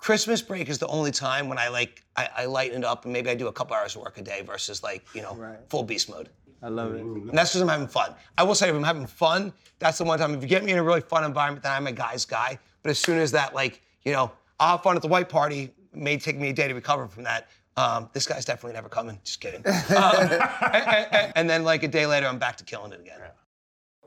Christmas 0.00 0.40
break 0.42 0.68
is 0.68 0.78
the 0.78 0.86
only 0.86 1.10
time 1.10 1.48
when 1.48 1.58
I 1.58 1.68
like 1.68 2.02
I, 2.16 2.28
I 2.38 2.44
lighten 2.46 2.78
it 2.78 2.84
up 2.84 3.04
and 3.04 3.12
maybe 3.12 3.30
I 3.30 3.34
do 3.34 3.48
a 3.48 3.52
couple 3.52 3.76
hours 3.76 3.94
of 3.96 4.02
work 4.02 4.16
a 4.18 4.22
day 4.22 4.42
versus 4.42 4.82
like 4.82 5.04
you 5.14 5.22
know 5.22 5.34
Right. 5.34 5.58
full 5.68 5.82
beast 5.82 6.08
mode. 6.08 6.30
I 6.62 6.68
love 6.68 6.94
it. 6.94 7.00
And 7.00 7.30
that's 7.32 7.50
because 7.50 7.62
I'm 7.62 7.68
having 7.68 7.86
fun. 7.88 8.14
I 8.36 8.42
will 8.42 8.54
say 8.54 8.68
if 8.68 8.74
I'm 8.74 8.82
having 8.82 9.06
fun, 9.06 9.52
that's 9.78 9.96
the 9.98 10.04
one 10.04 10.18
time. 10.18 10.34
If 10.34 10.42
you 10.42 10.48
get 10.48 10.62
me 10.64 10.72
in 10.72 10.78
a 10.78 10.82
really 10.82 11.00
fun 11.00 11.24
environment, 11.24 11.62
then 11.62 11.72
I'm 11.72 11.86
a 11.86 11.92
guy's 11.92 12.24
guy. 12.26 12.58
But 12.82 12.90
as 12.90 12.98
soon 12.98 13.18
as 13.18 13.30
that 13.32 13.54
like 13.54 13.82
you 14.04 14.12
know 14.12 14.32
I'll 14.58 14.72
have 14.76 14.82
fun 14.82 14.96
at 14.96 15.02
the 15.02 15.08
white 15.08 15.28
party, 15.28 15.64
it 15.64 15.74
may 15.94 16.16
take 16.18 16.36
me 16.38 16.48
a 16.48 16.52
day 16.52 16.68
to 16.68 16.74
recover 16.74 17.06
from 17.06 17.24
that. 17.24 17.48
Um, 17.76 18.10
this 18.12 18.26
guy's 18.26 18.44
definitely 18.44 18.74
never 18.74 18.88
coming. 18.88 19.18
Just 19.24 19.40
kidding. 19.40 19.62
Um, 19.66 19.72
and, 20.16 21.06
and- 21.12 21.32
and 21.36 21.50
then 21.50 21.62
like 21.64 21.82
a 21.82 21.88
day 21.88 22.04
later, 22.06 22.26
I'm 22.26 22.38
back 22.38 22.56
to 22.58 22.64
killing 22.64 22.92
it 22.92 23.00
again. 23.00 23.20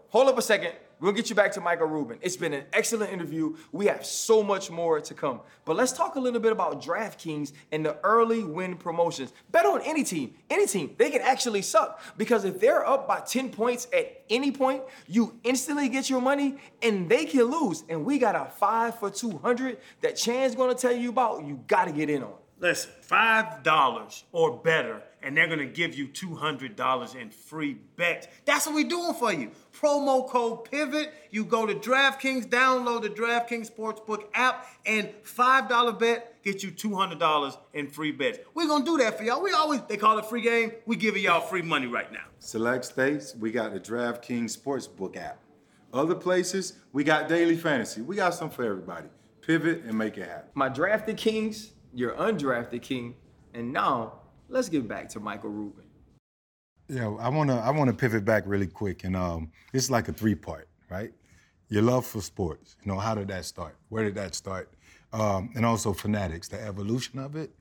Hold 0.10 0.28
up 0.28 0.38
a 0.38 0.42
second. 0.42 0.74
We'll 1.04 1.12
get 1.12 1.30
you 1.30 1.36
back 1.36 1.52
to 1.52 1.60
Michael 1.60 1.88
Rubin. 1.88 2.18
It's 2.22 2.38
been 2.38 2.54
an 2.54 2.64
excellent 2.72 3.12
interview. 3.12 3.58
We 3.74 3.88
have 3.88 4.06
so 4.06 4.42
much 4.42 4.72
more 4.72 5.02
to 5.02 5.14
come. 5.14 5.42
But 5.66 5.76
let's 5.76 5.92
talk 5.92 6.16
a 6.16 6.20
little 6.22 6.40
bit 6.40 6.54
about 6.54 6.82
DraftKings 6.82 7.52
and 7.74 7.86
the 7.86 7.98
early 8.06 8.42
win 8.42 8.78
promotions. 8.78 9.34
Bet 9.52 9.66
on 9.66 9.82
any 9.82 10.06
team, 10.06 10.34
any 10.50 10.66
team. 10.66 10.96
They 10.98 11.10
can 11.10 11.20
actually 11.20 11.62
suck 11.62 12.00
because 12.16 12.46
if 12.46 12.62
they're 12.62 12.88
up 12.88 13.06
by 13.06 13.20
10 13.20 13.50
points 13.50 13.90
at 13.92 14.24
any 14.30 14.50
point, 14.54 14.82
you 15.06 15.38
instantly 15.44 15.90
get 15.90 16.10
your 16.10 16.22
money 16.22 16.56
and 16.82 17.10
they 17.10 17.26
can 17.26 17.52
lose. 17.52 17.84
And 17.90 18.06
we 18.06 18.18
got 18.18 18.38
a 18.38 18.50
five 18.52 18.98
for 18.98 19.10
200 19.10 19.80
that 20.00 20.16
Chan's 20.16 20.56
gonna 20.56 20.74
tell 20.74 20.96
you 20.96 21.10
about. 21.10 21.46
You 21.46 21.60
gotta 21.68 21.92
get 21.92 22.10
in 22.10 22.24
on. 22.24 22.36
Listen, 22.60 22.92
five 23.02 23.62
dollars 23.62 24.24
or 24.32 24.56
better, 24.56 25.04
and 25.24 25.36
they're 25.36 25.48
gonna 25.48 25.66
give 25.66 25.96
you 25.96 26.08
two 26.08 26.36
hundred 26.36 26.76
dollars 26.76 27.16
in 27.16 27.30
free 27.30 27.78
bets. 27.96 28.28
That's 28.46 28.66
what 28.66 28.76
we're 28.76 28.88
doing 28.90 29.14
for 29.14 29.32
you. 29.34 29.52
Promo 29.74 30.28
code 30.28 30.70
Pivot. 30.70 31.14
You 31.32 31.46
go 31.46 31.66
to 31.66 31.74
DraftKings, 31.74 32.48
download 32.48 33.02
the 33.04 33.10
DraftKings 33.10 33.72
Sportsbook 33.74 34.26
app, 34.34 34.68
and 34.86 35.10
five 35.24 35.70
dollar 35.70 35.94
bet 35.94 36.44
gets 36.44 36.64
you 36.64 36.72
two 36.72 36.96
hundred 36.96 37.20
dollars 37.20 37.58
in 37.74 37.88
free 37.88 38.12
bets. 38.12 38.40
We're 38.54 38.68
gonna 38.68 38.86
do 38.86 38.98
that 38.98 39.18
for 39.18 39.24
y'all. 39.24 39.42
We 39.42 39.52
always 39.52 39.82
they 39.88 39.98
call 39.98 40.18
it 40.18 40.26
free 40.26 40.42
game. 40.42 40.74
We 40.86 40.96
giving 40.96 41.24
y'all 41.24 41.42
free 41.42 41.62
money 41.62 41.88
right 41.88 42.12
now. 42.12 42.26
Select 42.40 42.86
states, 42.86 43.36
we 43.36 43.52
got 43.52 43.74
the 43.74 43.80
DraftKings 43.80 44.58
Sportsbook 44.58 45.16
app. 45.18 45.40
Other 45.94 46.16
places, 46.16 46.74
we 46.92 47.04
got 47.04 47.30
daily 47.30 47.56
fantasy. 47.56 48.02
We 48.02 48.16
got 48.16 48.34
some 48.34 48.50
for 48.50 48.64
everybody. 48.64 49.08
Pivot 49.42 49.84
and 49.84 49.98
make 49.98 50.18
it 50.18 50.28
happen. 50.28 50.50
My 50.56 50.70
drafted 50.70 51.18
kings, 51.18 51.72
your 51.94 52.14
undrafted 52.14 52.82
king, 52.82 53.16
and 53.54 53.72
now 53.72 54.14
let's 54.54 54.70
get 54.70 54.88
back 54.88 55.10
to 55.10 55.20
Michael 55.20 55.50
Rubin. 55.50 55.86
Yeah, 56.88 57.10
I 57.20 57.30
wanna 57.30 57.60
I 57.60 57.72
wanna 57.72 57.94
pivot 57.94 58.24
back 58.24 58.44
really 58.46 58.68
quick, 58.68 59.04
and 59.04 59.16
um, 59.16 59.52
it's 59.74 59.90
like 59.90 60.08
a 60.08 60.14
three 60.14 60.36
part, 60.36 60.70
right? 60.90 61.12
Your 61.70 61.82
love 61.82 62.06
for 62.06 62.22
sports. 62.22 62.76
You 62.84 62.92
know, 62.92 63.00
how 63.00 63.16
did 63.16 63.28
that 63.30 63.46
start? 63.46 63.76
Where 63.90 64.04
did 64.04 64.16
that 64.16 64.36
start? 64.36 64.72
Um, 65.12 65.50
and 65.56 65.66
also 65.66 65.94
fanatics, 65.94 66.48
the 66.48 66.62
evolution 66.62 67.20
of 67.20 67.36
it. 67.36 67.52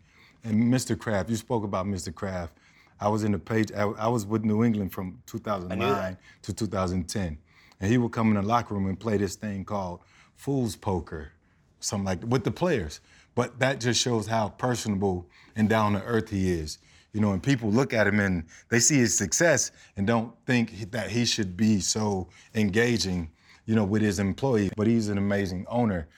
And 0.44 0.72
Mr. 0.72 0.98
Kraft, 0.98 1.30
you 1.30 1.36
spoke 1.36 1.64
about 1.64 1.86
Mr. 1.86 2.14
Kraft. 2.14 2.54
I 3.00 3.08
was 3.08 3.24
in 3.24 3.32
the 3.32 3.38
page. 3.38 3.72
I, 3.72 3.82
I 3.82 4.08
was 4.08 4.26
with 4.26 4.44
New 4.44 4.64
England 4.64 4.92
from 4.92 5.22
2009 5.26 6.16
to 6.42 6.52
2010, 6.52 7.38
and 7.80 7.90
he 7.90 7.98
would 7.98 8.12
come 8.12 8.28
in 8.28 8.34
the 8.34 8.42
locker 8.42 8.74
room 8.74 8.86
and 8.86 8.98
play 8.98 9.16
this 9.16 9.36
thing 9.36 9.64
called 9.64 10.00
fool's 10.34 10.76
poker, 10.76 11.32
something 11.80 12.04
like 12.04 12.22
with 12.26 12.44
the 12.44 12.50
players. 12.50 13.00
But 13.34 13.58
that 13.60 13.80
just 13.80 14.00
shows 14.00 14.26
how 14.26 14.50
personable 14.50 15.28
and 15.56 15.68
down 15.68 15.92
to 15.94 16.02
earth 16.02 16.30
he 16.30 16.50
is. 16.50 16.78
You 17.12 17.20
know, 17.20 17.32
and 17.32 17.42
people 17.42 17.70
look 17.70 17.92
at 17.92 18.06
him 18.06 18.20
and 18.20 18.44
they 18.70 18.78
see 18.80 18.96
his 18.96 19.16
success 19.16 19.70
and 19.96 20.06
don't 20.06 20.32
think 20.46 20.90
that 20.92 21.10
he 21.10 21.24
should 21.26 21.56
be 21.56 21.80
so 21.80 22.28
engaging, 22.54 23.30
you 23.66 23.74
know, 23.74 23.84
with 23.84 24.00
his 24.00 24.18
employees. 24.18 24.70
But 24.76 24.86
he's 24.86 25.08
an 25.08 25.18
amazing 25.18 25.66
owner. 25.68 26.08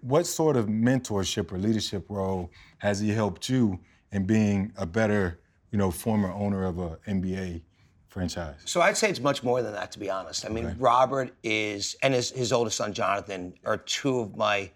What 0.00 0.26
sort 0.26 0.56
of 0.56 0.66
mentorship 0.66 1.52
or 1.52 1.58
leadership 1.58 2.06
role 2.08 2.50
has 2.78 2.98
he 3.00 3.10
helped 3.10 3.48
you 3.48 3.78
in 4.10 4.24
being 4.26 4.72
a 4.76 4.86
better, 4.86 5.40
you 5.70 5.78
know, 5.78 5.90
former 5.90 6.32
owner 6.32 6.64
of 6.64 6.78
a 6.78 6.98
NBA 7.06 7.62
franchise? 8.08 8.56
So 8.64 8.80
I'd 8.80 8.96
say 8.96 9.10
it's 9.10 9.20
much 9.20 9.42
more 9.44 9.62
than 9.62 9.72
that, 9.74 9.92
to 9.92 9.98
be 10.00 10.10
honest. 10.10 10.46
I 10.46 10.48
mean, 10.48 10.66
Okay. 10.66 10.76
Robert 10.78 11.32
is, 11.44 11.94
and 12.02 12.12
his, 12.14 12.30
his 12.30 12.52
oldest 12.52 12.76
son, 12.76 12.92
Jonathan, 12.92 13.54
are 13.64 13.76
two 13.76 14.18
of 14.20 14.36
my 14.36 14.70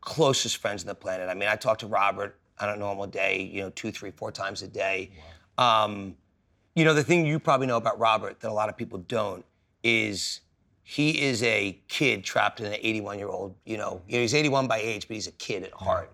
closest 0.00 0.56
friends 0.56 0.82
on 0.82 0.88
the 0.88 0.94
planet. 0.94 1.28
I 1.28 1.34
mean, 1.34 1.48
I 1.48 1.56
talk 1.56 1.78
to 1.78 1.86
Robert 1.86 2.38
on 2.58 2.68
a 2.70 2.76
normal 2.76 3.06
day, 3.06 3.42
you 3.42 3.62
know, 3.62 3.70
two, 3.70 3.90
three, 3.90 4.10
four 4.10 4.30
times 4.32 4.62
a 4.62 4.68
day. 4.68 5.10
Um, 5.58 6.16
you 6.74 6.84
know, 6.84 6.94
the 6.94 7.02
thing 7.02 7.26
you 7.26 7.38
probably 7.38 7.66
know 7.66 7.76
about 7.76 7.98
Robert 7.98 8.40
that 8.40 8.50
a 8.50 8.54
lot 8.54 8.68
of 8.68 8.76
people 8.76 8.98
don't 8.98 9.44
is 9.82 10.40
he 10.82 11.22
is 11.22 11.42
a 11.42 11.80
kid 11.88 12.24
trapped 12.24 12.60
in 12.60 12.66
an 12.66 12.74
81 12.74 13.18
year 13.18 13.28
old, 13.28 13.54
you 13.64 13.76
know, 13.76 14.02
you 14.08 14.16
know, 14.16 14.22
he's 14.22 14.34
81 14.34 14.66
by 14.66 14.78
age, 14.78 15.08
but 15.08 15.14
he's 15.14 15.26
a 15.26 15.32
kid 15.32 15.62
at 15.62 15.72
heart. 15.72 16.10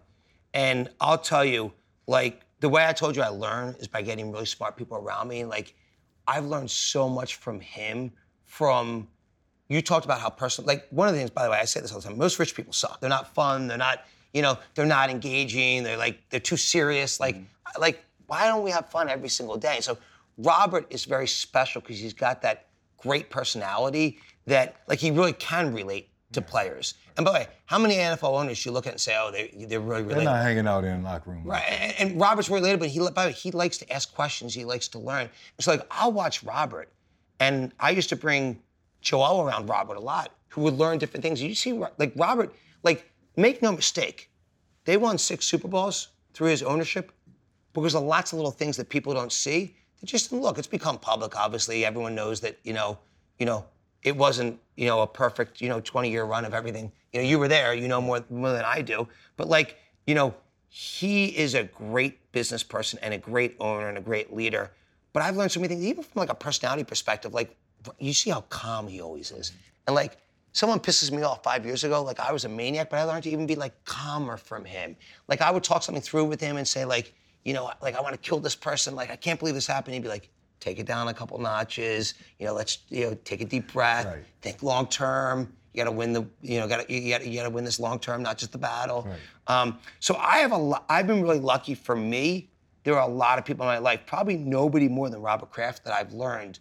And 0.54 0.88
I'll 1.00 1.18
tell 1.18 1.44
you, 1.44 1.72
like, 2.06 2.42
the 2.60 2.68
way 2.68 2.86
I 2.86 2.92
told 2.92 3.16
you 3.16 3.22
I 3.22 3.28
learn 3.28 3.74
is 3.78 3.88
by 3.88 4.02
getting 4.02 4.32
really 4.32 4.46
smart 4.46 4.76
people 4.76 4.96
around 4.96 5.28
me. 5.28 5.40
And 5.40 5.50
like, 5.50 5.74
I've 6.26 6.46
learned 6.46 6.70
so 6.70 7.08
much 7.08 7.36
from 7.36 7.60
him 7.60 8.12
from 8.44 9.08
you 9.68 9.82
talked 9.82 10.04
about 10.04 10.20
how 10.20 10.30
personal 10.30 10.66
like 10.66 10.86
one 10.90 11.08
of 11.08 11.14
the 11.14 11.18
things 11.20 11.30
by 11.30 11.44
the 11.44 11.50
way 11.50 11.58
i 11.58 11.64
say 11.64 11.80
this 11.80 11.92
all 11.92 12.00
the 12.00 12.08
time 12.08 12.16
most 12.18 12.38
rich 12.38 12.54
people 12.54 12.72
suck 12.72 13.00
they're 13.00 13.10
not 13.10 13.34
fun 13.34 13.66
they're 13.66 13.78
not 13.78 14.04
you 14.32 14.42
know 14.42 14.58
they're 14.74 14.86
not 14.86 15.10
engaging 15.10 15.82
they're 15.82 15.96
like 15.96 16.20
they're 16.30 16.40
too 16.40 16.56
serious 16.56 17.20
like 17.20 17.36
mm-hmm. 17.36 17.80
like 17.80 18.04
why 18.26 18.46
don't 18.46 18.62
we 18.62 18.70
have 18.70 18.88
fun 18.88 19.08
every 19.08 19.28
single 19.28 19.56
day 19.56 19.78
so 19.80 19.96
robert 20.38 20.86
is 20.90 21.04
very 21.04 21.26
special 21.26 21.80
because 21.80 21.98
he's 21.98 22.14
got 22.14 22.42
that 22.42 22.66
great 22.98 23.30
personality 23.30 24.18
that 24.46 24.76
like 24.88 24.98
he 24.98 25.10
really 25.10 25.32
can 25.32 25.72
relate 25.72 26.08
to 26.32 26.42
players 26.42 26.94
and 27.16 27.24
by 27.24 27.32
the 27.32 27.38
way 27.38 27.46
how 27.66 27.78
many 27.78 27.94
nfl 27.94 28.38
owners 28.38 28.64
you 28.66 28.72
look 28.72 28.86
at 28.86 28.92
and 28.92 29.00
say 29.00 29.16
oh 29.18 29.30
they, 29.30 29.66
they're 29.68 29.80
really 29.80 30.02
They're 30.02 30.18
relatable 30.18 30.24
not 30.24 30.42
hanging 30.42 30.66
out 30.66 30.84
in 30.84 31.02
the 31.02 31.08
locker 31.08 31.30
room. 31.30 31.42
Right, 31.44 31.62
and, 31.68 32.10
and 32.10 32.20
Robert's 32.20 32.48
relatable, 32.48 32.80
but 32.80 32.88
he 32.88 32.98
by 32.98 33.08
the 33.08 33.28
way, 33.28 33.32
he 33.32 33.50
likes 33.52 33.78
to 33.78 33.92
ask 33.92 34.12
questions. 34.14 34.52
He 34.52 34.64
likes 34.64 34.88
to 34.88 34.98
learn. 34.98 35.30
So 35.60 35.70
like, 35.70 35.86
I'll 35.90 36.12
watch 36.12 36.42
Robert, 36.42 36.92
and 37.40 37.72
I 37.80 37.90
used 37.90 38.08
to 38.10 38.16
bring 38.16 38.60
Joel 39.06 39.42
around 39.42 39.68
Robert 39.68 39.96
a 39.96 40.00
lot, 40.00 40.32
who 40.48 40.62
would 40.62 40.74
learn 40.74 40.98
different 40.98 41.22
things. 41.22 41.40
You 41.40 41.54
see, 41.54 41.72
like 41.72 42.12
Robert, 42.16 42.52
like 42.82 43.08
make 43.36 43.62
no 43.62 43.70
mistake, 43.70 44.28
they 44.84 44.96
won 44.96 45.16
six 45.16 45.46
Super 45.46 45.68
Bowls 45.68 46.08
through 46.34 46.48
his 46.48 46.62
ownership 46.64 47.12
because 47.72 47.94
of 47.94 48.02
lots 48.02 48.32
of 48.32 48.38
little 48.38 48.50
things 48.50 48.76
that 48.76 48.88
people 48.88 49.14
don't 49.14 49.30
see. 49.30 49.76
They 50.00 50.06
just 50.06 50.32
look. 50.32 50.58
It's 50.58 50.66
become 50.66 50.98
public. 50.98 51.36
Obviously, 51.36 51.84
everyone 51.84 52.16
knows 52.16 52.40
that 52.40 52.58
you 52.64 52.72
know, 52.72 52.98
you 53.38 53.46
know, 53.46 53.64
it 54.02 54.16
wasn't 54.16 54.58
you 54.74 54.88
know 54.88 55.02
a 55.02 55.06
perfect 55.06 55.60
you 55.60 55.68
know 55.68 55.80
20 55.80 56.10
year 56.10 56.24
run 56.24 56.44
of 56.44 56.52
everything. 56.52 56.90
You 57.12 57.20
know, 57.20 57.28
you 57.28 57.38
were 57.38 57.48
there. 57.48 57.74
You 57.74 57.86
know 57.86 58.00
more 58.00 58.24
more 58.28 58.50
than 58.50 58.64
I 58.64 58.82
do. 58.82 59.06
But 59.36 59.48
like 59.48 59.78
you 60.08 60.16
know, 60.16 60.34
he 60.68 61.26
is 61.26 61.54
a 61.54 61.62
great 61.62 62.32
business 62.32 62.64
person 62.64 62.98
and 63.02 63.14
a 63.14 63.18
great 63.18 63.54
owner 63.60 63.88
and 63.88 63.98
a 63.98 64.00
great 64.00 64.34
leader. 64.34 64.72
But 65.12 65.22
I've 65.22 65.36
learned 65.36 65.52
so 65.52 65.60
many 65.60 65.72
things, 65.74 65.86
even 65.86 66.02
from 66.02 66.18
like 66.18 66.28
a 66.28 66.34
personality 66.34 66.82
perspective. 66.82 67.32
Like 67.32 67.56
you 67.98 68.12
see 68.12 68.30
how 68.30 68.42
calm 68.42 68.88
he 68.88 69.00
always 69.00 69.30
is, 69.30 69.52
and 69.86 69.94
like 69.94 70.18
someone 70.56 70.80
pisses 70.80 71.10
me 71.12 71.22
off 71.22 71.42
five 71.42 71.66
years 71.66 71.84
ago, 71.84 72.02
like 72.02 72.18
I 72.18 72.32
was 72.32 72.46
a 72.46 72.48
maniac, 72.48 72.88
but 72.88 72.98
I 72.98 73.04
learned 73.04 73.24
to 73.24 73.30
even 73.30 73.46
be 73.46 73.56
like 73.56 73.84
calmer 73.84 74.38
from 74.38 74.64
him. 74.64 74.96
Like 75.28 75.42
I 75.42 75.50
would 75.50 75.62
talk 75.62 75.82
something 75.82 76.02
through 76.02 76.24
with 76.24 76.40
him 76.40 76.56
and 76.56 76.66
say 76.66 76.86
like, 76.86 77.14
you 77.44 77.52
know, 77.52 77.70
like 77.82 77.94
I 77.94 78.00
want 78.00 78.14
to 78.14 78.20
kill 78.20 78.40
this 78.40 78.54
person. 78.54 78.94
Like 78.94 79.10
I 79.10 79.16
can't 79.16 79.38
believe 79.38 79.54
this 79.54 79.66
happened. 79.66 79.94
He'd 79.94 80.02
be 80.02 80.08
like, 80.08 80.30
take 80.60 80.78
it 80.78 80.86
down 80.86 81.08
a 81.08 81.14
couple 81.14 81.38
notches. 81.38 82.14
You 82.38 82.46
know, 82.46 82.54
let's 82.54 82.78
you 82.88 83.04
know 83.04 83.18
take 83.24 83.42
a 83.42 83.44
deep 83.44 83.72
breath. 83.72 84.06
Right. 84.06 84.24
Think 84.40 84.62
long 84.62 84.86
term. 84.86 85.52
You 85.74 85.84
got 85.84 85.90
to 85.90 85.96
win 85.96 86.14
the 86.14 86.26
you 86.40 86.58
know 86.58 86.66
got 86.66 86.88
you 86.88 87.10
got 87.10 87.26
you 87.26 87.36
got 87.38 87.44
to 87.44 87.50
win 87.50 87.64
this 87.64 87.78
long 87.78 87.98
term, 87.98 88.22
not 88.22 88.38
just 88.38 88.52
the 88.52 88.58
battle. 88.58 89.06
Um, 89.46 89.78
so 90.00 90.16
I 90.16 90.38
have 90.38 90.52
a 90.52 90.56
lo- 90.56 90.84
I've 90.88 91.06
been 91.06 91.20
really 91.20 91.38
lucky. 91.38 91.74
For 91.74 91.94
me, 91.94 92.48
there 92.84 92.94
are 92.98 93.06
a 93.06 93.12
lot 93.12 93.38
of 93.38 93.44
people 93.44 93.64
in 93.64 93.68
my 93.68 93.78
life, 93.78 94.00
probably 94.06 94.38
nobody 94.38 94.88
more 94.88 95.10
than 95.10 95.20
Robert 95.20 95.50
Kraft, 95.50 95.84
that 95.84 95.92
I've 95.92 96.14
learned 96.14 96.60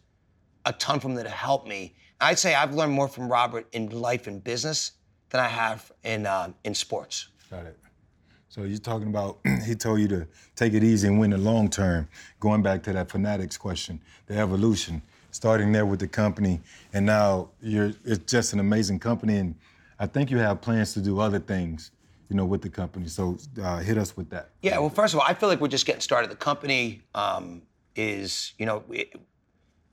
a 0.65 0.73
ton 0.73 0.99
from 0.99 1.15
that 1.15 1.25
have 1.25 1.38
helped 1.38 1.67
me. 1.67 1.95
I'd 2.19 2.39
say 2.39 2.56
I've 2.56 2.73
learned 2.73 2.93
more 2.93 3.08
from 3.08 3.30
Robert 3.30 3.67
in 3.71 3.89
life 3.89 4.28
and 4.28 4.43
business 4.43 4.93
than 5.30 5.41
I 5.41 5.47
have 5.47 5.91
in 6.04 6.25
um, 6.25 6.56
in 6.63 6.73
sports. 6.73 7.28
Got 7.49 7.65
it. 7.65 7.78
So 8.49 8.63
you're 8.63 8.78
talking 8.78 9.08
about 9.08 9.39
he 9.65 9.75
told 9.75 9.99
you 9.99 10.08
to 10.10 10.28
take 10.56 10.73
it 10.73 10.84
easy 10.84 11.08
and 11.08 11.19
win 11.19 11.32
the 11.32 11.38
long 11.38 11.69
term. 11.69 12.08
Going 12.39 12.62
back 12.62 12.84
to 12.84 12.93
that 12.93 13.12
fanatics 13.12 13.58
question, 13.58 13.99
the 14.28 14.38
evolution, 14.38 15.01
starting 15.32 15.71
there 15.71 15.86
with 15.86 15.99
the 15.99 16.08
company, 16.08 16.62
and 16.93 17.06
now 17.06 17.49
you're 17.62 17.91
it's 18.06 18.32
just 18.32 18.54
an 18.54 18.60
amazing 18.60 18.99
company, 18.99 19.38
and 19.38 19.56
I 19.99 20.08
think 20.08 20.32
you 20.32 20.38
have 20.38 20.62
plans 20.62 20.93
to 20.93 21.01
do 21.01 21.19
other 21.19 21.39
things, 21.39 21.91
you 22.30 22.36
know, 22.36 22.45
with 22.45 22.62
the 22.62 22.69
company. 22.69 23.08
So 23.08 23.38
uh, 23.62 23.80
hit 23.80 23.97
us 23.97 24.15
with 24.15 24.30
that. 24.30 24.51
Yeah, 24.62 24.80
well, 24.80 24.89
first 24.89 25.13
of 25.13 25.19
all, 25.19 25.25
I 25.28 25.34
feel 25.34 25.49
like 25.49 25.60
we're 25.60 25.67
just 25.67 25.86
getting 25.86 26.01
started. 26.01 26.32
The 26.32 26.36
company 26.36 27.01
um, 27.13 27.62
is, 27.95 28.54
you 28.58 28.65
know, 28.65 28.84
it, 28.89 29.19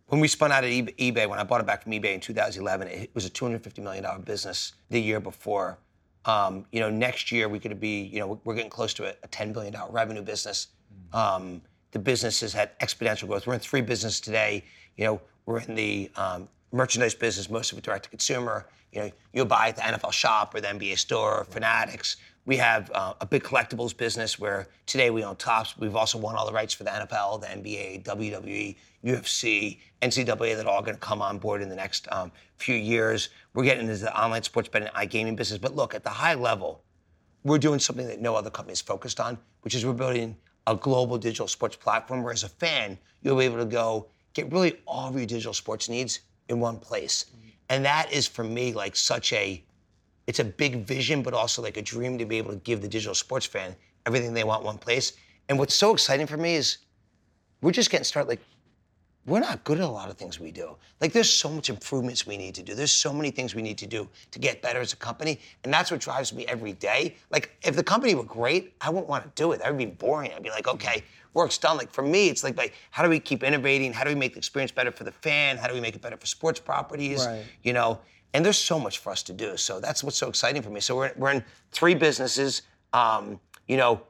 when 0.07 0.21
we 0.21 0.29
spun 0.29 0.53
out 0.53 0.65
of 0.65 0.71
eBay, 0.71 1.29
when 1.29 1.39
I 1.39 1.45
bought 1.45 1.61
it 1.61 1.67
back 1.67 1.83
from 1.83 1.93
eBay 1.93 2.15
in 2.15 2.21
2011, 2.21 2.89
it 2.89 3.11
was 3.15 3.25
a 3.27 3.31
$250 3.31 3.83
million 3.83 4.05
business 4.23 4.75
the 4.91 5.01
year 5.01 5.21
before. 5.21 5.79
Um, 6.25 6.67
you 6.71 6.81
know, 6.81 6.91
next 6.91 7.33
year 7.33 7.49
we 7.49 7.59
could 7.59 7.79
be, 7.81 8.03
you 8.03 8.21
know, 8.21 8.41
we're 8.45 8.55
getting 8.55 8.71
close 8.71 8.95
to 8.95 9.07
a, 9.07 9.15
a 9.23 9.29
$10 9.29 9.53
billion 9.53 9.75
revenue 9.91 10.23
business. 10.23 10.69
Um, 11.13 11.63
the 11.93 11.99
business 11.99 12.41
has 12.41 12.53
had 12.53 12.79
exponential 12.81 13.27
growth. 13.29 13.47
We're 13.47 13.55
in 13.55 13.61
three 13.61 13.81
businesses 13.81 14.21
today. 14.21 14.65
You 14.97 15.05
know, 15.05 15.21
we're 15.47 15.61
in 15.61 15.75
the 15.75 16.11
um, 16.17 16.49
merchandise 16.73 17.15
business, 17.15 17.51
most 17.51 17.73
of 17.73 17.79
it 17.79 17.85
direct 17.85 18.05
to 18.05 18.11
consumer. 18.11 18.67
You 18.93 19.01
know, 19.01 19.11
you'll 19.33 19.47
buy 19.47 19.69
at 19.69 19.77
the 19.77 19.83
NFL 19.83 20.13
shop 20.13 20.55
or 20.55 20.61
the 20.61 20.69
NBA 20.69 20.99
store 20.99 21.39
or 21.39 21.45
Fanatics. 21.45 22.17
We 22.45 22.57
have 22.57 22.91
uh, 22.93 23.15
a 23.21 23.27
big 23.27 23.43
collectibles 23.43 23.97
business 23.97 24.39
where 24.39 24.69
today 24.87 25.11
we 25.11 25.23
own 25.23 25.37
Topps. 25.37 25.79
We've 25.79 25.95
also 25.95 26.19
won 26.19 26.35
all 26.35 26.45
the 26.45 26.53
rights 26.53 26.75
for 26.75 26.85
the 26.85 26.91
NFL, 26.91 27.41
the 27.41 27.47
NBA, 27.47 28.05
WWE, 28.05 28.77
UFC, 29.05 29.79
NCAA 30.01 30.57
that 30.57 30.67
are 30.67 30.71
all 30.71 30.83
going 30.83 30.95
to 30.95 31.01
come 31.01 31.23
on 31.23 31.39
board 31.39 31.63
in 31.63 31.69
the 31.69 31.77
next 31.77 32.09
um, 32.13 32.31
few 32.57 32.75
years. 32.75 33.31
We're 33.55 33.65
getting 33.65 33.89
into 33.89 34.03
the 34.03 34.21
online 34.21 34.43
sports 34.43 34.69
betting, 34.69 34.89
iGaming 34.89 35.37
business. 35.37 35.59
But 35.59 35.75
look, 35.75 35.95
at 35.95 36.05
the 36.05 36.11
high 36.11 36.35
level, 36.35 36.83
we're 37.45 37.59
doing 37.59 37.79
something 37.79 38.07
that 38.07 38.21
no 38.21 38.37
other 38.37 38.51
company 38.51 38.73
is 38.73 38.81
focused 38.81 39.21
on, 39.21 39.39
which 39.63 39.75
is 39.75 39.85
we're 39.85 39.93
building 39.93 40.37
a 40.67 40.77
global 40.77 41.19
digital 41.19 41.49
sports 41.49 41.77
platform 41.77 42.23
where 42.23 42.33
as 42.33 42.45
a 42.45 42.49
fan, 42.49 42.97
you'll 43.23 43.39
be 43.39 43.45
able 43.45 43.59
to 43.59 43.65
go 43.65 44.07
get 44.35 44.51
really 44.53 44.79
all 44.87 45.09
of 45.09 45.17
your 45.17 45.27
digital 45.27 45.53
sports 45.53 45.89
needs 45.89 46.21
in 46.49 46.61
one 46.61 46.79
place. 46.79 47.27
And 47.69 47.85
that 47.85 48.13
is 48.13 48.27
for 48.27 48.45
me 48.45 48.73
like 48.73 48.95
such 48.95 49.33
a, 49.33 49.63
it's 50.27 50.39
a 50.39 50.45
big 50.45 50.85
vision, 50.87 51.23
but 51.23 51.35
also 51.35 51.63
like 51.63 51.77
a 51.77 51.83
dream 51.83 52.19
to 52.19 52.25
be 52.25 52.39
able 52.39 52.53
to 52.53 52.59
give 52.59 52.81
the 52.81 52.89
digital 52.89 53.15
sports 53.15 53.47
fan 53.47 53.75
everything 54.07 54.33
they 54.35 54.45
want 54.45 54.61
in 54.61 54.67
one 54.67 54.79
place. 54.79 55.15
And 55.49 55.59
what's 55.59 55.75
so 55.75 55.93
exciting 55.93 56.27
for 56.27 56.37
me 56.37 56.55
is 56.55 56.79
we're 57.61 57.73
just 57.73 57.91
getting 57.91 58.05
started. 58.05 58.29
Like, 58.29 58.41
we're 59.25 59.41
not 59.41 59.63
good 59.63 59.79
at 59.79 59.85
a 59.85 59.89
lot 59.89 60.11
of 60.11 60.17
things 60.17 60.41
we 60.41 60.51
do. 60.51 60.77
Like, 61.01 61.13
there's 61.13 61.31
so 61.31 61.49
much 61.49 61.71
improvements 61.71 62.27
we 62.27 62.37
need 62.37 62.57
to 62.57 62.63
do. 62.63 62.75
There's 62.75 62.91
so 62.91 63.13
many 63.13 63.31
things 63.31 63.55
we 63.55 63.63
need 63.63 63.79
to 63.79 63.87
do 63.87 64.09
to 64.33 64.39
get 64.39 64.61
better 64.63 64.81
as 64.81 64.93
a 64.93 64.97
company. 64.97 65.39
And 65.63 65.73
that's 65.73 65.93
what 65.93 66.01
drives 66.01 66.33
me 66.33 66.45
every 66.47 66.73
day. 66.73 67.17
Like, 67.31 67.57
if 67.63 67.77
the 67.77 67.85
company 67.85 68.17
were 68.17 68.25
great, 68.25 68.75
I 68.81 68.91
wouldn't 68.91 69.09
want 69.09 69.25
to 69.25 69.31
do 69.41 69.53
it. 69.53 69.61
That 69.61 69.69
would 69.69 69.79
be 69.79 69.87
boring. 69.87 70.33
I'd 70.35 70.43
be 70.43 70.51
like, 70.51 70.67
okay, 70.67 71.05
work's 71.35 71.57
done. 71.57 71.77
Like, 71.77 71.93
for 71.93 72.03
me, 72.03 72.31
it's 72.31 72.43
like, 72.43 72.57
like, 72.57 72.75
how 72.91 73.05
do 73.05 73.09
we 73.09 73.21
keep 73.21 73.45
innovating? 73.45 73.93
How 73.93 74.03
do 74.03 74.11
we 74.11 74.17
make 74.17 74.33
the 74.33 74.39
experience 74.39 74.73
better 74.73 74.91
for 74.91 75.05
the 75.05 75.13
fan? 75.13 75.57
How 75.57 75.69
do 75.69 75.75
we 75.75 75.81
make 75.81 75.95
it 75.95 76.03
better 76.03 76.17
for 76.17 76.27
sports 76.27 76.59
properties? 76.59 77.25
Right. 77.25 77.45
You 77.63 77.75
know, 77.75 78.01
and 78.35 78.45
there's 78.45 78.59
so 78.59 78.81
much 78.81 78.99
for 78.99 79.11
us 79.11 79.23
to 79.25 79.33
do. 79.33 79.57
So 79.57 79.79
that's 79.79 80.03
what's 80.03 80.17
so 80.17 80.29
exciting 80.29 80.63
for 80.63 80.71
me. 80.71 80.81
So 80.81 80.97
we're, 80.97 81.13
we're 81.17 81.31
in 81.31 81.45
three 81.71 81.95
businesses, 81.95 82.63
um, 82.93 83.39
you 83.69 83.77
know, 83.77 84.01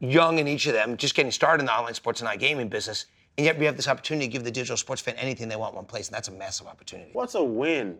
young 0.00 0.38
in 0.38 0.48
each 0.48 0.66
of 0.66 0.74
them, 0.74 0.96
just 0.96 1.14
getting 1.14 1.32
started 1.32 1.60
in 1.62 1.66
the 1.66 1.72
online 1.72 1.94
sports 1.94 2.20
and 2.20 2.28
iGaming 2.28 2.68
business. 2.68 3.06
And 3.40 3.46
yet 3.46 3.58
we 3.58 3.64
have 3.64 3.74
this 3.78 3.88
opportunity 3.88 4.26
to 4.26 4.30
give 4.30 4.44
the 4.44 4.50
digital 4.50 4.76
sports 4.76 5.00
fan 5.00 5.14
anything 5.16 5.48
they 5.48 5.56
want 5.56 5.72
in 5.72 5.76
one 5.76 5.86
place, 5.86 6.08
and 6.08 6.14
that's 6.14 6.28
a 6.28 6.32
massive 6.32 6.66
opportunity. 6.66 7.08
What's 7.14 7.34
a 7.36 7.42
win 7.42 7.96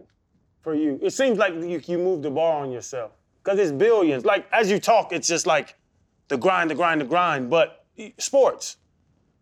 for 0.60 0.74
you? 0.74 0.98
It 1.00 1.14
seems 1.14 1.38
like 1.38 1.54
you, 1.54 1.80
you 1.82 1.96
moved 1.96 2.24
the 2.24 2.30
bar 2.30 2.60
on 2.62 2.70
yourself 2.70 3.12
because 3.42 3.58
it's 3.58 3.72
billions. 3.72 4.26
Like 4.26 4.46
as 4.52 4.70
you 4.70 4.78
talk, 4.78 5.14
it's 5.14 5.26
just 5.26 5.46
like 5.46 5.76
the 6.28 6.36
grind, 6.36 6.70
the 6.70 6.74
grind, 6.74 7.00
the 7.00 7.06
grind. 7.06 7.48
But 7.48 7.86
sports, 8.18 8.76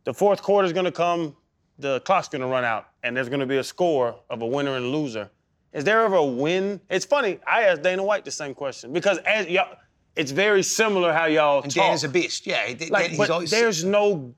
the 0.04 0.14
fourth 0.14 0.40
quarter 0.40 0.66
is 0.66 0.72
going 0.72 0.84
to 0.84 0.92
come, 0.92 1.34
the 1.80 1.98
clock's 2.02 2.28
going 2.28 2.42
to 2.42 2.46
run 2.46 2.62
out, 2.62 2.86
and 3.02 3.16
there's 3.16 3.28
going 3.28 3.40
to 3.40 3.46
be 3.46 3.56
a 3.56 3.64
score 3.64 4.14
of 4.30 4.40
a 4.42 4.46
winner 4.46 4.76
and 4.76 4.84
a 4.84 4.88
loser. 4.88 5.28
Is 5.72 5.82
there 5.82 6.00
ever 6.04 6.14
a 6.14 6.24
win? 6.24 6.80
It's 6.88 7.04
funny. 7.06 7.40
I 7.44 7.62
asked 7.64 7.82
Dana 7.82 8.04
White 8.04 8.24
the 8.24 8.30
same 8.30 8.54
question 8.54 8.92
because 8.92 9.18
as 9.26 9.48
y'all, 9.48 9.74
it's 10.14 10.30
very 10.30 10.62
similar 10.62 11.12
how 11.12 11.24
y'all 11.24 11.56
talk. 11.56 11.64
And 11.64 11.74
talk. 11.74 11.84
Dana's 11.86 12.04
a 12.04 12.08
beast. 12.08 12.46
Yeah, 12.46 12.66
he- 12.68 12.88
Like, 12.88 13.08
he's 13.08 13.18
but 13.18 13.30
always 13.30 13.50
there's 13.50 13.82
no, 13.82 14.32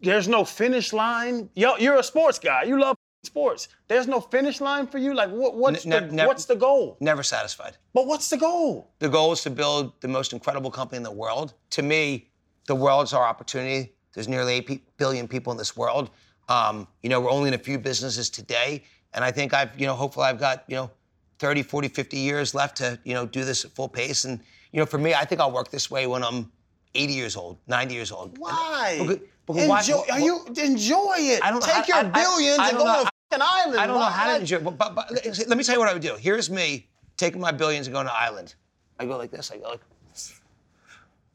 there's 0.00 0.28
no 0.28 0.44
finish 0.44 0.92
line. 0.92 1.48
Yo, 1.54 1.76
you're 1.76 1.96
a 1.98 2.02
sports 2.02 2.38
guy. 2.38 2.64
You 2.64 2.78
love 2.80 2.96
sports. 3.24 3.68
There's 3.88 4.06
no 4.06 4.20
finish 4.20 4.60
line 4.60 4.86
for 4.86 4.98
you. 4.98 5.14
Like, 5.14 5.30
what, 5.30 5.56
what's 5.56 5.84
Ne- 5.86 6.00
the, 6.00 6.06
ne- 6.12 6.26
what's 6.26 6.44
the 6.44 6.54
goal? 6.56 6.96
never 7.00 7.22
satisfied. 7.22 7.76
But 7.92 8.06
what's 8.06 8.28
the 8.30 8.36
goal? 8.36 8.90
The 8.98 9.08
goal 9.08 9.32
is 9.32 9.42
to 9.42 9.50
build 9.50 9.92
the 10.00 10.08
most 10.08 10.32
incredible 10.32 10.70
company 10.70 10.98
in 10.98 11.02
the 11.02 11.10
world. 11.10 11.54
To 11.70 11.82
me, 11.82 12.28
the 12.66 12.74
world's 12.74 13.12
our 13.12 13.24
opportunity. 13.24 13.92
There's 14.14 14.28
nearly 14.28 14.54
8 14.54 14.66
pe- 14.66 14.80
billion 14.96 15.28
people 15.28 15.50
in 15.52 15.58
this 15.58 15.76
world. 15.76 16.10
Um, 16.48 16.86
you 17.02 17.08
know, 17.08 17.20
we're 17.20 17.30
only 17.30 17.48
in 17.48 17.54
a 17.54 17.58
few 17.58 17.78
businesses 17.78 18.30
today. 18.30 18.84
And 19.12 19.24
I 19.24 19.30
think 19.32 19.52
I've, 19.54 19.78
you 19.80 19.86
know, 19.86 19.94
hopefully 19.94 20.26
I've 20.26 20.38
got, 20.38 20.64
you 20.68 20.76
know, 20.76 20.90
30, 21.38 21.62
40, 21.62 21.88
50 21.88 22.16
years 22.16 22.54
left 22.54 22.76
to, 22.78 22.98
you 23.04 23.14
know, 23.14 23.26
do 23.26 23.44
this 23.44 23.64
at 23.64 23.72
full 23.72 23.88
pace. 23.88 24.24
And, 24.24 24.40
you 24.72 24.78
know, 24.80 24.86
for 24.86 24.98
me, 24.98 25.14
I 25.14 25.24
think 25.24 25.40
I'll 25.40 25.52
work 25.52 25.70
this 25.70 25.90
way 25.90 26.06
when 26.06 26.22
I'm 26.22 26.50
80 26.94 27.12
years 27.12 27.36
old, 27.36 27.58
90 27.66 27.94
years 27.94 28.12
old. 28.12 28.38
Why? 28.38 28.98
Because- 29.00 29.18
because 29.46 29.88
enjoy, 29.88 30.02
why- 30.08 30.18
you 30.18 30.44
enjoy 30.56 31.14
it. 31.18 31.42
I 31.44 31.50
don't 31.50 31.62
Take 31.62 31.74
how- 31.74 31.84
your 31.86 31.96
I- 31.96 32.00
I- 32.00 32.22
billions 32.24 32.58
I 32.58 32.68
and 32.70 32.78
don't 32.78 32.86
go 32.86 32.92
know- 32.92 33.02
to 33.02 33.08
a 33.08 33.10
fucking 33.30 33.46
island. 33.48 33.80
I 33.80 33.86
don't 33.86 33.98
know 33.98 34.04
how 34.04 34.32
to 34.34 34.40
enjoy 34.40 34.56
it, 34.56 34.64
but, 34.64 34.76
but, 34.78 34.94
but 34.94 35.10
let 35.48 35.56
me 35.56 35.64
tell 35.64 35.74
you 35.74 35.80
what 35.80 35.88
I 35.88 35.92
would 35.92 36.02
do. 36.02 36.16
Here's 36.16 36.50
me 36.50 36.86
taking 37.16 37.40
my 37.40 37.52
billions 37.52 37.86
and 37.86 37.94
going 37.94 38.06
to 38.06 38.12
an 38.12 38.18
island. 38.20 38.54
I 38.98 39.04
go 39.06 39.16
like 39.16 39.30
this. 39.30 39.50
I 39.50 39.58
go 39.58 39.68
like. 39.70 39.80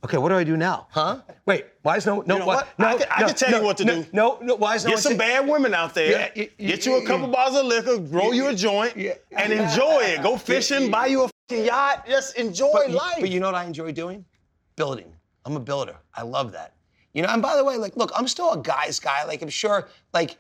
Okay, 0.04 0.18
what 0.18 0.30
do 0.30 0.36
I 0.36 0.44
do 0.44 0.58
now? 0.58 0.88
Huh? 0.90 1.20
Wait, 1.46 1.66
why 1.84 1.96
is 1.98 2.08
no 2.08 2.22
no 2.26 2.34
You 2.34 2.40
know 2.40 2.46
why- 2.48 2.56
what? 2.56 2.68
no 2.80 2.88
I 2.88 2.98
can- 2.98 3.08
I 3.12 3.22
no, 3.22 3.28
can 3.28 3.36
tell 3.36 3.52
no, 3.52 3.60
you 3.60 3.64
what 3.66 3.78
to 3.78 3.86
no, 3.86 4.02
do. 4.02 4.08
No, 4.12 4.40
no, 4.42 4.56
why 4.56 4.74
is 4.74 4.84
no 4.84 4.90
Get 4.92 5.00
some 5.00 5.12
say- 5.12 5.18
bad 5.20 5.48
women 5.48 5.76
out 5.76 5.94
there. 5.94 6.10
Yeah, 6.12 6.30
y- 6.36 6.50
y- 6.60 6.66
get 6.70 6.88
you 6.88 6.96
a 6.96 7.06
couple 7.06 7.28
bottles 7.28 7.60
of 7.60 7.66
liquor, 7.68 7.98
roll 7.98 8.34
you 8.34 8.48
a 8.48 8.56
joint, 8.56 8.98
Yeah. 8.98 9.14
and 9.32 9.54
enjoy 9.54 10.00
it. 10.02 10.24
Go 10.24 10.38
fishing, 10.38 10.90
buy 10.90 11.06
you 11.06 11.26
a 11.26 11.30
fucking 11.50 11.66
yacht. 11.66 12.08
Just 12.08 12.36
enjoy 12.36 12.72
But, 12.74 12.90
life. 12.90 13.18
but 13.20 13.30
you 13.30 13.40
know 13.40 13.46
what 13.46 13.54
I 13.56 13.66
enjoy 13.66 13.92
doing? 13.92 14.26
Building. 14.76 15.14
I'm 15.46 15.56
a 15.56 15.60
builder. 15.60 15.98
I 16.16 16.24
love 16.24 16.52
that. 16.54 16.74
You 17.14 17.22
know, 17.22 17.30
and 17.30 17.42
by 17.42 17.56
the 17.56 17.64
way, 17.64 17.78
like, 17.78 17.96
look, 17.98 18.12
I'm 18.16 18.28
still 18.28 18.52
a 18.54 18.58
guy's 18.58 19.00
guy. 19.00 19.26
Like, 19.26 19.42
I'm 19.42 19.50
sure, 19.50 19.88
like, 20.14 20.38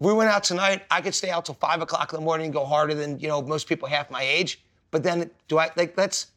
we 0.00 0.12
went 0.12 0.30
out 0.30 0.44
tonight. 0.44 0.82
I 0.90 1.00
could 1.00 1.14
stay 1.14 1.30
out 1.30 1.44
till 1.44 1.54
five 1.54 1.80
o'clock 1.80 2.12
in 2.12 2.18
the 2.18 2.24
morning 2.24 2.46
and 2.46 2.54
go 2.54 2.64
harder 2.64 2.94
than 2.94 3.18
you 3.18 3.28
know 3.28 3.42
most 3.42 3.68
people 3.68 3.88
half 3.88 4.10
my 4.10 4.22
age. 4.22 4.62
But 4.90 5.02
then, 5.02 5.30
do 5.48 5.58
I 5.58 5.70
like 5.76 5.96
that's? 5.96 6.28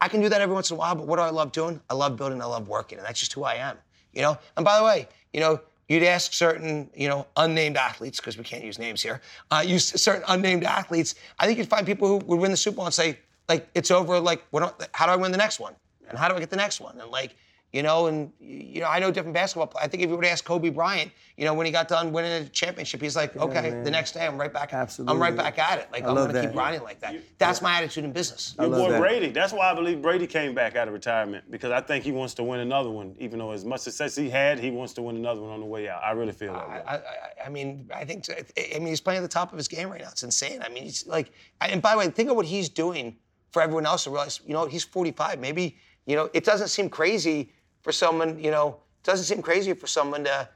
I 0.00 0.08
can 0.08 0.20
do 0.20 0.28
that 0.28 0.40
every 0.40 0.54
once 0.54 0.70
in 0.70 0.76
a 0.76 0.78
while. 0.78 0.94
But 0.94 1.06
what 1.06 1.16
do 1.16 1.22
I 1.22 1.30
love 1.30 1.52
doing? 1.52 1.80
I 1.88 1.94
love 1.94 2.16
building. 2.16 2.42
I 2.42 2.46
love 2.46 2.68
working, 2.68 2.98
and 2.98 3.06
that's 3.06 3.20
just 3.20 3.32
who 3.32 3.44
I 3.44 3.54
am. 3.54 3.76
You 4.12 4.22
know. 4.22 4.38
And 4.56 4.64
by 4.64 4.78
the 4.78 4.84
way, 4.84 5.08
you 5.32 5.40
know, 5.40 5.60
you'd 5.88 6.02
ask 6.02 6.32
certain, 6.32 6.90
you 6.94 7.08
know, 7.08 7.26
unnamed 7.36 7.76
athletes 7.76 8.18
because 8.18 8.36
we 8.36 8.44
can't 8.44 8.64
use 8.64 8.78
names 8.78 9.02
here. 9.02 9.20
Uh, 9.50 9.62
use 9.66 9.86
certain 10.00 10.24
unnamed 10.28 10.64
athletes. 10.64 11.14
I 11.38 11.46
think 11.46 11.58
you'd 11.58 11.68
find 11.68 11.86
people 11.86 12.08
who 12.08 12.16
would 12.26 12.40
win 12.40 12.50
the 12.50 12.56
Super 12.56 12.76
Bowl 12.76 12.84
and 12.86 12.94
say, 12.94 13.18
like, 13.48 13.68
it's 13.74 13.90
over. 13.90 14.18
Like, 14.20 14.44
what? 14.50 14.88
How 14.92 15.06
do 15.06 15.12
I 15.12 15.16
win 15.16 15.32
the 15.32 15.38
next 15.38 15.60
one? 15.60 15.74
And 16.08 16.18
how 16.18 16.28
do 16.28 16.34
I 16.34 16.40
get 16.40 16.50
the 16.50 16.56
next 16.56 16.80
one? 16.80 16.98
And 17.00 17.10
like, 17.10 17.34
you 17.74 17.82
know, 17.82 18.06
and 18.06 18.30
you 18.38 18.82
know, 18.82 18.86
I 18.86 19.00
know 19.00 19.10
different 19.10 19.34
basketball. 19.34 19.66
players. 19.66 19.84
I 19.84 19.88
think 19.88 20.04
if 20.04 20.08
you 20.08 20.14
were 20.14 20.22
to 20.22 20.30
ask 20.30 20.44
Kobe 20.44 20.68
Bryant, 20.68 21.10
you 21.36 21.44
know, 21.44 21.54
when 21.54 21.66
he 21.66 21.72
got 21.72 21.88
done 21.88 22.12
winning 22.12 22.30
a 22.30 22.48
championship, 22.48 23.02
he's 23.02 23.16
like, 23.16 23.36
okay, 23.36 23.70
man. 23.70 23.82
the 23.82 23.90
next 23.90 24.12
day 24.12 24.24
I'm 24.24 24.38
right 24.38 24.52
back. 24.52 24.72
Absolutely. 24.72 25.12
I'm 25.12 25.20
right 25.20 25.36
back 25.36 25.58
at 25.58 25.80
it. 25.80 25.88
Like 25.90 26.04
I 26.04 26.06
I'm 26.06 26.14
gonna 26.14 26.32
keep 26.32 26.42
that. 26.42 26.52
grinding 26.52 26.84
like 26.84 27.00
that. 27.00 27.16
That's 27.38 27.60
my 27.60 27.78
attitude 27.78 28.04
in 28.04 28.12
business. 28.12 28.54
Your 28.60 28.68
love 28.68 28.80
boy 28.80 28.92
that. 28.92 29.00
Brady. 29.00 29.30
That's 29.30 29.52
why 29.52 29.72
I 29.72 29.74
believe 29.74 30.00
Brady 30.00 30.28
came 30.28 30.54
back 30.54 30.76
out 30.76 30.86
of 30.86 30.94
retirement 30.94 31.50
because 31.50 31.72
I 31.72 31.80
think 31.80 32.04
he 32.04 32.12
wants 32.12 32.32
to 32.34 32.44
win 32.44 32.60
another 32.60 32.90
one. 32.90 33.16
Even 33.18 33.40
though 33.40 33.50
as 33.50 33.64
much 33.64 33.80
success 33.80 34.14
he 34.14 34.30
had, 34.30 34.60
he 34.60 34.70
wants 34.70 34.92
to 34.92 35.02
win 35.02 35.16
another 35.16 35.40
one 35.40 35.50
on 35.50 35.58
the 35.58 35.66
way 35.66 35.88
out. 35.88 36.00
I 36.04 36.12
really 36.12 36.30
feel 36.30 36.52
that 36.52 36.68
way. 36.68 36.80
I, 36.86 36.94
I, 36.94 37.02
I 37.46 37.48
mean, 37.48 37.90
I 37.92 38.04
think. 38.04 38.24
I 38.30 38.78
mean, 38.78 38.86
he's 38.86 39.00
playing 39.00 39.18
at 39.18 39.22
the 39.22 39.28
top 39.28 39.50
of 39.50 39.58
his 39.58 39.66
game 39.66 39.90
right 39.90 40.00
now. 40.00 40.10
It's 40.10 40.22
insane. 40.22 40.62
I 40.62 40.68
mean, 40.68 40.84
he's 40.84 41.08
like. 41.08 41.32
And 41.60 41.82
by 41.82 41.90
the 41.90 41.98
way, 41.98 42.08
think 42.08 42.30
of 42.30 42.36
what 42.36 42.46
he's 42.46 42.68
doing 42.68 43.16
for 43.50 43.62
everyone 43.62 43.84
else 43.84 44.04
to 44.04 44.10
realize. 44.10 44.40
You 44.46 44.52
know, 44.52 44.66
he's 44.66 44.84
45. 44.84 45.40
Maybe 45.40 45.76
you 46.06 46.16
know, 46.16 46.30
it 46.32 46.44
doesn't 46.44 46.68
seem 46.68 46.88
crazy 46.88 47.50
for 47.84 47.92
someone. 47.92 48.42
You 48.42 48.50
know, 48.50 48.68
it 48.70 49.04
doesn't 49.06 49.26
seem 49.26 49.40
crazy 49.40 49.72
for 49.74 49.86
someone 49.86 50.24
to, 50.24 50.48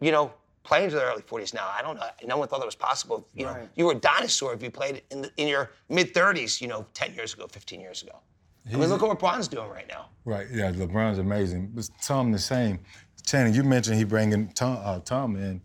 you 0.00 0.12
know, 0.12 0.34
play 0.64 0.84
into 0.84 0.96
their 0.96 1.06
early 1.06 1.22
40s 1.22 1.54
now. 1.54 1.66
I 1.74 1.80
don't 1.80 1.96
know. 1.96 2.06
No 2.26 2.36
one 2.36 2.48
thought 2.48 2.60
that 2.60 2.66
was 2.66 2.74
possible. 2.74 3.26
You 3.34 3.46
know, 3.46 3.68
you 3.74 3.86
were 3.86 3.92
a 3.92 3.94
dinosaur 3.94 4.52
if 4.52 4.62
you 4.62 4.70
played 4.70 5.00
in 5.10 5.22
the, 5.22 5.30
in 5.38 5.48
your 5.48 5.70
mid 5.88 6.12
30s. 6.12 6.60
You 6.60 6.68
know, 6.68 6.84
10 6.92 7.14
years 7.14 7.32
ago, 7.32 7.46
15 7.50 7.80
years 7.80 8.02
ago. 8.02 8.16
I 8.70 8.76
mean, 8.76 8.90
look 8.90 9.02
at 9.02 9.08
what 9.08 9.18
LeBron's 9.18 9.48
doing 9.48 9.70
right 9.70 9.88
now. 9.88 10.10
Right, 10.26 10.46
yeah, 10.52 10.70
LeBron's 10.70 11.18
amazing. 11.18 11.70
But 11.74 11.88
Tom 12.02 12.30
the 12.32 12.38
same. 12.38 12.80
Channing, 13.24 13.54
you 13.54 13.64
mentioned 13.64 13.96
he 13.96 14.04
bringing 14.04 14.48
Tom, 14.48 14.78
uh, 14.82 14.98
Tom 15.00 15.36
in. 15.36 15.62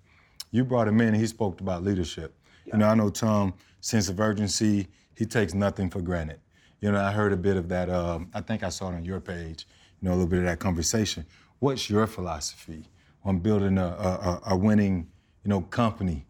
You 0.52 0.64
brought 0.64 0.88
him 0.88 1.02
in. 1.02 1.10
and 1.10 1.18
He 1.18 1.28
spoke 1.28 1.60
about 1.60 1.84
leadership. 1.84 2.34
You 2.66 2.78
know, 2.78 2.88
I 2.88 2.96
know 2.96 3.10
Tom 3.10 3.54
sense 3.82 4.08
of 4.08 4.20
urgency. 4.20 4.88
He 5.16 5.26
takes 5.26 5.54
nothing 5.54 5.90
for 5.90 6.02
granted. 6.02 6.40
You 6.80 6.92
know, 6.92 7.02
I 7.02 7.12
heard 7.12 7.34
a 7.34 7.38
bit 7.38 7.58
of 7.58 7.68
that. 7.70 7.90
Um, 7.90 8.30
I 8.34 8.42
think 8.42 8.64
I 8.64 8.70
saw 8.70 8.90
it 8.90 8.96
on 8.96 9.06
your 9.06 9.20
page. 9.20 9.68
You 10.04 10.10
know, 10.10 10.16
a 10.16 10.18
little 10.18 10.30
bit 10.30 10.40
of 10.40 10.46
that 10.46 10.60
conversation. 10.60 11.26
What's 11.60 11.90
your 11.90 12.08
philosophy 12.08 12.90
on 13.24 13.40
building 13.40 13.78
a, 13.78 13.86
a, 13.86 14.42
a- 14.48 14.58
winning, 14.58 15.08
you 15.46 15.50
know, 15.50 15.62
company? 15.62 16.26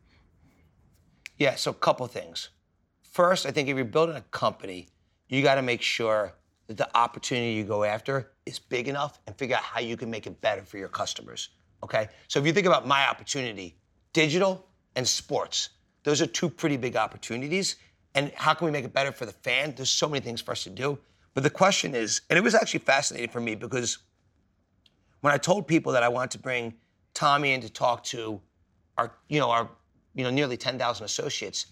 Yeah, 1.40 1.56
so 1.56 1.72
a 1.72 1.74
couple 1.74 2.06
things. 2.06 2.50
First, 3.02 3.48
I 3.48 3.52
think 3.52 3.70
if 3.70 3.76
you're 3.76 3.84
building 3.84 4.16
a 4.16 4.22
company, 4.30 4.90
you 5.28 5.42
got 5.42 5.56
to 5.56 5.64
make 5.64 5.82
sure 5.82 6.36
that 6.68 6.78
the 6.78 6.96
opportunity 6.96 7.54
you 7.54 7.64
go 7.64 7.84
after 7.84 8.30
is 8.46 8.60
big 8.60 8.88
enough 8.88 9.20
and 9.26 9.36
figure 9.36 9.56
out 9.56 9.64
how 9.64 9.80
you 9.80 9.98
can 9.98 10.12
make 10.12 10.28
it 10.28 10.40
better 10.40 10.62
for 10.62 10.78
your 10.78 10.88
customers. 10.88 11.50
Okay? 11.82 12.10
So 12.28 12.40
if 12.40 12.46
you 12.46 12.54
think 12.54 12.68
about 12.68 12.88
my 12.88 13.10
opportunity, 13.10 13.76
digital 14.14 14.68
and 14.96 15.08
sports, 15.08 15.70
those 16.04 16.22
are 16.22 16.28
two 16.28 16.48
pretty 16.48 16.78
big 16.78 16.96
opportunities. 16.96 17.78
And 18.14 18.32
how 18.36 18.54
can 18.54 18.66
we 18.66 18.72
make 18.72 18.86
it 18.86 18.94
better 18.94 19.12
for 19.12 19.26
the 19.26 19.32
fan? 19.32 19.74
There's 19.76 19.90
so 19.90 20.08
many 20.08 20.24
things 20.24 20.42
for 20.42 20.52
us 20.52 20.64
to 20.66 20.70
do. 20.70 21.00
But 21.34 21.44
the 21.44 21.50
question 21.50 21.96
is, 21.96 22.22
and 22.30 22.38
it 22.38 22.44
was 22.44 22.56
actually 22.56 22.82
fascinating 22.82 23.30
for 23.30 23.42
me 23.42 23.56
because 23.56 24.00
when 25.22 25.34
I 25.34 25.38
told 25.38 25.68
people 25.68 25.92
that 25.94 26.04
I 26.04 26.10
wanted 26.10 26.32
to 26.32 26.40
bring 26.40 26.74
Tommy 27.14 27.54
in 27.54 27.62
to 27.62 27.70
talk 27.70 28.04
to 28.06 28.42
our, 28.98 29.12
you 29.30 29.40
know, 29.40 29.50
our, 29.50 29.70
you 30.14 30.24
know, 30.24 30.30
nearly 30.30 30.58
10,000 30.58 31.06
associates, 31.06 31.68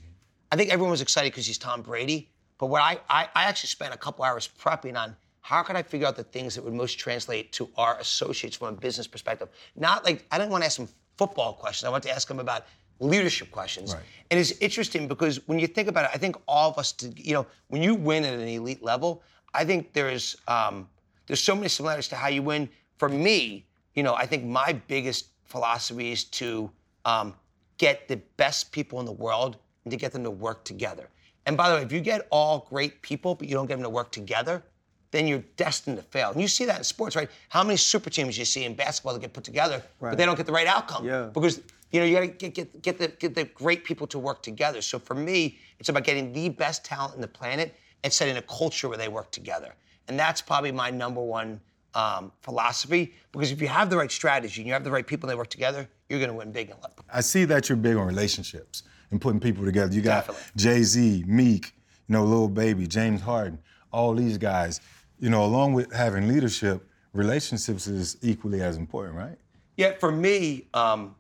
I 0.52 0.56
think 0.56 0.71
everyone 0.71 0.91
was 0.91 1.02
excited 1.02 1.32
because 1.32 1.45
he's 1.45 1.58
Tom 1.58 1.82
Brady. 1.82 2.30
But 2.58 2.67
what 2.67 2.82
I, 2.82 3.00
I, 3.10 3.28
I 3.36 3.43
actually 3.45 3.70
spent 3.70 3.93
a 3.93 3.97
couple 3.97 4.24
hours 4.24 4.49
prepping 4.59 4.97
on 4.97 5.16
how 5.41 5.64
could 5.64 5.76
I 5.76 5.84
figure 5.84 6.07
out 6.07 6.16
the 6.16 6.24
things 6.24 6.55
that 6.55 6.64
would 6.64 6.74
most 6.74 6.99
translate 6.99 7.51
to 7.53 7.70
our 7.76 7.97
associates 7.99 8.55
from 8.55 8.76
a 8.76 8.78
business 8.78 9.07
perspective. 9.07 9.49
Not 9.76 10.05
like 10.05 10.26
I 10.32 10.38
didn't 10.38 10.51
want 10.51 10.64
to 10.64 10.68
ask 10.68 10.78
them 10.78 10.88
football 11.18 11.53
questions. 11.53 11.88
I 11.88 11.89
wanted 11.89 12.09
to 12.09 12.16
ask 12.16 12.28
them 12.28 12.39
about 12.39 12.66
leadership 12.99 13.51
questions. 13.51 13.93
Right. 13.93 14.03
And 14.30 14.39
it's 14.39 14.51
interesting 14.59 15.07
because 15.07 15.45
when 15.47 15.59
you 15.59 15.68
think 15.68 15.88
about 15.88 16.05
it, 16.05 16.12
I 16.14 16.18
think 16.18 16.36
all 16.47 16.70
of 16.70 16.78
us, 16.78 16.93
you 17.16 17.34
know, 17.34 17.47
when 17.68 17.82
you 17.82 17.95
win 17.95 18.24
at 18.24 18.36
an 18.36 18.47
elite 18.47 18.84
level, 18.84 19.24
I 19.54 19.66
think 19.66 19.93
there's 19.93 20.36
um, 20.47 20.88
there's 21.28 21.41
so 21.41 21.56
many 21.56 21.68
similarities 21.68 22.08
to 22.10 22.16
how 22.16 22.28
you 22.28 22.41
win. 22.41 22.70
For 22.97 23.10
me, 23.10 23.66
you 23.95 24.04
know, 24.04 24.14
I 24.14 24.26
think 24.26 24.43
my 24.43 24.74
biggest 24.88 25.28
philosophy 25.45 26.12
is 26.12 26.24
to 26.26 26.70
um, 27.06 27.34
get 27.78 28.08
the 28.08 28.18
best 28.38 28.72
people 28.72 28.99
in 28.99 29.06
the 29.06 29.12
world 29.12 29.58
and 29.84 29.91
to 29.91 29.97
get 29.97 30.12
them 30.12 30.24
to 30.24 30.32
work 30.32 30.64
together. 30.64 31.10
And 31.45 31.58
by 31.58 31.70
the 31.70 31.76
way, 31.76 31.82
if 31.82 31.91
you 31.91 31.99
get 31.99 32.28
all 32.30 32.68
great 32.70 33.02
people 33.02 33.36
but 33.36 33.47
you 33.47 33.56
don't 33.56 33.66
get 33.66 33.76
them 33.76 33.84
to 33.84 33.89
work 33.89 34.12
together, 34.12 34.64
then 35.10 35.28
you're 35.28 35.43
destined 35.58 35.97
to 35.97 36.04
fail. 36.04 36.32
And 36.32 36.41
you 36.41 36.47
see 36.47 36.66
that 36.66 36.78
in 36.78 36.84
sports, 36.84 37.16
right? 37.16 37.30
How 37.49 37.64
many 37.64 37.78
super 37.78 38.10
teams 38.10 38.38
you 38.38 38.45
see 38.45 38.64
in 38.64 38.76
basketball 38.76 39.14
that 39.14 39.20
get 39.20 39.34
put 39.34 39.43
together, 39.43 39.84
but 39.99 40.18
they 40.18 40.26
don't 40.26 40.38
get 40.38 40.45
the 40.45 40.52
right 40.52 40.68
outcome. 40.68 41.06
Yeah. 41.06 41.30
Because 41.34 41.62
you 41.91 41.99
know 41.99 42.06
you 42.06 42.14
got 42.14 42.22
to 42.22 42.28
get, 42.28 42.54
get 42.54 42.82
get 42.82 42.97
the 42.97 43.08
get 43.10 43.36
the 43.36 43.43
great 43.43 43.84
people 43.84 44.08
to 44.08 44.20
work 44.20 44.41
together. 44.41 44.82
So 44.82 44.97
for 44.99 45.14
me, 45.14 45.58
it's 45.80 45.89
about 45.89 46.06
getting 46.06 46.32
the 46.32 46.47
best 46.49 46.86
talent 46.86 47.16
in 47.16 47.22
the 47.22 47.28
planet 47.28 47.76
and 48.04 48.12
setting 48.12 48.38
a 48.38 48.41
culture 48.41 48.89
where 48.89 48.97
they 48.97 49.08
work 49.08 49.32
together. 49.32 49.74
And 50.08 50.20
that's 50.20 50.41
probably 50.41 50.72
my 50.72 50.89
number 50.89 51.22
one 51.22 51.62
um, 51.93 52.32
philosophy. 52.41 53.14
Because 53.32 53.52
if 53.52 53.62
you 53.62 53.68
have 53.68 53.89
the 53.89 53.97
right 53.97 54.12
strategy 54.12 54.62
and 54.62 54.68
you 54.68 54.74
have 54.74 54.84
the 54.84 54.91
right 54.91 55.06
people 55.06 55.30
and 55.30 55.36
they 55.36 55.38
work 55.38 55.49
together, 55.49 55.88
you're 56.10 56.20
going 56.20 56.32
to 56.32 56.36
win 56.36 56.52
big 56.52 56.70
in 56.70 56.76
life. 56.82 56.93
I 57.14 57.22
see 57.22 57.45
that 57.45 57.70
you're 57.70 57.78
big 57.78 57.95
on 57.95 58.08
relationships 58.08 58.84
and 59.12 59.22
putting 59.22 59.39
people 59.39 59.64
together. 59.66 59.93
You 59.93 60.02
got 60.02 60.30
Jay 60.56 60.84
Z, 60.84 61.24
Meek, 61.28 61.74
you 62.08 62.14
know, 62.14 62.26
Lil 62.26 62.47
Baby, 62.47 62.88
James 62.88 63.22
Harden, 63.22 63.60
all 63.91 64.14
these 64.14 64.38
guys. 64.38 64.82
You 65.20 65.30
know, 65.30 65.45
along 65.45 65.74
with 65.74 65.93
having 65.93 66.28
leadership, 66.28 66.88
relationships 67.14 67.88
is 67.88 68.18
equally 68.22 68.62
as 68.62 68.78
important, 68.78 69.18
right? 69.18 69.38
Yeah, 69.78 69.93
for 69.99 70.12
me, 70.12 70.68
um, 70.74 71.16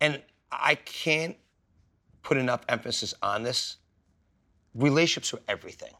and 0.00 0.22
I 0.50 0.76
can't 0.76 1.36
put 2.22 2.36
enough 2.36 2.62
emphasis 2.68 3.14
on 3.22 3.42
this. 3.42 3.76
Relationships 4.74 5.34
are 5.34 5.42
everything, 5.48 5.92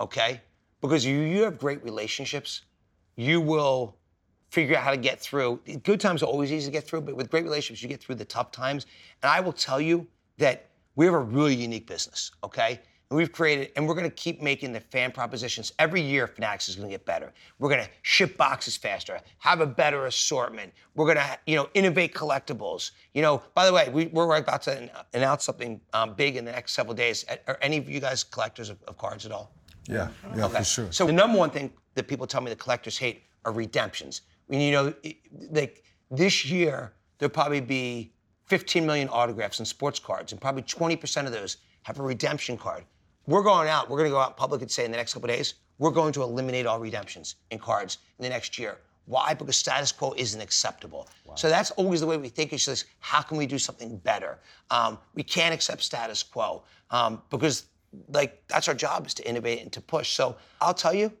okay? 0.00 0.40
Because 0.80 1.04
you, 1.04 1.18
you 1.18 1.42
have 1.42 1.58
great 1.58 1.82
relationships, 1.82 2.62
you 3.16 3.40
will 3.40 3.96
figure 4.50 4.76
out 4.76 4.82
how 4.82 4.90
to 4.90 4.96
get 4.96 5.20
through. 5.20 5.60
Good 5.82 6.00
times 6.00 6.22
are 6.22 6.26
always 6.26 6.52
easy 6.52 6.66
to 6.66 6.72
get 6.72 6.84
through, 6.84 7.02
but 7.02 7.16
with 7.16 7.30
great 7.30 7.44
relationships, 7.44 7.82
you 7.82 7.88
get 7.88 8.00
through 8.00 8.14
the 8.16 8.24
tough 8.24 8.50
times. 8.50 8.86
And 9.22 9.30
I 9.30 9.40
will 9.40 9.52
tell 9.52 9.80
you 9.80 10.06
that 10.38 10.66
we 10.94 11.04
have 11.04 11.14
a 11.14 11.18
really 11.18 11.54
unique 11.54 11.86
business, 11.86 12.30
okay? 12.44 12.80
And 13.10 13.16
we've 13.16 13.32
created, 13.32 13.72
and 13.74 13.88
we're 13.88 13.94
gonna 13.94 14.10
keep 14.10 14.42
making 14.42 14.72
the 14.72 14.80
fan 14.80 15.12
propositions. 15.12 15.72
Every 15.78 16.02
year, 16.02 16.26
Fanatics 16.26 16.68
is 16.68 16.76
gonna 16.76 16.90
get 16.90 17.06
better. 17.06 17.32
We're 17.58 17.70
gonna 17.70 17.88
ship 18.02 18.36
boxes 18.36 18.76
faster, 18.76 19.18
have 19.38 19.60
a 19.60 19.66
better 19.66 20.06
assortment. 20.06 20.74
We're 20.94 21.06
gonna, 21.06 21.38
you 21.46 21.56
know, 21.56 21.70
innovate 21.72 22.12
collectibles. 22.12 22.90
You 23.14 23.22
know, 23.22 23.42
by 23.54 23.64
the 23.64 23.72
way, 23.72 23.88
we, 23.88 24.06
we're 24.08 24.36
about 24.36 24.60
to 24.62 24.90
announce 25.14 25.44
something 25.44 25.80
um, 25.94 26.14
big 26.14 26.36
in 26.36 26.44
the 26.44 26.52
next 26.52 26.72
several 26.72 26.94
days. 26.94 27.24
Are 27.46 27.56
any 27.62 27.78
of 27.78 27.88
you 27.88 27.98
guys 27.98 28.22
collectors 28.24 28.68
of, 28.68 28.82
of 28.86 28.98
cards 28.98 29.24
at 29.24 29.32
all? 29.32 29.54
Yeah, 29.88 30.08
yeah, 30.36 30.48
for 30.48 30.64
sure. 30.64 30.92
So 30.92 31.06
the 31.06 31.12
number 31.12 31.38
one 31.38 31.48
thing 31.48 31.72
that 31.94 32.08
people 32.08 32.26
tell 32.26 32.42
me 32.42 32.50
the 32.50 32.56
collectors 32.56 32.98
hate 32.98 33.22
are 33.46 33.52
redemptions. 33.52 34.20
I 34.48 34.52
mean, 34.52 34.60
you 34.60 34.72
know, 34.72 34.94
like 35.50 35.82
this 36.10 36.44
year 36.44 36.92
there'll 37.18 37.30
probably 37.30 37.60
be 37.60 38.12
15 38.48 38.84
million 38.84 39.08
autographs 39.08 39.60
and 39.60 39.68
sports 39.68 39.98
cards, 39.98 40.32
and 40.32 40.40
probably 40.40 40.62
20% 40.62 41.26
of 41.26 41.32
those 41.32 41.58
have 41.82 41.98
a 41.98 42.02
redemption 42.02 42.58
card. 42.58 42.84
We're 43.28 43.42
going 43.42 43.68
out. 43.68 43.90
We're 43.90 43.98
going 43.98 44.08
to 44.08 44.14
go 44.14 44.20
out 44.20 44.30
in 44.30 44.36
public 44.36 44.62
and 44.62 44.70
say 44.70 44.86
in 44.86 44.90
the 44.90 44.96
next 44.96 45.12
couple 45.12 45.28
of 45.28 45.36
days 45.36 45.54
we're 45.76 45.90
going 45.90 46.14
to 46.14 46.22
eliminate 46.22 46.64
all 46.64 46.80
redemptions 46.80 47.36
in 47.50 47.58
cards 47.58 47.98
in 48.18 48.22
the 48.22 48.28
next 48.30 48.58
year. 48.58 48.78
Why? 49.04 49.34
Because 49.34 49.56
status 49.56 49.92
quo 49.92 50.14
isn't 50.16 50.40
acceptable. 50.40 51.06
So 51.34 51.50
that's 51.50 51.70
always 51.72 52.00
the 52.00 52.06
way 52.06 52.16
we 52.16 52.30
think. 52.30 52.54
It's 52.54 52.64
just 52.64 52.86
how 53.00 53.20
can 53.20 53.36
we 53.36 53.46
do 53.46 53.58
something 53.58 53.98
better? 53.98 54.38
Um, 54.70 54.98
we 55.14 55.22
can't 55.22 55.52
accept 55.54 55.82
status 55.82 56.22
quo 56.22 56.62
um, 56.90 57.20
because 57.28 57.66
like 58.08 58.42
that's 58.48 58.66
our 58.66 58.74
job 58.74 59.06
is 59.06 59.12
to 59.14 59.28
innovate 59.28 59.60
and 59.60 59.70
to 59.72 59.82
push. 59.82 60.08
So 60.14 60.36
I'll 60.62 60.72
tell 60.72 60.94
you, 60.94 61.12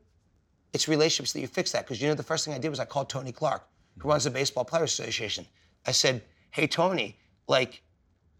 it's 0.72 0.88
relationships 0.88 1.34
that 1.34 1.40
you 1.40 1.46
fix 1.46 1.72
that. 1.72 1.84
Because 1.84 2.00
you 2.00 2.08
know, 2.08 2.14
the 2.14 2.22
first 2.22 2.42
thing 2.46 2.54
I 2.54 2.58
did 2.58 2.70
was 2.70 2.80
I 2.80 2.86
called 2.86 3.10
Tony 3.10 3.32
Clark, 3.32 3.68
who 3.98 4.08
runs 4.08 4.24
the 4.24 4.30
Baseball 4.30 4.64
Players 4.64 4.98
Association. 4.98 5.46
I 5.86 5.92
said, 5.92 6.22
"Hey, 6.52 6.66
Tony, 6.66 7.18
like, 7.48 7.82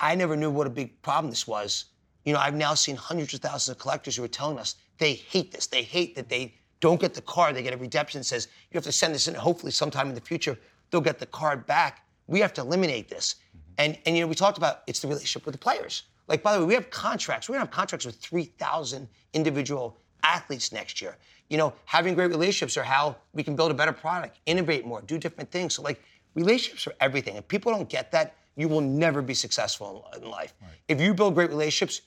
I 0.00 0.14
never 0.14 0.36
knew 0.36 0.50
what 0.50 0.66
a 0.66 0.70
big 0.70 1.00
problem 1.02 1.28
this 1.28 1.46
was. 1.46 1.84
You 2.28 2.34
know, 2.34 2.40
I've 2.40 2.54
now 2.54 2.74
seen 2.74 2.94
hundreds 2.94 3.32
of 3.32 3.40
thousands 3.40 3.74
of 3.74 3.78
collectors 3.80 4.14
who 4.14 4.22
are 4.22 4.28
telling 4.28 4.58
us 4.58 4.74
they 4.98 5.14
hate 5.14 5.50
this. 5.50 5.66
They 5.66 5.82
hate 5.82 6.14
that 6.16 6.28
they 6.28 6.52
don't 6.78 7.00
get 7.00 7.14
the 7.14 7.22
card. 7.22 7.56
They 7.56 7.62
get 7.62 7.72
a 7.72 7.78
redemption 7.78 8.20
that 8.20 8.24
says 8.24 8.48
you 8.70 8.76
have 8.76 8.84
to 8.84 8.92
send 8.92 9.14
this 9.14 9.28
in. 9.28 9.34
Hopefully, 9.34 9.72
sometime 9.72 10.10
in 10.10 10.14
the 10.14 10.20
future, 10.20 10.58
they'll 10.90 11.00
get 11.00 11.18
the 11.18 11.24
card 11.24 11.64
back. 11.64 12.04
We 12.26 12.40
have 12.40 12.52
to 12.52 12.60
eliminate 12.60 13.08
this. 13.08 13.36
Mm-hmm. 13.36 13.72
And 13.78 13.98
and 14.04 14.14
you 14.14 14.24
know, 14.24 14.28
we 14.28 14.34
talked 14.34 14.58
about 14.58 14.82
it's 14.86 15.00
the 15.00 15.08
relationship 15.08 15.46
with 15.46 15.54
the 15.54 15.58
players. 15.58 16.02
Like, 16.26 16.42
by 16.42 16.52
the 16.52 16.60
way, 16.60 16.66
we 16.66 16.74
have 16.74 16.90
contracts. 16.90 17.48
We're 17.48 17.54
gonna 17.54 17.64
have 17.64 17.70
contracts 17.70 18.04
with 18.04 18.16
3,000 18.16 19.08
individual 19.32 19.96
athletes 20.22 20.70
next 20.70 21.00
year. 21.00 21.16
You 21.48 21.56
know, 21.56 21.72
having 21.86 22.14
great 22.14 22.28
relationships 22.28 22.76
are 22.76 22.82
how 22.82 23.16
we 23.32 23.42
can 23.42 23.56
build 23.56 23.70
a 23.70 23.74
better 23.74 23.94
product, 23.94 24.38
innovate 24.44 24.84
more, 24.84 25.00
do 25.00 25.16
different 25.16 25.50
things. 25.50 25.76
So, 25.76 25.80
like, 25.80 26.02
relationships 26.34 26.86
are 26.88 26.94
everything. 27.00 27.36
If 27.36 27.48
people 27.48 27.72
don't 27.72 27.88
get 27.88 28.12
that, 28.12 28.36
you 28.54 28.68
will 28.68 28.82
never 28.82 29.22
be 29.22 29.32
successful 29.32 30.06
in, 30.14 30.24
in 30.24 30.30
life. 30.30 30.52
If 30.88 31.00
you 31.00 31.14
build 31.14 31.34
great 31.34 31.48
relationships, 31.48 32.02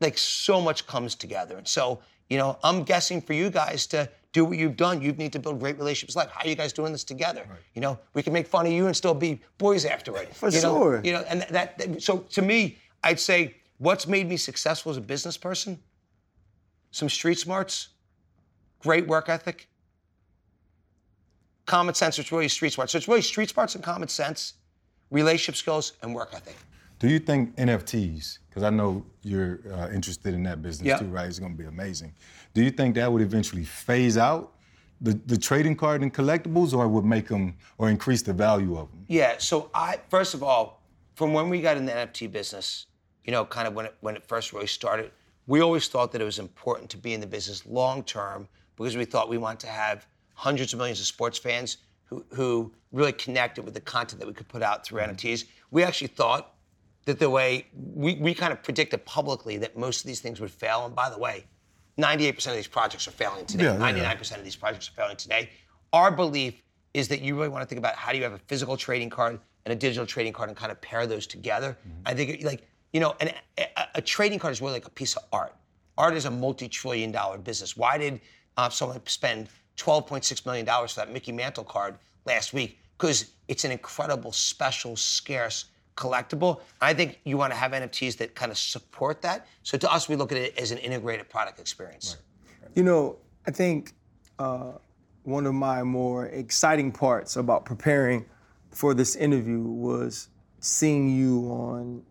like 0.00 0.18
so 0.18 0.60
much 0.60 0.86
comes 0.86 1.14
together. 1.14 1.56
And 1.56 1.66
so, 1.66 2.00
you 2.28 2.38
know, 2.38 2.58
I'm 2.62 2.84
guessing 2.84 3.20
for 3.20 3.32
you 3.32 3.50
guys 3.50 3.86
to 3.88 4.08
do 4.32 4.44
what 4.44 4.58
you've 4.58 4.76
done, 4.76 5.00
you 5.00 5.12
need 5.12 5.32
to 5.32 5.38
build 5.38 5.58
great 5.58 5.78
relationships. 5.78 6.14
Like, 6.14 6.30
how 6.30 6.44
are 6.44 6.48
you 6.48 6.54
guys 6.54 6.72
doing 6.72 6.92
this 6.92 7.04
together? 7.04 7.46
You 7.74 7.80
know, 7.80 7.98
we 8.14 8.22
can 8.22 8.32
make 8.32 8.46
fun 8.46 8.66
of 8.66 8.72
you 8.72 8.86
and 8.86 8.94
still 8.94 9.14
be 9.14 9.40
boys 9.56 9.84
afterward. 9.84 10.28
For 10.28 10.50
you 10.50 10.60
know? 10.60 10.78
sure. 10.78 11.00
You 11.02 11.12
know, 11.12 11.24
and 11.28 11.42
that, 11.42 11.78
that. 11.78 12.02
So 12.02 12.18
to 12.18 12.42
me, 12.42 12.78
I'd 13.02 13.18
say 13.18 13.54
what's 13.78 14.06
made 14.06 14.28
me 14.28 14.36
successful 14.36 14.90
as 14.90 14.98
a 14.98 15.00
business 15.00 15.36
person, 15.36 15.78
some 16.90 17.08
street 17.08 17.38
smarts, 17.38 17.88
great 18.80 19.06
work 19.06 19.28
ethic, 19.28 19.68
common 21.64 21.94
sense. 21.94 22.18
It's 22.18 22.30
really 22.30 22.48
street 22.48 22.72
smarts. 22.72 22.92
So 22.92 22.98
it's 22.98 23.08
really 23.08 23.22
street 23.22 23.48
smarts 23.48 23.74
and 23.74 23.84
common 23.84 24.08
sense, 24.08 24.54
relationship 25.10 25.56
skills, 25.56 25.94
and 26.02 26.14
work 26.14 26.30
ethic. 26.34 26.56
Do 26.98 27.08
you 27.08 27.18
think 27.20 27.54
NFTs, 27.56 28.38
because 28.48 28.62
I 28.64 28.70
know 28.70 29.04
you're 29.22 29.60
uh, 29.72 29.88
interested 29.90 30.34
in 30.34 30.42
that 30.44 30.62
business 30.62 30.86
Yeah. 30.88 30.98
too, 30.98 31.06
right? 31.06 31.26
It's 31.26 31.38
going 31.38 31.52
to 31.52 31.58
be 31.58 31.68
amazing. 31.68 32.12
Do 32.54 32.62
you 32.62 32.70
think 32.70 32.96
that 32.96 33.10
would 33.12 33.22
eventually 33.22 33.64
phase 33.64 34.16
out 34.16 34.54
the, 35.00 35.12
the 35.26 35.36
trading 35.38 35.76
card 35.76 36.02
and 36.02 36.12
collectibles, 36.12 36.74
or 36.76 36.88
would 36.88 37.04
make 37.04 37.28
them 37.28 37.54
or 37.78 37.88
increase 37.88 38.22
the 38.22 38.32
value 38.32 38.76
of 38.76 38.90
them? 38.90 39.04
Yeah. 39.06 39.34
So 39.38 39.70
I 39.72 40.00
first 40.08 40.34
of 40.34 40.42
all, 40.42 40.82
from 41.14 41.32
when 41.32 41.48
we 41.48 41.60
got 41.60 41.76
in 41.76 41.84
the 41.86 41.92
NFT 41.92 42.32
business, 42.32 42.86
you 43.24 43.30
know, 43.30 43.44
kind 43.44 43.68
of 43.68 43.74
when 43.74 43.86
it 43.86 43.94
when 44.00 44.16
it 44.16 44.24
first 44.26 44.52
really 44.52 44.66
started, 44.66 45.12
we 45.46 45.60
always 45.60 45.86
thought 45.86 46.10
that 46.12 46.20
it 46.20 46.24
was 46.24 46.40
important 46.40 46.90
to 46.90 46.96
be 46.96 47.14
in 47.14 47.20
the 47.20 47.28
business 47.28 47.64
long 47.64 48.02
term 48.02 48.48
because 48.76 48.96
we 48.96 49.04
thought 49.04 49.28
we 49.28 49.38
wanted 49.38 49.60
to 49.60 49.68
have 49.68 50.04
hundreds 50.34 50.72
of 50.72 50.78
millions 50.78 50.98
of 50.98 51.06
sports 51.06 51.38
fans 51.38 51.76
who 52.06 52.24
who 52.34 52.72
really 52.90 53.12
connected 53.12 53.64
with 53.64 53.74
the 53.74 53.80
content 53.80 54.18
that 54.18 54.26
we 54.26 54.32
could 54.34 54.48
put 54.48 54.62
out 54.62 54.84
through 54.84 55.00
NFTs. 55.00 55.44
We 55.70 55.84
actually 55.84 56.08
thought 56.08 56.54
that 57.08 57.18
the 57.18 57.30
way 57.30 57.66
we, 57.94 58.16
we 58.16 58.34
kind 58.34 58.52
of 58.52 58.62
predicted 58.62 59.02
publicly 59.06 59.56
that 59.56 59.78
most 59.78 60.00
of 60.02 60.06
these 60.06 60.20
things 60.20 60.40
would 60.40 60.50
fail. 60.50 60.84
And 60.84 60.94
by 60.94 61.08
the 61.08 61.18
way, 61.18 61.46
98% 61.98 62.48
of 62.48 62.54
these 62.54 62.66
projects 62.66 63.08
are 63.08 63.12
failing 63.12 63.46
today. 63.46 63.64
Yeah, 63.64 63.78
yeah, 63.78 63.96
yeah. 63.96 64.14
99% 64.14 64.36
of 64.36 64.44
these 64.44 64.56
projects 64.56 64.90
are 64.90 64.92
failing 64.92 65.16
today. 65.16 65.48
Our 65.94 66.10
belief 66.10 66.62
is 66.92 67.08
that 67.08 67.22
you 67.22 67.34
really 67.34 67.48
want 67.48 67.62
to 67.62 67.66
think 67.66 67.78
about 67.78 67.94
how 67.96 68.12
do 68.12 68.18
you 68.18 68.24
have 68.24 68.34
a 68.34 68.38
physical 68.46 68.76
trading 68.76 69.08
card 69.08 69.40
and 69.64 69.72
a 69.72 69.74
digital 69.74 70.04
trading 70.04 70.34
card 70.34 70.50
and 70.50 70.56
kind 70.56 70.70
of 70.70 70.78
pair 70.82 71.06
those 71.06 71.26
together. 71.26 71.78
Mm-hmm. 71.80 72.02
I 72.04 72.12
think, 72.12 72.44
like, 72.44 72.68
you 72.92 73.00
know, 73.00 73.16
an, 73.20 73.30
a, 73.56 73.64
a 73.94 74.02
trading 74.02 74.38
card 74.38 74.52
is 74.52 74.60
really 74.60 74.74
like 74.74 74.86
a 74.86 74.90
piece 74.90 75.16
of 75.16 75.22
art. 75.32 75.56
Art 75.96 76.12
is 76.12 76.26
a 76.26 76.30
multi-trillion 76.30 77.10
dollar 77.10 77.38
business. 77.38 77.74
Why 77.74 77.96
did 77.96 78.20
uh, 78.58 78.68
someone 78.68 79.00
spend 79.06 79.48
12.6 79.78 80.44
million 80.44 80.66
dollars 80.66 80.92
for 80.92 81.00
that 81.00 81.10
Mickey 81.10 81.32
Mantle 81.32 81.64
card 81.64 81.94
last 82.26 82.52
week? 82.52 82.78
Because 82.98 83.30
it's 83.48 83.64
an 83.64 83.70
incredible, 83.70 84.30
special, 84.30 84.94
scarce 84.94 85.64
collectible. 85.98 86.60
I 86.80 86.94
think 86.94 87.20
you 87.24 87.36
want 87.36 87.52
to 87.52 87.58
have 87.58 87.72
NFTs 87.72 88.16
that 88.18 88.34
kind 88.34 88.52
of 88.52 88.56
support 88.56 89.20
that. 89.22 89.46
So 89.64 89.76
to 89.76 89.92
us, 89.92 90.08
we 90.08 90.16
look 90.16 90.30
at 90.32 90.38
it 90.38 90.56
as 90.56 90.70
an 90.70 90.78
integrated 90.78 91.28
product 91.28 91.58
experience. 91.58 92.16
You 92.74 92.84
know, 92.84 93.18
I 93.46 93.50
think 93.50 93.94
uh, 94.38 94.72
one 95.24 95.44
of 95.46 95.54
my 95.54 95.82
more 95.82 96.26
exciting 96.26 96.92
parts 96.92 97.36
about 97.36 97.64
preparing 97.64 98.24
for 98.70 98.94
this 98.94 99.16
interview 99.16 99.60
was 99.60 100.28
seeing 100.60 101.10
you 101.10 101.50
on 101.50 102.02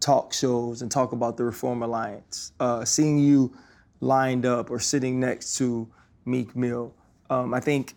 talk 0.00 0.32
shows 0.32 0.82
and 0.82 0.90
talk 0.90 1.12
about 1.12 1.36
the 1.36 1.44
Reform 1.44 1.82
Alliance, 1.82 2.52
uh, 2.58 2.84
seeing 2.84 3.18
you 3.18 3.56
lined 4.00 4.44
up 4.44 4.70
or 4.70 4.80
sitting 4.80 5.20
next 5.20 5.56
to 5.58 5.88
Meek 6.24 6.56
Mill. 6.56 6.92
Um, 7.30 7.54
I 7.54 7.60
think 7.60 7.94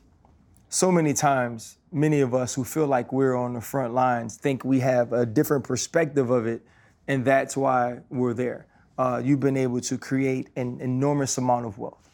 so 0.76 0.92
many 0.92 1.14
times, 1.14 1.78
many 1.94 2.20
of 2.20 2.36
us 2.36 2.54
who 2.54 2.66
feel 2.66 2.86
like 2.86 3.14
we're 3.14 3.34
on 3.34 3.54
the 3.54 3.62
front 3.62 3.94
lines 3.94 4.36
think 4.36 4.66
we 4.66 4.82
have 4.82 5.14
a 5.14 5.26
different 5.26 5.64
perspective 5.64 6.30
of 6.30 6.46
it, 6.46 6.62
and 7.08 7.24
that's 7.24 7.56
why 7.56 8.00
we're 8.10 8.34
there. 8.34 8.68
Uh, 8.98 9.22
you've 9.24 9.40
been 9.40 9.56
able 9.56 9.80
to 9.80 9.98
create 9.98 10.50
an 10.58 10.82
enormous 10.82 11.38
amount 11.38 11.66
of 11.66 11.78
wealth. 11.78 12.10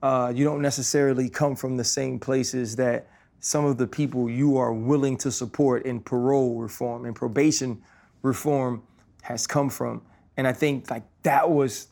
Uh, 0.00 0.32
you 0.32 0.44
don't 0.44 0.62
necessarily 0.62 1.28
come 1.28 1.56
from 1.56 1.76
the 1.76 1.82
same 1.82 2.20
places 2.20 2.76
that 2.76 3.08
some 3.40 3.64
of 3.64 3.78
the 3.78 3.86
people 3.88 4.30
you 4.30 4.56
are 4.58 4.72
willing 4.72 5.16
to 5.16 5.32
support 5.32 5.84
in 5.84 5.98
parole 5.98 6.54
reform 6.60 7.06
and 7.06 7.16
probation 7.16 7.82
reform 8.22 8.80
has 9.22 9.44
come 9.44 9.68
from. 9.68 10.00
And 10.36 10.46
I 10.46 10.52
think 10.52 10.88
like 10.88 11.02
that 11.24 11.50
was 11.50 11.88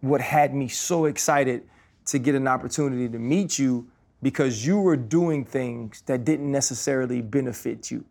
what 0.00 0.22
had 0.22 0.54
me 0.54 0.68
so 0.68 1.04
excited 1.04 1.68
to 2.06 2.18
get 2.18 2.34
an 2.34 2.48
opportunity 2.48 3.10
to 3.10 3.18
meet 3.18 3.58
you 3.58 3.90
because 4.22 4.66
you 4.66 4.80
were 4.80 4.96
doing 4.96 5.44
things 5.44 6.02
that 6.06 6.24
didn't 6.24 6.50
necessarily 6.50 7.20
benefit 7.20 7.90
you. 7.90 8.04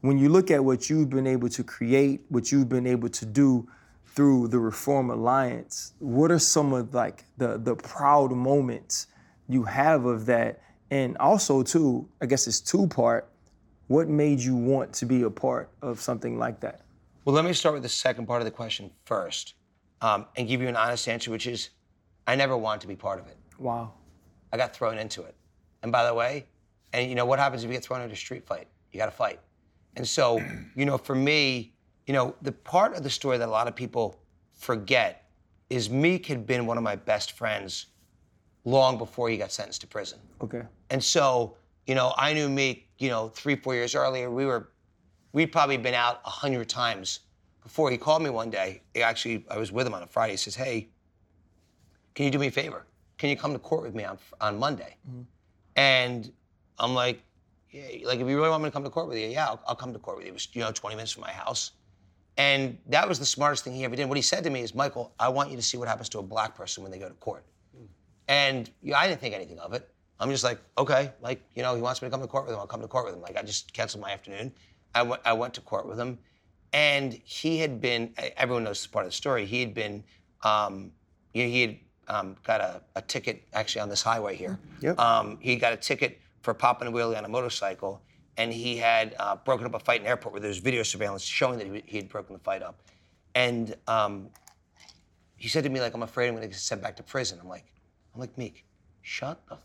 When 0.00 0.18
you 0.18 0.28
look 0.28 0.50
at 0.50 0.64
what 0.64 0.90
you've 0.90 1.10
been 1.10 1.26
able 1.26 1.48
to 1.50 1.64
create, 1.64 2.20
what 2.28 2.52
you've 2.52 2.68
been 2.68 2.86
able 2.86 3.08
to 3.08 3.26
do 3.26 3.68
through 4.06 4.48
the 4.48 4.58
Reform 4.58 5.10
Alliance, 5.10 5.92
what 5.98 6.30
are 6.30 6.38
some 6.38 6.72
of 6.72 6.94
like 6.94 7.24
the 7.38 7.58
the 7.58 7.74
proud 7.74 8.32
moments 8.32 9.08
you 9.48 9.64
have 9.64 10.04
of 10.04 10.26
that? 10.26 10.62
And 10.90 11.16
also, 11.18 11.62
too, 11.62 12.08
I 12.20 12.26
guess 12.26 12.46
it's 12.46 12.60
two 12.60 12.86
part. 12.86 13.28
What 13.88 14.08
made 14.08 14.40
you 14.40 14.54
want 14.56 14.92
to 14.94 15.06
be 15.06 15.22
a 15.22 15.30
part 15.30 15.70
of 15.82 16.00
something 16.00 16.38
like 16.38 16.60
that? 16.60 16.82
Well, 17.24 17.34
let 17.34 17.44
me 17.44 17.52
start 17.52 17.74
with 17.74 17.82
the 17.82 17.88
second 17.88 18.26
part 18.26 18.40
of 18.40 18.44
the 18.44 18.52
question 18.52 18.90
first 19.04 19.54
um, 20.00 20.26
and 20.36 20.46
give 20.46 20.60
you 20.60 20.68
an 20.68 20.76
honest 20.76 21.08
answer, 21.08 21.30
which 21.30 21.46
is 21.46 21.70
I 22.26 22.36
never 22.36 22.56
wanted 22.56 22.82
to 22.82 22.86
be 22.86 22.96
part 22.96 23.18
of 23.18 23.26
it. 23.26 23.36
Wow. 23.58 23.94
I 24.52 24.56
got 24.56 24.74
thrown 24.74 24.98
into 24.98 25.22
it. 25.22 25.34
And 25.82 25.92
by 25.92 26.04
the 26.04 26.14
way, 26.14 26.46
and 26.92 27.08
you 27.08 27.14
know 27.14 27.26
what 27.26 27.38
happens 27.38 27.62
if 27.62 27.68
you 27.68 27.74
get 27.74 27.84
thrown 27.84 28.00
into 28.00 28.14
a 28.14 28.16
street 28.16 28.46
fight? 28.46 28.68
You 28.92 28.98
got 28.98 29.06
to 29.06 29.12
fight. 29.12 29.40
And 29.96 30.06
so, 30.06 30.42
you 30.74 30.84
know, 30.84 30.98
for 30.98 31.14
me, 31.14 31.72
you 32.06 32.14
know, 32.14 32.34
the 32.42 32.52
part 32.52 32.94
of 32.94 33.02
the 33.02 33.10
story 33.10 33.38
that 33.38 33.48
a 33.48 33.50
lot 33.50 33.68
of 33.68 33.74
people 33.74 34.20
forget 34.52 35.28
is 35.68 35.90
Meek 35.90 36.26
had 36.26 36.46
been 36.46 36.66
one 36.66 36.76
of 36.76 36.84
my 36.84 36.96
best 36.96 37.32
friends 37.32 37.86
long 38.64 38.98
before 38.98 39.28
he 39.28 39.36
got 39.36 39.52
sentenced 39.52 39.80
to 39.82 39.86
prison. 39.86 40.18
Okay. 40.40 40.62
And 40.90 41.02
so, 41.02 41.56
you 41.86 41.94
know, 41.94 42.14
I 42.16 42.32
knew 42.32 42.48
Meek, 42.48 42.88
you 42.98 43.08
know, 43.08 43.28
three, 43.28 43.56
four 43.56 43.74
years 43.74 43.94
earlier. 43.94 44.30
We 44.30 44.46
were, 44.46 44.70
we'd 45.32 45.52
probably 45.52 45.76
been 45.76 45.94
out 45.94 46.20
a 46.24 46.30
hundred 46.30 46.68
times 46.68 47.20
before 47.62 47.90
he 47.90 47.98
called 47.98 48.22
me 48.22 48.30
one 48.30 48.50
day. 48.50 48.82
He 48.94 49.02
actually, 49.02 49.44
I 49.50 49.58
was 49.58 49.72
with 49.72 49.86
him 49.86 49.94
on 49.94 50.02
a 50.02 50.06
Friday. 50.06 50.34
He 50.34 50.36
says, 50.36 50.54
"Hey, 50.54 50.88
can 52.14 52.24
you 52.24 52.30
do 52.30 52.38
me 52.38 52.46
a 52.46 52.50
favor? 52.50 52.86
Can 53.18 53.30
you 53.30 53.36
come 53.36 53.52
to 53.52 53.58
court 53.58 53.82
with 53.82 53.94
me 53.94 54.04
on 54.04 54.18
on 54.40 54.58
Monday?" 54.58 54.96
And 55.76 56.32
I'm 56.78 56.94
like, 56.94 57.22
"Yeah, 57.70 57.82
like 58.04 58.20
if 58.20 58.28
you 58.28 58.36
really 58.36 58.50
want 58.50 58.62
me 58.62 58.68
to 58.68 58.72
come 58.72 58.84
to 58.84 58.90
court 58.90 59.08
with 59.08 59.18
you, 59.18 59.28
yeah, 59.28 59.46
I'll, 59.46 59.62
I'll 59.68 59.76
come 59.76 59.92
to 59.92 59.98
court 59.98 60.18
with 60.18 60.26
you." 60.26 60.32
It 60.32 60.34
was, 60.34 60.48
you 60.52 60.62
know, 60.62 60.72
20 60.72 60.96
minutes 60.96 61.12
from 61.12 61.22
my 61.22 61.32
house. 61.32 61.72
And 62.38 62.76
that 62.88 63.08
was 63.08 63.18
the 63.18 63.24
smartest 63.24 63.64
thing 63.64 63.74
he 63.74 63.84
ever 63.84 63.96
did. 63.96 64.06
What 64.08 64.18
he 64.18 64.22
said 64.22 64.44
to 64.44 64.50
me 64.50 64.60
is, 64.60 64.74
Michael, 64.74 65.12
I 65.18 65.28
want 65.30 65.50
you 65.50 65.56
to 65.56 65.62
see 65.62 65.78
what 65.78 65.88
happens 65.88 66.10
to 66.10 66.18
a 66.18 66.22
black 66.22 66.54
person 66.54 66.82
when 66.82 66.92
they 66.92 66.98
go 66.98 67.08
to 67.08 67.14
court. 67.14 67.44
And 68.28 68.70
you 68.82 68.92
know, 68.92 68.98
I 68.98 69.08
didn't 69.08 69.20
think 69.20 69.34
anything 69.34 69.58
of 69.58 69.72
it. 69.72 69.88
I'm 70.18 70.30
just 70.30 70.44
like, 70.44 70.58
okay, 70.78 71.12
like, 71.20 71.42
you 71.54 71.62
know, 71.62 71.74
he 71.74 71.82
wants 71.82 72.00
me 72.00 72.06
to 72.06 72.10
come 72.10 72.20
to 72.20 72.26
court 72.26 72.46
with 72.46 72.54
him. 72.54 72.60
I'll 72.60 72.66
come 72.66 72.80
to 72.80 72.88
court 72.88 73.04
with 73.04 73.14
him. 73.14 73.20
Like, 73.20 73.36
I 73.36 73.42
just 73.42 73.72
canceled 73.72 74.02
my 74.02 74.10
afternoon. 74.10 74.52
I 74.94 75.02
went, 75.02 75.22
I 75.24 75.32
went 75.34 75.54
to 75.54 75.60
court 75.60 75.86
with 75.86 75.98
him. 75.98 76.18
And 76.72 77.12
he 77.24 77.58
had 77.58 77.80
been, 77.80 78.12
everyone 78.36 78.64
knows 78.64 78.78
this 78.80 78.86
part 78.86 79.04
of 79.04 79.12
the 79.12 79.16
story, 79.16 79.46
he 79.46 79.60
had 79.60 79.74
been, 79.74 80.02
um, 80.42 80.90
you 81.32 81.44
know, 81.44 81.50
he 81.50 81.60
had 81.62 81.76
um, 82.08 82.36
got 82.44 82.60
a, 82.60 82.80
a 82.94 83.02
ticket 83.02 83.42
actually 83.52 83.80
on 83.82 83.88
this 83.88 84.02
highway 84.02 84.36
here. 84.36 84.58
Yep. 84.80 84.98
Um, 84.98 85.38
he 85.40 85.56
got 85.56 85.72
a 85.72 85.76
ticket 85.76 86.20
for 86.42 86.54
popping 86.54 86.88
a 86.88 86.92
wheelie 86.92 87.16
on 87.16 87.24
a 87.24 87.28
motorcycle. 87.28 88.02
And 88.38 88.52
he 88.52 88.76
had 88.76 89.16
uh, 89.18 89.36
broken 89.36 89.66
up 89.66 89.74
a 89.74 89.78
fight 89.78 90.00
in 90.00 90.02
the 90.04 90.10
airport 90.10 90.34
where 90.34 90.40
there 90.40 90.48
was 90.48 90.58
video 90.58 90.82
surveillance 90.82 91.22
showing 91.22 91.58
that 91.58 91.66
he, 91.66 91.82
he 91.86 91.96
had 91.96 92.08
broken 92.08 92.34
the 92.34 92.38
fight 92.38 92.62
up. 92.62 92.82
And 93.34 93.74
um, 93.88 94.28
he 95.36 95.48
said 95.48 95.64
to 95.64 95.70
me, 95.70 95.80
like, 95.80 95.94
I'm 95.94 96.02
afraid 96.02 96.28
I'm 96.28 96.34
gonna 96.34 96.46
get 96.46 96.56
sent 96.56 96.82
back 96.82 96.96
to 96.96 97.02
prison. 97.02 97.38
I'm 97.40 97.48
like, 97.48 97.64
I'm 98.14 98.20
like, 98.20 98.36
Meek, 98.36 98.64
shut 99.02 99.40
the 99.48 99.54
f- 99.54 99.60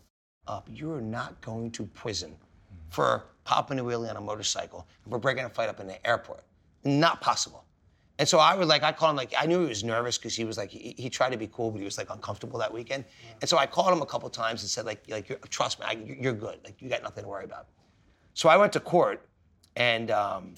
up. 0.46 0.68
You 0.72 0.92
are 0.92 1.02
not 1.02 1.40
going 1.42 1.70
to 1.72 1.84
prison 1.84 2.34
for 2.88 3.24
popping 3.44 3.78
a 3.78 3.84
wheelie 3.84 4.08
on 4.08 4.16
a 4.16 4.20
motorcycle 4.20 4.86
and 5.04 5.12
for 5.12 5.18
breaking 5.18 5.44
a 5.44 5.48
fight 5.48 5.68
up 5.68 5.80
in 5.80 5.86
the 5.86 6.06
airport. 6.06 6.44
Not 6.84 7.20
possible. 7.20 7.64
And 8.22 8.28
so 8.28 8.38
I 8.38 8.54
would 8.54 8.68
like, 8.68 8.84
I 8.84 8.92
called 8.92 9.10
him 9.10 9.16
like, 9.16 9.34
I 9.36 9.46
knew 9.46 9.62
he 9.62 9.66
was 9.66 9.82
nervous 9.82 10.16
because 10.16 10.36
he 10.36 10.44
was 10.44 10.56
like, 10.56 10.70
he, 10.70 10.94
he 10.96 11.10
tried 11.10 11.30
to 11.30 11.36
be 11.36 11.48
cool, 11.48 11.72
but 11.72 11.78
he 11.78 11.84
was 11.84 11.98
like 11.98 12.08
uncomfortable 12.08 12.56
that 12.60 12.72
weekend. 12.72 13.04
And 13.40 13.50
so 13.50 13.58
I 13.58 13.66
called 13.66 13.92
him 13.92 14.00
a 14.00 14.06
couple 14.06 14.30
times 14.30 14.62
and 14.62 14.70
said 14.70 14.84
like, 14.84 15.02
like, 15.08 15.28
you're, 15.28 15.38
trust 15.50 15.80
me, 15.80 15.86
I, 15.88 15.94
you're 16.20 16.32
good. 16.32 16.60
Like, 16.62 16.80
you 16.80 16.88
got 16.88 17.02
nothing 17.02 17.24
to 17.24 17.28
worry 17.28 17.44
about. 17.44 17.66
So 18.34 18.48
I 18.48 18.56
went 18.56 18.72
to 18.74 18.78
court, 18.78 19.26
and 19.74 20.12
um, 20.12 20.54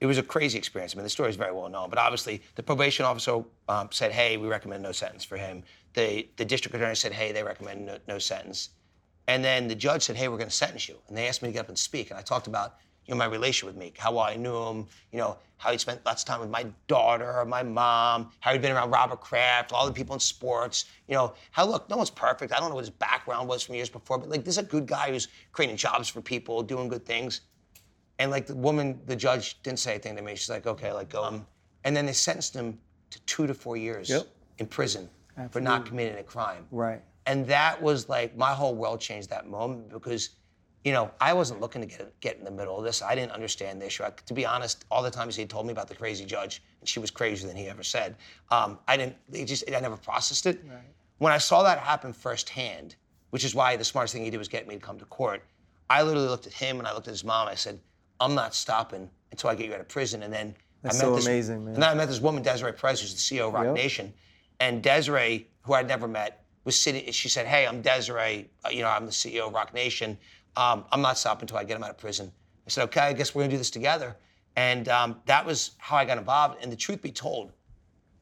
it 0.00 0.06
was 0.06 0.18
a 0.18 0.22
crazy 0.22 0.56
experience. 0.58 0.94
I 0.94 0.96
mean, 0.96 1.02
the 1.02 1.10
story 1.10 1.28
is 1.28 1.34
very 1.34 1.50
well 1.50 1.68
known, 1.68 1.90
but 1.90 1.98
obviously 1.98 2.40
the 2.54 2.62
probation 2.62 3.04
officer 3.04 3.42
um, 3.68 3.88
said, 3.90 4.12
"Hey, 4.12 4.36
we 4.36 4.46
recommend 4.46 4.84
no 4.84 4.92
sentence 4.92 5.24
for 5.24 5.36
him." 5.36 5.64
The 5.94 6.28
the 6.36 6.44
district 6.44 6.76
attorney 6.76 6.94
said, 6.94 7.12
"Hey, 7.12 7.32
they 7.32 7.42
recommend 7.42 7.84
no, 7.84 7.98
no 8.06 8.20
sentence," 8.20 8.68
and 9.26 9.44
then 9.44 9.66
the 9.66 9.74
judge 9.74 10.02
said, 10.02 10.14
"Hey, 10.14 10.28
we're 10.28 10.38
going 10.38 10.50
to 10.50 10.54
sentence 10.54 10.88
you." 10.88 10.98
And 11.08 11.16
they 11.16 11.26
asked 11.26 11.42
me 11.42 11.48
to 11.48 11.52
get 11.52 11.62
up 11.62 11.68
and 11.68 11.76
speak, 11.78 12.10
and 12.10 12.18
I 12.18 12.22
talked 12.22 12.46
about 12.46 12.76
you 13.06 13.14
know 13.14 13.18
my 13.18 13.24
relation 13.26 13.66
with 13.66 13.76
Meek, 13.76 13.98
how 13.98 14.12
well 14.12 14.24
I 14.24 14.36
knew 14.36 14.56
him, 14.56 14.86
you 15.12 15.18
know 15.18 15.36
how 15.58 15.70
he 15.70 15.78
spent 15.78 16.04
lots 16.04 16.22
of 16.22 16.26
time 16.28 16.40
with 16.40 16.50
my 16.50 16.66
daughter, 16.88 17.44
my 17.44 17.62
mom, 17.62 18.30
how 18.40 18.52
he'd 18.52 18.62
been 18.62 18.72
around 18.72 18.90
Robert 18.90 19.20
Kraft, 19.20 19.72
all 19.72 19.86
the 19.86 19.92
people 19.92 20.14
in 20.14 20.20
sports, 20.20 20.86
you 21.08 21.14
know 21.14 21.34
how 21.52 21.64
look, 21.66 21.88
no 21.88 21.96
one's 21.96 22.10
perfect. 22.10 22.52
I 22.52 22.58
don't 22.58 22.68
know 22.68 22.74
what 22.74 22.80
his 22.82 22.90
background 22.90 23.48
was 23.48 23.62
from 23.62 23.76
years 23.76 23.88
before, 23.88 24.18
but 24.18 24.28
like 24.28 24.44
this 24.44 24.54
is 24.54 24.58
a 24.58 24.62
good 24.64 24.86
guy 24.86 25.10
who's 25.10 25.28
creating 25.52 25.76
jobs 25.76 26.08
for 26.08 26.20
people, 26.20 26.62
doing 26.62 26.88
good 26.88 27.04
things. 27.06 27.42
And 28.18 28.30
like 28.30 28.46
the 28.46 28.54
woman, 28.56 29.00
the 29.06 29.16
judge 29.16 29.60
didn't 29.62 29.78
say 29.80 29.92
anything 29.92 30.16
to 30.16 30.22
me. 30.22 30.34
She's 30.36 30.50
like, 30.50 30.66
okay, 30.66 30.92
like 30.92 31.08
go. 31.08 31.24
Um, 31.24 31.46
and 31.84 31.96
then 31.96 32.06
they 32.06 32.12
sentenced 32.12 32.54
him 32.54 32.78
to 33.10 33.20
two 33.22 33.46
to 33.46 33.54
four 33.54 33.76
years 33.76 34.08
Yep. 34.10 34.26
in 34.58 34.66
prison 34.66 35.08
for 35.50 35.60
not 35.60 35.86
committing 35.86 36.18
a 36.18 36.22
crime. 36.22 36.66
Right. 36.70 37.00
And 37.26 37.46
that 37.46 37.80
was 37.80 38.08
like 38.08 38.36
my 38.36 38.52
whole 38.52 38.74
world 38.74 39.00
changed 39.00 39.30
that 39.30 39.46
moment 39.48 39.90
because, 39.90 40.30
you 40.84 40.92
know, 40.92 41.10
I 41.20 41.32
wasn't 41.32 41.60
looking 41.60 41.80
to 41.82 41.86
get 41.86 42.20
get 42.20 42.38
in 42.38 42.44
the 42.44 42.50
middle 42.50 42.76
of 42.76 42.84
this. 42.84 43.02
I 43.02 43.14
didn't 43.14 43.32
understand 43.32 43.80
the 43.80 43.86
issue. 43.86 44.02
I, 44.02 44.10
to 44.26 44.34
be 44.34 44.44
honest, 44.44 44.84
all 44.90 45.02
the 45.02 45.10
times 45.10 45.36
he 45.36 45.46
told 45.46 45.66
me 45.66 45.72
about 45.72 45.88
the 45.88 45.94
crazy 45.94 46.24
judge, 46.24 46.62
and 46.80 46.88
she 46.88 46.98
was 46.98 47.10
crazier 47.10 47.46
than 47.46 47.56
he 47.56 47.66
ever 47.68 47.82
said. 47.82 48.16
Um, 48.50 48.78
I 48.88 48.96
didn't. 48.96 49.16
It 49.32 49.44
just 49.46 49.64
I 49.74 49.80
never 49.80 49.96
processed 49.96 50.46
it. 50.46 50.64
When 51.18 51.32
I 51.32 51.38
saw 51.38 51.62
that 51.62 51.78
happen 51.78 52.12
firsthand, 52.12 52.96
which 53.30 53.44
is 53.44 53.54
why 53.54 53.76
the 53.76 53.84
smartest 53.84 54.14
thing 54.14 54.24
he 54.24 54.30
did 54.30 54.38
was 54.38 54.48
get 54.48 54.66
me 54.66 54.74
to 54.74 54.80
come 54.80 54.98
to 54.98 55.04
court. 55.04 55.42
I 55.88 56.02
literally 56.02 56.28
looked 56.28 56.46
at 56.46 56.52
him 56.52 56.78
and 56.78 56.88
I 56.88 56.94
looked 56.94 57.06
at 57.06 57.12
his 57.12 57.24
mom. 57.24 57.46
I 57.46 57.54
said, 57.54 57.78
"I'm 58.18 58.34
not 58.34 58.54
stopping 58.54 59.08
until 59.30 59.50
I 59.50 59.54
get 59.54 59.66
you 59.66 59.74
out 59.74 59.80
of 59.80 59.88
prison." 59.88 60.22
And 60.24 60.32
then 60.32 60.54
That's 60.82 60.96
I 60.96 61.04
met 61.04 61.08
so 61.10 61.14
this, 61.16 61.26
amazing, 61.26 61.64
man. 61.64 61.74
And 61.74 61.82
then 61.82 61.90
I 61.90 61.94
met 61.94 62.08
this 62.08 62.20
woman, 62.20 62.42
Desiree 62.42 62.72
Perez, 62.72 63.00
who's 63.00 63.14
the 63.14 63.20
CEO 63.20 63.48
of 63.48 63.54
Roc 63.54 63.66
Yep. 63.66 63.74
Nation. 63.74 64.12
And 64.58 64.82
Desiree, 64.82 65.48
who 65.62 65.74
I'd 65.74 65.86
never 65.86 66.08
met, 66.08 66.44
was 66.64 66.80
sitting. 66.80 67.10
She 67.12 67.28
said, 67.28 67.46
"Hey, 67.46 67.66
I'm 67.66 67.82
Desiree. 67.82 68.50
Uh, 68.64 68.70
you 68.70 68.82
know, 68.82 68.88
I'm 68.88 69.06
the 69.06 69.12
CEO 69.12 69.46
of 69.46 69.54
Roc 69.54 69.74
Nation. 69.74 70.18
Um, 70.56 70.84
I'm 70.92 71.00
not 71.00 71.18
stopping 71.18 71.42
until 71.42 71.58
I 71.58 71.64
get 71.64 71.76
him 71.76 71.84
out 71.84 71.90
of 71.90 71.98
prison." 71.98 72.32
I 72.66 72.70
said, 72.70 72.84
"Okay, 72.84 73.00
I 73.00 73.12
guess 73.12 73.34
we're 73.34 73.42
gonna 73.42 73.52
do 73.52 73.58
this 73.58 73.70
together." 73.70 74.16
And 74.56 74.88
um, 74.88 75.20
that 75.26 75.44
was 75.46 75.72
how 75.78 75.96
I 75.96 76.04
got 76.04 76.18
involved. 76.18 76.62
And 76.62 76.70
the 76.70 76.76
truth 76.76 77.00
be 77.00 77.10
told, 77.10 77.52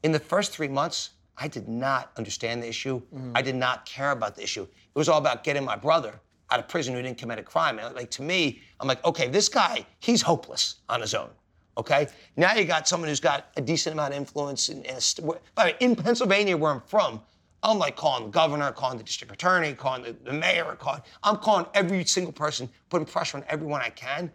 in 0.03 0.13
the 0.13 0.21
first 0.21 0.53
three 0.53 0.69
months, 0.69 1.11
I 1.37 1.49
did 1.49 1.69
not 1.69 2.13
understand 2.17 2.63
the 2.63 2.69
issue. 2.69 3.03
I 3.35 3.43
did 3.43 3.57
not 3.57 3.85
care 3.87 4.13
about 4.13 4.37
the 4.37 4.43
issue. 4.43 4.63
It 4.63 4.99
was 4.99 5.09
all 5.09 5.19
about 5.19 5.43
getting 5.43 5.65
my 5.65 5.77
brother 5.77 6.21
out 6.51 6.61
of 6.61 6.69
prison 6.69 6.95
who 6.95 7.03
didn't 7.03 7.19
commit 7.19 7.39
a 7.39 7.43
crime. 7.43 7.79
And 7.79 7.95
like 7.95 8.11
to 8.13 8.23
me, 8.23 8.61
I'm 8.79 8.87
like, 8.87 9.05
okay, 9.05 9.29
this 9.29 9.49
guy, 9.49 9.87
he's 10.01 10.23
hopeless 10.23 10.77
on 10.89 11.01
his 11.01 11.15
own. 11.15 11.31
Okay, 11.79 12.09
now 12.37 12.53
you 12.55 12.65
got 12.65 12.87
someone 12.87 13.09
who's 13.09 13.21
got 13.21 13.47
a 13.57 13.61
decent 13.61 13.95
amount 13.95 14.13
of 14.13 14.19
influence 14.19 14.69
in, 14.69 14.85
in, 14.85 14.97
a 14.97 15.83
in 15.83 15.97
Pennsylvania, 15.97 16.57
where 16.57 16.73
I'm 16.73 16.83
from. 16.83 17.23
I'm 17.63 17.79
like 17.79 17.97
calling 17.97 18.25
the 18.25 18.31
governor, 18.31 18.73
calling 18.73 18.99
the 18.99 19.05
district 19.05 19.33
attorney, 19.33 19.75
calling 19.75 20.03
the, 20.03 20.17
the 20.25 20.33
mayor, 20.33 20.77
calling. 20.79 21.03
I'm 21.23 21.37
calling 21.37 21.67
every 21.75 22.05
single 22.05 22.33
person, 22.33 22.69
putting 22.89 23.07
pressure 23.07 23.37
on 23.37 23.45
everyone 23.49 23.83
I 23.83 23.91
can. 23.91 24.33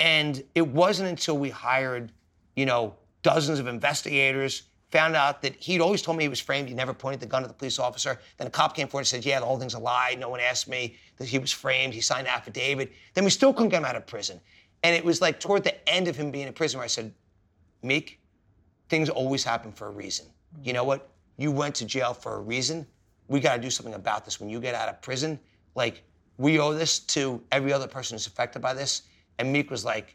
And 0.00 0.42
it 0.54 0.66
wasn't 0.66 1.08
until 1.08 1.38
we 1.38 1.50
hired, 1.50 2.12
you 2.56 2.66
know, 2.66 2.94
dozens 3.22 3.60
of 3.60 3.68
investigators, 3.68 4.64
found 4.90 5.16
out 5.16 5.40
that 5.42 5.56
he'd 5.56 5.80
always 5.80 6.02
told 6.02 6.18
me 6.18 6.24
he 6.24 6.28
was 6.28 6.40
framed. 6.40 6.68
He 6.68 6.74
never 6.74 6.92
pointed 6.92 7.20
the 7.20 7.26
gun 7.26 7.42
at 7.42 7.48
the 7.48 7.54
police 7.54 7.78
officer. 7.78 8.20
Then 8.36 8.46
a 8.46 8.50
cop 8.50 8.76
came 8.76 8.88
forward 8.88 9.02
and 9.02 9.08
said, 9.08 9.24
yeah, 9.24 9.40
the 9.40 9.46
whole 9.46 9.58
thing's 9.58 9.74
a 9.74 9.78
lie. 9.78 10.16
No 10.18 10.28
one 10.28 10.40
asked 10.40 10.68
me 10.68 10.96
that 11.16 11.26
he 11.28 11.38
was 11.38 11.50
framed. 11.50 11.94
He 11.94 12.00
signed 12.00 12.26
an 12.26 12.32
affidavit. 12.34 12.92
Then 13.14 13.24
we 13.24 13.30
still 13.30 13.54
couldn't 13.54 13.70
get 13.70 13.78
him 13.78 13.86
out 13.86 13.96
of 13.96 14.06
prison. 14.06 14.40
And 14.82 14.94
it 14.94 15.04
was 15.04 15.20
like 15.20 15.40
toward 15.40 15.64
the 15.64 15.88
end 15.88 16.08
of 16.08 16.16
him 16.16 16.30
being 16.30 16.46
in 16.46 16.52
prison 16.52 16.78
where 16.78 16.84
I 16.84 16.88
said, 16.88 17.14
Meek, 17.82 18.20
things 18.88 19.08
always 19.08 19.42
happen 19.42 19.72
for 19.72 19.86
a 19.86 19.90
reason. 19.90 20.26
You 20.62 20.72
know 20.72 20.84
what? 20.84 21.08
You 21.42 21.50
went 21.50 21.74
to 21.76 21.84
jail 21.84 22.14
for 22.14 22.36
a 22.36 22.40
reason. 22.40 22.86
We 23.26 23.40
got 23.40 23.56
to 23.56 23.60
do 23.60 23.68
something 23.68 23.94
about 23.94 24.24
this. 24.24 24.38
When 24.38 24.48
you 24.48 24.60
get 24.60 24.76
out 24.76 24.88
of 24.88 25.02
prison, 25.02 25.40
like, 25.74 26.04
we 26.38 26.60
owe 26.60 26.72
this 26.72 27.00
to 27.00 27.42
every 27.50 27.72
other 27.72 27.88
person 27.88 28.14
who's 28.14 28.28
affected 28.28 28.62
by 28.62 28.74
this. 28.74 29.02
And 29.40 29.52
Meek 29.52 29.68
was 29.68 29.84
like, 29.84 30.14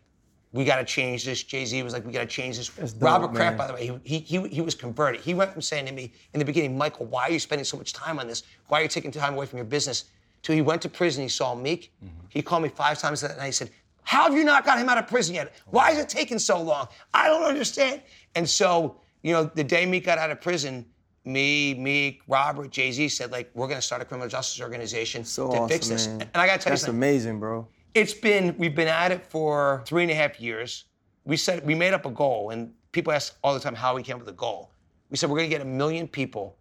we 0.54 0.64
got 0.64 0.78
to 0.78 0.86
change 0.86 1.26
this. 1.26 1.44
Jay 1.44 1.66
Z 1.66 1.84
was 1.84 1.92
like, 1.92 2.06
we 2.06 2.14
got 2.14 2.22
to 2.22 2.26
change 2.28 2.56
this. 2.56 2.72
Robert 3.02 3.34
Kraft, 3.34 3.58
by 3.58 3.68
the 3.68 3.74
way, 3.74 4.00
he, 4.06 4.20
he, 4.20 4.48
he, 4.48 4.62
was 4.62 4.74
converted. 4.74 5.20
He 5.20 5.34
went 5.34 5.52
from 5.52 5.62
saying 5.62 5.86
to 5.88 5.92
me 5.92 6.14
in 6.34 6.40
the 6.40 6.46
beginning, 6.46 6.78
Michael, 6.78 7.08
why 7.08 7.24
are 7.24 7.32
you 7.32 7.40
spending 7.40 7.66
so 7.66 7.76
much 7.76 7.92
time 7.92 8.20
on 8.20 8.28
this? 8.28 8.44
Why 8.70 8.80
are 8.80 8.84
you 8.84 8.88
taking 8.88 9.12
time 9.12 9.34
away 9.34 9.48
from 9.48 9.58
your 9.58 9.66
business? 9.66 10.06
Till 10.44 10.56
he 10.56 10.62
went 10.62 10.82
to 10.84 10.90
prison, 10.90 11.24
he 11.24 11.30
saw 11.30 11.56
Meek. 11.56 11.92
He 12.30 12.42
called 12.42 12.64
me 12.64 12.70
five 12.70 13.00
times 13.00 13.20
that 13.20 13.38
night. 13.38 13.48
He 13.48 13.52
said, 13.52 13.70
How 14.04 14.24
have 14.24 14.34
you 14.34 14.46
not 14.46 14.66
got 14.66 14.80
him 14.80 14.88
out 14.88 14.98
of 14.98 15.08
prison 15.08 15.36
yet? 15.36 15.54
Why 15.66 15.92
is 15.92 15.98
it 15.98 16.08
taking 16.08 16.40
so 16.40 16.62
long? 16.62 16.88
I 17.14 17.28
don't 17.28 17.44
understand. 17.44 18.02
And 18.36 18.50
so, 18.50 19.02
you 19.24 19.34
know, 19.34 19.44
the 19.44 19.64
day 19.64 19.86
Meek 19.86 20.06
got 20.06 20.18
out 20.18 20.32
of 20.32 20.40
prison, 20.40 20.86
me, 21.28 21.74
Meek, 21.76 22.22
Robert, 22.28 22.72
Jay 22.72 22.92
Z 22.92 23.10
said, 23.10 23.32
like, 23.32 23.52
we're 23.54 23.68
going 23.68 23.78
to 23.78 23.82
start 23.86 24.02
a 24.02 24.06
criminal 24.06 24.30
justice 24.30 24.62
organization 24.62 25.24
So 25.26 25.48
to 25.48 25.54
awesome, 25.58 25.70
fix 25.70 25.88
this. 25.88 26.08
man. 26.08 26.22
And 26.22 26.30
I 26.36 26.48
got 26.48 26.60
to 26.60 26.64
tell 26.64 26.72
you 26.72 26.74
That's 26.74 26.82
something. 26.84 26.98
amazing, 26.98 27.40
bro. 27.40 27.68
It's 27.94 28.14
been 28.14 28.56
we've 28.58 28.76
been 28.76 28.88
at 28.88 29.12
it 29.12 29.26
for 29.26 29.84
three 29.86 30.04
and 30.04 30.12
a 30.12 30.16
half 30.16 30.40
years. 30.40 30.86
We 31.26 31.36
said 31.38 31.66
we 31.66 31.76
made 31.76 31.94
up 31.94 32.06
a 32.06 32.12
goal, 32.12 32.52
and 32.52 32.72
people 32.92 33.12
ask 33.12 33.36
all 33.44 33.54
the 33.54 33.60
time 33.60 33.76
how 33.76 33.96
we 33.96 34.04
came 34.04 34.16
up 34.16 34.22
with 34.22 34.30
a 34.30 34.38
goal. 34.38 34.72
We 35.10 35.18
said 35.18 35.30
we're 35.30 35.38
going 35.38 35.50
to 35.50 35.56
get 35.56 35.62
a 35.62 35.70
million 35.70 36.08
people 36.08 36.58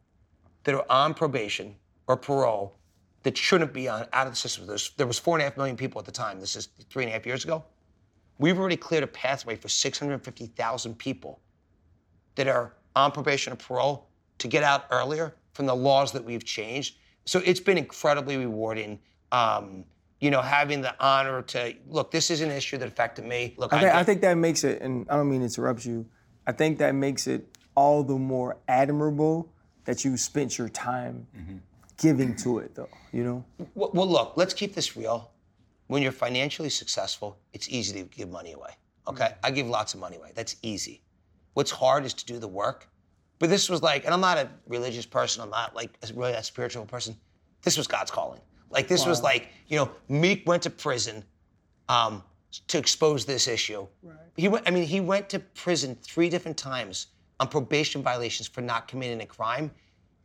that 0.65 0.75
are 0.75 0.85
on 0.91 1.15
probation 1.15 1.75
or 2.07 2.17
parole 2.17 2.77
that 3.23 3.37
shouldn't 3.37 3.73
be 3.73 3.89
on 3.89 4.07
out 4.13 4.27
of 4.27 4.33
the 4.33 4.37
system. 4.37 4.67
There's, 4.67 4.91
there 4.97 5.07
was 5.07 5.19
four 5.19 5.37
and 5.37 5.43
a 5.43 5.45
half 5.45 5.57
million 5.57 5.77
people 5.77 5.99
at 5.99 6.05
the 6.07 6.13
time. 6.13 6.39
This 6.41 6.55
is 6.57 6.69
three 6.91 7.03
and 7.03 7.11
a 7.11 7.13
half 7.13 7.27
years 7.27 7.45
ago. 7.45 7.65
We've 8.39 8.59
already 8.59 8.77
cleared 8.77 9.03
a 9.03 9.09
pathway 9.09 9.57
for 9.57 9.69
650,000 9.69 10.95
people 10.99 11.41
that 12.37 12.47
are 12.47 12.75
on 12.95 13.11
probation 13.13 13.53
or 13.53 13.57
parole 13.57 14.09
to 14.39 14.49
get 14.49 14.63
out 14.63 14.85
earlier 14.91 15.35
from 15.53 15.67
the 15.67 15.75
laws 15.75 16.13
that 16.13 16.25
we've 16.25 16.45
changed. 16.45 16.97
so 17.25 17.41
it's 17.45 17.61
been 17.61 17.79
incredibly 17.79 18.37
rewarding. 18.37 18.99
Um, 19.33 19.85
you 20.21 20.31
know, 20.31 20.41
having 20.41 20.81
the 20.81 20.95
honor 21.05 21.43
to 21.43 21.75
look. 21.89 22.11
This 22.11 22.31
is 22.31 22.41
an 22.41 22.51
issue 22.51 22.79
that 22.79 22.89
affected 22.89 23.25
me. 23.27 23.55
Look, 23.59 23.73
I 23.75 23.81
think, 23.81 23.91
get- 23.91 23.97
I 23.97 24.05
think 24.05 24.21
that 24.23 24.35
makes 24.35 24.65
it, 24.65 24.81
and 24.81 25.07
I 25.11 25.17
don't 25.17 25.29
mean 25.29 25.41
to 25.41 25.47
interrupt 25.47 25.85
you. 25.85 26.07
I 26.47 26.53
think 26.53 26.79
that 26.79 26.95
makes 26.95 27.27
it 27.27 27.45
all 27.75 28.03
the 28.03 28.15
more 28.17 28.57
admirable 28.69 29.53
that 29.85 30.05
you 30.05 30.17
spent 30.17 30.57
your 30.57 30.71
time 30.71 31.27
giving 31.99 32.35
to 32.37 32.59
it, 32.61 32.75
though. 32.75 32.89
You 33.13 33.25
know, 33.25 33.45
Well, 33.75 33.91
well, 33.93 34.07
look, 34.09 34.33
let's 34.37 34.55
keep 34.55 34.75
this 34.75 34.97
real. 34.97 35.33
When 35.89 36.03
you're 36.03 36.13
financially 36.13 36.71
successful, 36.71 37.39
it's 37.53 37.69
easy 37.69 38.01
to 38.03 38.09
give 38.09 38.31
money 38.31 38.53
away. 38.53 38.71
Okay? 39.09 39.35
I 39.45 39.51
give 39.51 39.67
lots 39.69 39.93
of 39.95 40.01
money 40.01 40.17
away. 40.17 40.33
That's 40.35 40.57
easy. 40.63 41.03
What's 41.55 41.71
hard 41.71 42.05
is 42.05 42.15
to 42.15 42.25
do 42.25 42.39
the 42.39 42.49
work. 42.49 42.89
But 43.39 43.51
this 43.51 43.69
was 43.69 43.83
like, 43.83 44.05
and 44.05 44.15
I'm 44.15 44.21
not 44.21 44.39
a 44.39 44.49
religious 44.67 45.07
person, 45.07 45.43
I'm 45.43 45.51
not 45.51 45.75
like 45.75 45.99
a, 46.03 46.13
really 46.15 46.33
a 46.33 46.43
spiritual 46.43 46.85
person. 46.87 47.17
This 47.63 47.77
was 47.77 47.87
God's 47.87 48.11
calling. 48.11 48.41
Like, 48.71 48.89
this 48.89 49.07
was 49.07 49.23
like, 49.23 49.49
you 49.69 49.77
know, 49.77 49.91
Meek 50.09 50.47
went 50.47 50.63
to 50.65 50.71
prison 50.71 51.25
um, 51.89 52.23
to 52.69 52.79
expose 52.79 53.25
this 53.25 53.47
issue. 53.49 53.87
Right. 54.03 54.17
He 54.37 54.49
went, 54.49 54.67
I 54.67 54.71
mean, 54.71 54.85
he 54.85 55.01
went 55.01 55.29
to 55.31 55.39
prison 55.39 55.97
three 56.03 56.29
different 56.29 56.57
times 56.57 57.09
on 57.41 57.49
probation 57.49 58.03
violations 58.03 58.49
for 58.49 58.61
not 58.61 58.89
committing 58.89 59.21
a 59.21 59.27
crime. 59.27 59.71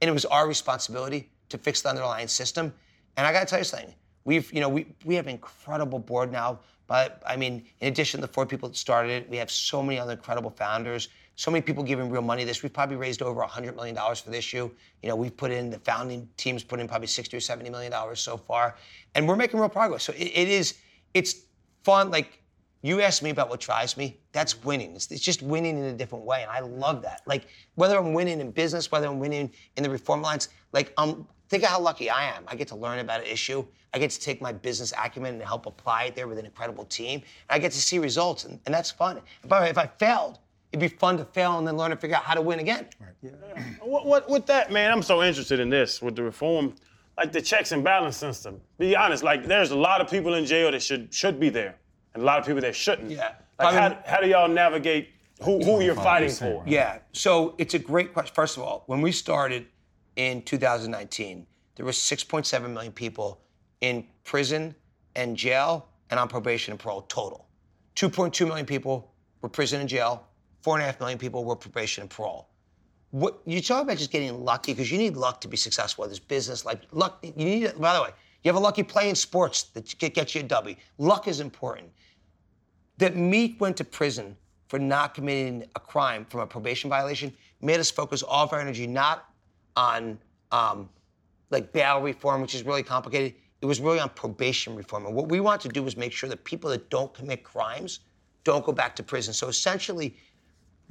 And 0.02 0.10
it 0.10 0.14
was 0.14 0.26
our 0.26 0.48
responsibility 0.48 1.30
to 1.50 1.58
fix 1.58 1.82
the 1.82 1.90
underlying 1.90 2.28
system. 2.28 2.74
And 3.18 3.28
I 3.28 3.34
gotta 3.34 3.46
tell 3.46 3.60
you 3.60 3.66
something. 3.66 3.94
We've, 4.24 4.52
you 4.54 4.62
know, 4.62 4.70
we, 4.70 4.88
we 5.06 5.16
have 5.16 5.28
an 5.28 5.34
incredible 5.34 6.00
board 6.00 6.32
now. 6.32 6.60
But 6.88 7.22
I 7.26 7.36
mean, 7.36 7.64
in 7.80 7.88
addition 7.88 8.20
to 8.20 8.28
the 8.28 8.34
four 8.34 8.46
people 8.46 8.70
that 8.70 8.76
started 8.76 9.12
it, 9.12 9.30
we 9.30 9.38
have 9.38 9.52
so 9.52 9.82
many 9.82 10.00
other 10.00 10.14
incredible 10.14 10.52
founders, 10.52 11.10
so 11.36 11.50
many 11.50 11.62
people 11.62 11.84
giving 11.84 12.10
real 12.10 12.22
money. 12.22 12.44
This 12.44 12.62
we've 12.64 12.74
probably 12.74 12.98
raised 12.98 13.22
over 13.22 13.42
$100 13.42 13.76
million 13.76 13.96
for 13.96 14.30
this 14.30 14.40
issue. 14.40 14.70
You 15.02 15.10
know, 15.10 15.16
we've 15.16 15.36
put 15.36 15.52
in 15.52 15.70
the 15.70 15.80
founding 15.80 16.30
teams 16.38 16.64
put 16.64 16.80
in 16.80 16.88
probably 16.88 17.08
60 17.08 17.36
or 17.36 17.40
70 17.40 17.70
million 17.70 17.92
dollars 17.92 18.20
so 18.20 18.38
far, 18.38 18.76
and 19.16 19.28
we're 19.28 19.36
making 19.36 19.60
real 19.60 19.70
progress. 19.70 20.04
So 20.04 20.14
it, 20.14 20.32
it 20.34 20.48
is, 20.48 20.76
it's 21.14 21.36
fun. 21.84 22.12
Like 22.12 22.42
you 22.84 23.02
asked 23.02 23.24
me 23.24 23.30
about 23.30 23.50
what 23.50 23.60
drives 23.60 23.98
me. 23.98 24.20
That's 24.32 24.64
winning. 24.64 24.96
It's, 24.96 25.12
it's 25.12 25.22
just 25.22 25.42
winning 25.42 25.78
in 25.78 25.86
a 25.86 25.94
different 25.94 26.26
way, 26.26 26.42
and 26.42 26.52
I 26.52 26.60
love 26.60 27.02
that. 27.04 27.22
Like 27.26 27.48
whether 27.76 27.98
I'm 27.98 28.14
winning 28.14 28.40
in 28.40 28.52
business, 28.52 28.92
whether 28.92 29.08
I'm 29.08 29.20
winning 29.20 29.52
in 29.78 29.84
the 29.84 29.90
Reform 29.90 30.22
Alliance, 30.22 30.50
like 30.74 30.94
um, 30.98 31.28
think 31.50 31.64
of 31.64 31.70
how 31.70 31.80
lucky 31.80 32.10
I 32.10 32.26
am. 32.36 32.44
I 32.48 32.56
get 32.56 32.68
to 32.70 32.76
learn 32.76 33.00
about 33.00 33.22
an 33.22 33.28
issue. 33.28 33.66
I 33.94 34.00
get 34.00 34.10
to 34.12 34.20
take 34.20 34.42
my 34.42 34.54
business 34.54 34.94
acumen 34.98 35.34
and 35.36 35.44
help 35.44 35.66
apply 35.66 36.06
it 36.06 36.16
there 36.16 36.28
with 36.28 36.40
an 36.40 36.46
incredible 36.46 36.86
team. 36.86 37.20
And 37.50 37.56
I 37.56 37.60
get 37.60 37.72
to 37.74 37.82
see 37.82 38.00
results, 38.00 38.46
and, 38.46 38.60
and 38.66 38.74
that's 38.74 38.90
fun. 38.90 39.18
And 39.42 39.50
by 39.50 39.60
the 39.60 39.64
way, 39.66 39.70
if 39.70 39.78
I 39.78 39.88
failed, 39.88 40.40
it'd 40.72 40.80
be 40.80 40.96
fun 40.96 41.18
to 41.18 41.26
fail 41.26 41.58
and 41.58 41.68
then 41.68 41.78
learn 41.78 41.92
to 41.92 41.98
figure 41.98 42.16
out 42.16 42.24
how 42.24 42.34
to 42.34 42.42
win 42.42 42.60
again. 42.60 42.88
Right. 43.00 43.10
Yeah. 43.22 43.32
What, 43.82 44.06
what, 44.06 44.30
with 44.30 44.46
that, 44.48 44.72
man, 44.72 44.92
I'm 44.92 45.04
so 45.04 45.22
interested 45.22 45.60
in 45.60 45.70
this 45.70 46.02
with 46.02 46.16
the 46.16 46.24
reform, 46.24 46.76
like 47.18 47.32
the 47.32 47.42
checks 47.42 47.72
and 47.72 47.84
balance 47.84 48.18
system. 48.18 48.62
Be 48.78 48.96
honest, 48.96 49.24
like 49.24 49.46
there's 49.46 49.72
a 49.72 49.78
lot 49.78 50.02
of 50.02 50.10
people 50.10 50.36
in 50.36 50.46
jail 50.46 50.72
that 50.72 50.82
should 50.82 51.14
should 51.14 51.40
be 51.40 51.50
there, 51.50 51.76
and 52.14 52.24
a 52.24 52.26
lot 52.26 52.40
of 52.40 52.46
people 52.46 52.62
that 52.62 52.76
shouldn't. 52.76 53.12
Yeah. 53.12 53.34
Like 53.60 53.74
I 53.74 53.80
how, 53.80 53.90
mean- 53.90 53.98
how 54.06 54.22
do 54.22 54.28
y'all 54.28 54.48
navigate 54.48 55.10
who, 55.44 55.64
who 55.64 55.82
you're 55.82 55.96
fighting 55.96 56.30
for? 56.30 56.64
Yeah. 56.66 57.00
So 57.14 57.56
it's 57.58 57.74
a 57.74 57.80
great 57.80 58.14
question. 58.14 58.34
First 58.34 58.58
of 58.58 58.64
all, 58.64 58.84
when 58.88 59.02
we 59.02 59.12
started 59.12 59.66
in 60.16 60.42
2019, 60.44 61.48
there 61.76 61.86
were 61.86 61.92
6.7 61.92 62.74
million 62.74 62.92
people 62.92 63.42
in 63.82 64.06
prison 64.24 64.76
and 65.16 65.36
jail 65.36 65.88
and 66.10 66.20
on 66.20 66.28
probation 66.28 66.72
and 66.72 66.80
parole 66.80 67.02
total. 67.04 67.48
2.2 67.96 68.48
million 68.48 68.66
people 68.66 69.14
were 69.42 69.50
prison 69.50 69.80
and 69.82 69.90
jail. 69.90 70.28
Four 70.62 70.76
and 70.76 70.84
a 70.84 70.86
half 70.86 71.00
million 71.00 71.18
people 71.18 71.44
were 71.44 71.56
probation 71.56 72.02
and 72.02 72.10
parole. 72.10 72.48
What 73.12 73.42
you 73.46 73.62
talk 73.62 73.84
about 73.84 73.98
just 73.98 74.12
getting 74.12 74.44
lucky 74.44 74.74
because 74.74 74.92
you 74.92 74.98
need 74.98 75.18
luck 75.18 75.42
to 75.42 75.48
be 75.48 75.58
successful. 75.58 76.06
There's 76.06 76.20
business 76.20 76.66
like 76.66 76.82
luck. 76.92 77.20
You 77.24 77.46
need. 77.46 77.80
By 77.80 77.94
the 77.94 78.04
way, 78.04 78.10
you 78.44 78.50
have 78.50 78.56
a 78.56 78.64
lucky 78.64 78.84
play 78.84 79.10
in 79.10 79.16
sports 79.16 79.64
that 79.64 79.98
get- 79.98 80.14
gets 80.14 80.34
you 80.36 80.42
a 80.42 80.44
W. 80.46 80.76
Luck 80.98 81.28
is 81.28 81.40
important 81.40 81.90
that 82.98 83.16
Meek 83.16 83.60
went 83.60 83.78
to 83.78 83.84
prison 83.84 84.38
for 84.68 84.80
not 84.80 85.14
committing 85.14 85.66
a 85.76 85.80
crime 85.80 86.26
from 86.30 86.40
a 86.40 86.48
probation 86.48 86.90
violation 86.90 87.34
made 87.62 87.80
us 87.80 87.92
focus 87.92 88.24
all 88.24 88.44
of 88.44 88.54
our 88.54 88.60
energy 88.60 88.88
not 88.88 89.26
on 89.76 90.18
um, 90.52 90.90
like 91.50 91.72
bail 91.74 92.02
reform, 92.02 92.42
which 92.42 92.56
is 92.56 92.64
really 92.64 92.84
complicated. 92.84 93.34
It 93.62 93.66
was 93.66 93.80
really 93.80 94.00
on 94.00 94.10
probation 94.10 94.76
reform. 94.76 95.06
And 95.06 95.16
what 95.16 95.30
we 95.30 95.40
want 95.40 95.62
to 95.62 95.70
do 95.70 95.86
is 95.86 95.96
make 95.96 96.12
sure 96.12 96.30
that 96.30 96.44
people 96.44 96.70
that 96.72 96.90
don't 96.90 97.14
commit 97.14 97.44
crimes 97.44 98.00
don't 98.44 98.66
go 98.66 98.72
back 98.72 98.96
to 98.96 99.04
prison. 99.04 99.34
So 99.34 99.48
essentially, 99.48 100.16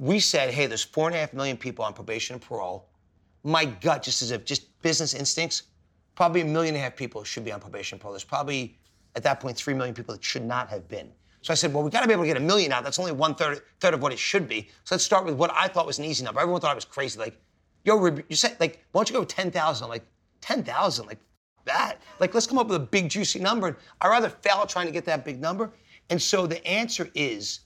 we 0.01 0.19
said, 0.19 0.49
hey, 0.49 0.65
there's 0.65 0.83
four 0.83 1.07
and 1.07 1.15
a 1.15 1.19
half 1.19 1.31
million 1.31 1.55
people 1.55 1.85
on 1.85 1.93
probation 1.93 2.33
and 2.33 2.41
parole. 2.41 2.89
My 3.43 3.65
gut, 3.65 4.01
just 4.01 4.23
as 4.23 4.31
if 4.31 4.43
just 4.43 4.81
business 4.81 5.13
instincts, 5.13 5.63
probably 6.15 6.41
a 6.41 6.45
million 6.45 6.73
and 6.73 6.81
a 6.81 6.83
half 6.83 6.95
people 6.95 7.23
should 7.23 7.45
be 7.45 7.51
on 7.51 7.59
probation 7.59 7.97
and 7.97 8.01
parole. 8.01 8.13
There's 8.13 8.23
probably 8.23 8.79
at 9.15 9.21
that 9.21 9.39
point 9.39 9.55
three 9.55 9.75
million 9.75 9.93
people 9.93 10.15
that 10.15 10.23
should 10.23 10.43
not 10.43 10.69
have 10.69 10.87
been. 10.87 11.11
So 11.43 11.51
I 11.51 11.55
said, 11.55 11.71
well, 11.71 11.83
we 11.83 11.91
got 11.91 12.01
to 12.01 12.07
be 12.07 12.13
able 12.13 12.23
to 12.23 12.27
get 12.27 12.37
a 12.37 12.39
million 12.39 12.71
out. 12.71 12.83
That's 12.83 12.97
only 12.97 13.11
one 13.11 13.35
third, 13.35 13.61
third 13.79 13.93
of 13.93 14.01
what 14.01 14.11
it 14.11 14.17
should 14.17 14.47
be. 14.47 14.69
So 14.85 14.95
let's 14.95 15.03
start 15.03 15.23
with 15.23 15.35
what 15.35 15.51
I 15.53 15.67
thought 15.67 15.85
was 15.85 15.99
an 15.99 16.05
easy 16.05 16.23
number. 16.25 16.41
Everyone 16.41 16.61
thought 16.61 16.71
I 16.71 16.75
was 16.75 16.85
crazy. 16.85 17.19
Like, 17.19 17.39
yo, 17.83 18.03
you 18.27 18.35
said 18.35 18.57
like, 18.59 18.83
why 18.93 18.99
don't 19.01 19.09
you 19.11 19.15
go 19.15 19.23
ten 19.23 19.51
thousand? 19.51 19.87
Like, 19.87 20.03
ten 20.41 20.63
thousand, 20.63 21.05
like 21.05 21.19
that. 21.65 22.01
Like, 22.19 22.33
let's 22.33 22.47
come 22.47 22.57
up 22.57 22.69
with 22.69 22.77
a 22.77 22.85
big 22.85 23.07
juicy 23.07 23.39
number. 23.39 23.67
And 23.67 23.75
I'd 24.01 24.09
rather 24.09 24.29
fail 24.29 24.65
trying 24.65 24.87
to 24.87 24.91
get 24.91 25.05
that 25.05 25.23
big 25.23 25.39
number. 25.39 25.71
And 26.09 26.19
so 26.19 26.47
the 26.47 26.65
answer 26.65 27.07
is 27.13 27.59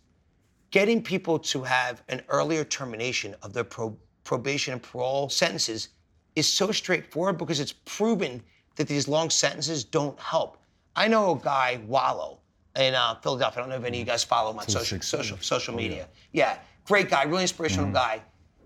getting 0.76 1.01
people 1.01 1.39
to 1.39 1.63
have 1.63 2.03
an 2.09 2.21
earlier 2.28 2.65
termination 2.65 3.34
of 3.43 3.53
their 3.53 3.63
pro- 3.63 3.97
probation 4.26 4.73
and 4.73 4.84
parole 4.84 5.30
sentences 5.30 5.88
is 6.36 6.45
so 6.45 6.69
straightforward 6.69 7.38
because 7.38 7.61
it's 7.61 7.71
proven 7.86 8.43
that 8.76 8.86
these 8.86 9.07
long 9.07 9.30
sentences 9.30 9.86
don't 9.86 10.19
help. 10.19 10.57
I 10.93 11.07
know 11.07 11.32
a 11.32 11.39
guy, 11.39 11.80
Wallo, 11.88 12.39
in 12.76 12.93
uh, 12.93 13.15
Philadelphia. 13.23 13.59
I 13.59 13.61
don't 13.61 13.69
know 13.69 13.78
if 13.78 13.86
any 13.86 13.99
of 13.99 14.05
you 14.05 14.05
guys 14.05 14.26
follow 14.26 14.51
him 14.51 14.59
on 14.59 14.67
social, 14.67 14.99
social, 14.99 15.38
social 15.39 15.73
media. 15.73 16.09
Yeah, 16.34 16.57
great 16.84 17.09
guy, 17.09 17.23
really 17.23 17.43
inspirational 17.43 17.89
guy. 17.89 18.21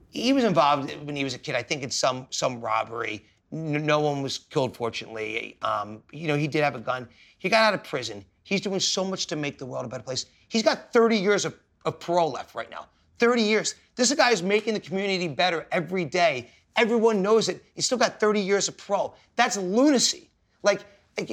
He 0.09 0.33
was 0.33 0.45
involved 0.45 0.91
when 1.05 1.15
he 1.15 1.23
was 1.23 1.35
a 1.35 1.37
kid, 1.37 1.53
I 1.53 1.61
think, 1.61 1.83
in 1.83 1.91
some 1.91 2.25
some 2.31 2.59
robbery. 2.59 3.23
No 3.51 3.99
one 3.99 4.23
was 4.23 4.39
killed, 4.39 4.75
fortunately. 4.75 5.59
Um, 5.61 6.01
you 6.11 6.27
know, 6.27 6.35
he 6.35 6.47
did 6.47 6.63
have 6.63 6.73
a 6.73 6.79
gun. 6.79 7.07
He 7.37 7.49
got 7.49 7.61
out 7.65 7.75
of 7.75 7.83
prison. 7.83 8.25
He's 8.45 8.61
doing 8.61 8.79
so 8.79 9.05
much 9.05 9.27
to 9.27 9.35
make 9.35 9.59
the 9.59 9.67
world 9.67 9.85
a 9.85 9.87
better 9.87 10.01
place. 10.01 10.25
He's 10.47 10.63
got 10.63 10.91
30 10.91 11.15
years 11.17 11.45
of, 11.45 11.53
of 11.85 11.99
parole 11.99 12.31
left 12.31 12.55
right 12.55 12.69
now. 12.69 12.87
30 13.19 13.41
years. 13.41 13.75
This 13.95 14.07
is 14.07 14.11
a 14.11 14.15
guy 14.15 14.29
who's 14.29 14.43
making 14.43 14.73
the 14.73 14.79
community 14.79 15.27
better 15.27 15.67
every 15.71 16.05
day. 16.05 16.49
Everyone 16.75 17.21
knows 17.21 17.49
it. 17.49 17.63
He's 17.73 17.85
still 17.85 17.97
got 17.97 18.19
30 18.19 18.39
years 18.39 18.67
of 18.67 18.77
parole. 18.77 19.15
That's 19.35 19.57
lunacy. 19.57 20.29
Like, 20.63 20.81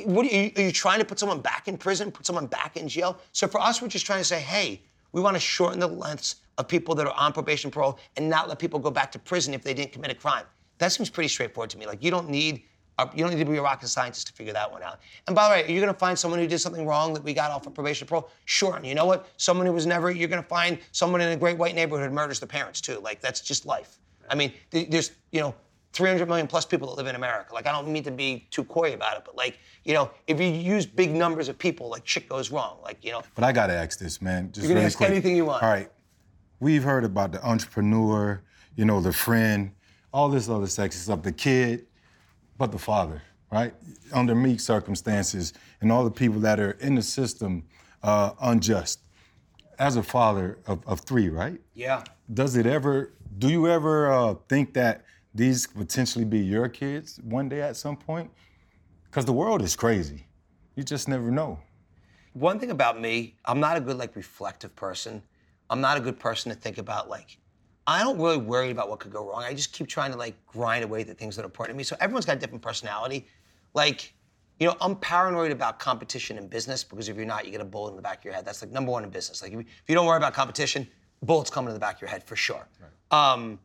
what 0.04 0.26
are 0.26 0.34
you, 0.34 0.50
are 0.56 0.62
you 0.62 0.72
trying 0.72 0.98
to 0.98 1.04
put 1.04 1.18
someone 1.18 1.40
back 1.40 1.68
in 1.68 1.78
prison, 1.78 2.10
put 2.10 2.26
someone 2.26 2.46
back 2.46 2.76
in 2.76 2.88
jail? 2.88 3.18
So 3.32 3.46
for 3.46 3.60
us, 3.60 3.80
we're 3.80 3.88
just 3.88 4.06
trying 4.06 4.20
to 4.20 4.24
say, 4.24 4.40
hey, 4.40 4.82
we 5.12 5.20
want 5.20 5.36
to 5.36 5.40
shorten 5.40 5.78
the 5.78 5.86
lengths 5.86 6.36
of 6.58 6.66
people 6.66 6.94
that 6.96 7.06
are 7.06 7.14
on 7.14 7.32
probation 7.32 7.70
parole 7.70 7.98
and 8.16 8.28
not 8.28 8.48
let 8.48 8.58
people 8.58 8.78
go 8.78 8.90
back 8.90 9.12
to 9.12 9.18
prison 9.18 9.54
if 9.54 9.62
they 9.62 9.74
didn't 9.74 9.92
commit 9.92 10.10
a 10.10 10.14
crime. 10.14 10.44
That 10.78 10.92
seems 10.92 11.08
pretty 11.08 11.28
straightforward 11.28 11.70
to 11.70 11.78
me. 11.78 11.86
Like 11.86 12.02
you 12.02 12.10
don't 12.10 12.28
need 12.28 12.64
Uh, 12.98 13.06
you 13.14 13.22
don't 13.22 13.30
need 13.34 13.44
to 13.44 13.50
be 13.50 13.58
a 13.58 13.62
rocket 13.62 13.88
scientist 13.88 14.26
to 14.28 14.32
figure 14.32 14.52
that 14.54 14.70
one 14.70 14.82
out. 14.82 15.00
And 15.26 15.36
by 15.36 15.48
the 15.48 15.52
way, 15.54 15.64
are 15.68 15.70
you 15.70 15.80
going 15.80 15.92
to 15.92 15.98
find 15.98 16.18
someone 16.18 16.40
who 16.40 16.46
did 16.46 16.58
something 16.60 16.86
wrong 16.86 17.12
that 17.14 17.22
we 17.22 17.34
got 17.34 17.50
off 17.50 17.66
of 17.66 17.74
probation 17.74 18.06
parole? 18.08 18.30
Sure. 18.46 18.76
And 18.76 18.86
you 18.86 18.94
know 18.94 19.04
what? 19.04 19.28
Someone 19.36 19.66
who 19.66 19.72
was 19.72 19.84
never. 19.86 20.10
You're 20.10 20.28
going 20.28 20.42
to 20.42 20.48
find 20.48 20.78
someone 20.92 21.20
in 21.20 21.30
a 21.30 21.36
great 21.36 21.58
white 21.58 21.74
neighborhood 21.74 22.10
murders 22.12 22.40
the 22.40 22.46
parents 22.46 22.80
too. 22.80 22.98
Like 23.00 23.20
that's 23.20 23.40
just 23.42 23.66
life. 23.66 23.98
I 24.30 24.34
mean, 24.34 24.52
th- 24.70 24.88
there's 24.88 25.10
you 25.30 25.40
know 25.40 25.54
300 25.92 26.26
million 26.28 26.46
plus 26.46 26.64
people 26.66 26.88
that 26.88 26.96
live 26.96 27.06
in 27.06 27.16
America. 27.16 27.54
Like, 27.54 27.66
I 27.66 27.72
don't 27.72 27.88
mean 27.88 28.02
to 28.04 28.10
be 28.10 28.46
too 28.50 28.64
coy 28.64 28.92
about 28.92 29.16
it, 29.16 29.22
but 29.24 29.34
like, 29.36 29.58
you 29.84 29.94
know, 29.94 30.10
if 30.26 30.38
you 30.38 30.46
use 30.46 30.84
big 30.84 31.10
numbers 31.14 31.48
of 31.48 31.58
people, 31.58 31.88
like 31.88 32.06
shit 32.06 32.28
goes 32.28 32.50
wrong. 32.50 32.78
Like, 32.82 33.02
you 33.04 33.12
know, 33.12 33.22
But 33.34 33.44
I 33.44 33.52
gotta 33.52 33.72
ask 33.72 33.98
this, 33.98 34.20
man. 34.20 34.52
Just 34.52 34.64
You 34.64 34.68
can 34.68 34.74
really 34.76 34.86
ask 34.86 34.96
quick. 34.98 35.10
anything 35.10 35.36
you 35.36 35.44
want. 35.46 35.62
All 35.62 35.68
right. 35.70 35.90
We've 36.60 36.82
heard 36.82 37.04
about 37.04 37.32
the 37.32 37.42
entrepreneur, 37.46 38.42
you 38.74 38.84
know, 38.84 39.00
the 39.00 39.12
friend, 39.12 39.72
all 40.12 40.28
this 40.28 40.48
other 40.48 40.66
sexy 40.66 40.98
stuff, 40.98 41.22
the 41.22 41.32
kid, 41.32 41.86
but 42.58 42.72
the 42.72 42.78
father, 42.78 43.22
right? 43.52 43.74
Under 44.12 44.34
Meek 44.34 44.60
circumstances, 44.60 45.52
and 45.80 45.92
all 45.92 46.04
the 46.04 46.10
people 46.10 46.40
that 46.40 46.58
are 46.60 46.72
in 46.72 46.94
the 46.94 47.02
system 47.02 47.64
uh, 48.02 48.32
unjust. 48.40 49.00
As 49.78 49.96
a 49.96 50.02
father 50.02 50.58
of, 50.66 50.86
of 50.86 51.00
three, 51.00 51.28
right? 51.28 51.60
yeah. 51.74 52.02
Does 52.32 52.56
it 52.56 52.66
ever, 52.66 53.12
do 53.38 53.48
you 53.48 53.68
ever 53.68 54.10
uh, 54.10 54.34
think 54.48 54.72
that 54.74 55.04
these 55.34 55.66
potentially 55.66 56.24
be 56.24 56.38
your 56.38 56.68
kids 56.68 57.20
one 57.22 57.48
day 57.48 57.60
at 57.60 57.76
some 57.76 57.96
point? 57.96 58.30
Because 59.04 59.26
the 59.26 59.32
world 59.32 59.62
is 59.62 59.76
crazy. 59.76 60.26
You 60.74 60.82
just 60.82 61.08
never 61.08 61.30
know. 61.30 61.58
One 62.32 62.58
thing 62.58 62.70
about 62.70 63.00
me, 63.00 63.36
I'm 63.44 63.60
not 63.60 63.76
a 63.76 63.80
good 63.80 63.96
like 63.96 64.16
reflective 64.16 64.74
person. 64.74 65.22
I'm 65.70 65.80
not 65.80 65.96
a 65.98 66.00
good 66.00 66.18
person 66.18 66.52
to 66.52 66.58
think 66.58 66.78
about 66.78 67.08
like. 67.08 67.38
I 67.86 68.02
don't 68.02 68.18
really 68.18 68.38
worry 68.38 68.70
about 68.70 68.90
what 68.90 68.98
could 68.98 69.12
go 69.12 69.28
wrong. 69.28 69.44
I 69.44 69.54
just 69.54 69.72
keep 69.72 69.86
trying 69.86 70.10
to 70.10 70.18
like 70.18 70.34
grind 70.46 70.84
away 70.84 71.02
at 71.02 71.06
the 71.06 71.14
things 71.14 71.36
that 71.36 71.42
are 71.42 71.46
important 71.46 71.74
to 71.74 71.78
me. 71.78 71.84
So 71.84 71.96
everyone's 72.00 72.26
got 72.26 72.36
a 72.36 72.40
different 72.40 72.62
personality. 72.62 73.26
Like, 73.74 74.12
you 74.58 74.66
know, 74.66 74.76
I'm 74.80 74.96
paranoid 74.96 75.52
about 75.52 75.78
competition 75.78 76.38
in 76.38 76.48
business 76.48 76.82
because 76.82 77.08
if 77.08 77.16
you're 77.16 77.26
not, 77.26 77.44
you 77.44 77.52
get 77.52 77.60
a 77.60 77.64
bullet 77.64 77.90
in 77.90 77.96
the 77.96 78.02
back 78.02 78.18
of 78.18 78.24
your 78.24 78.34
head. 78.34 78.44
That's 78.44 78.62
like 78.62 78.72
number 78.72 78.90
one 78.90 79.04
in 79.04 79.10
business. 79.10 79.42
Like 79.42 79.52
if 79.52 79.64
you, 79.86 79.94
don't 79.94 80.06
worry 80.06 80.16
about 80.16 80.34
competition, 80.34 80.88
bullets 81.22 81.50
coming 81.50 81.68
in 81.68 81.74
the 81.74 81.80
back 81.80 81.96
of 81.96 82.00
your 82.00 82.10
head 82.10 82.24
for 82.24 82.36
sure. 82.36 82.66
Um, 83.10 83.60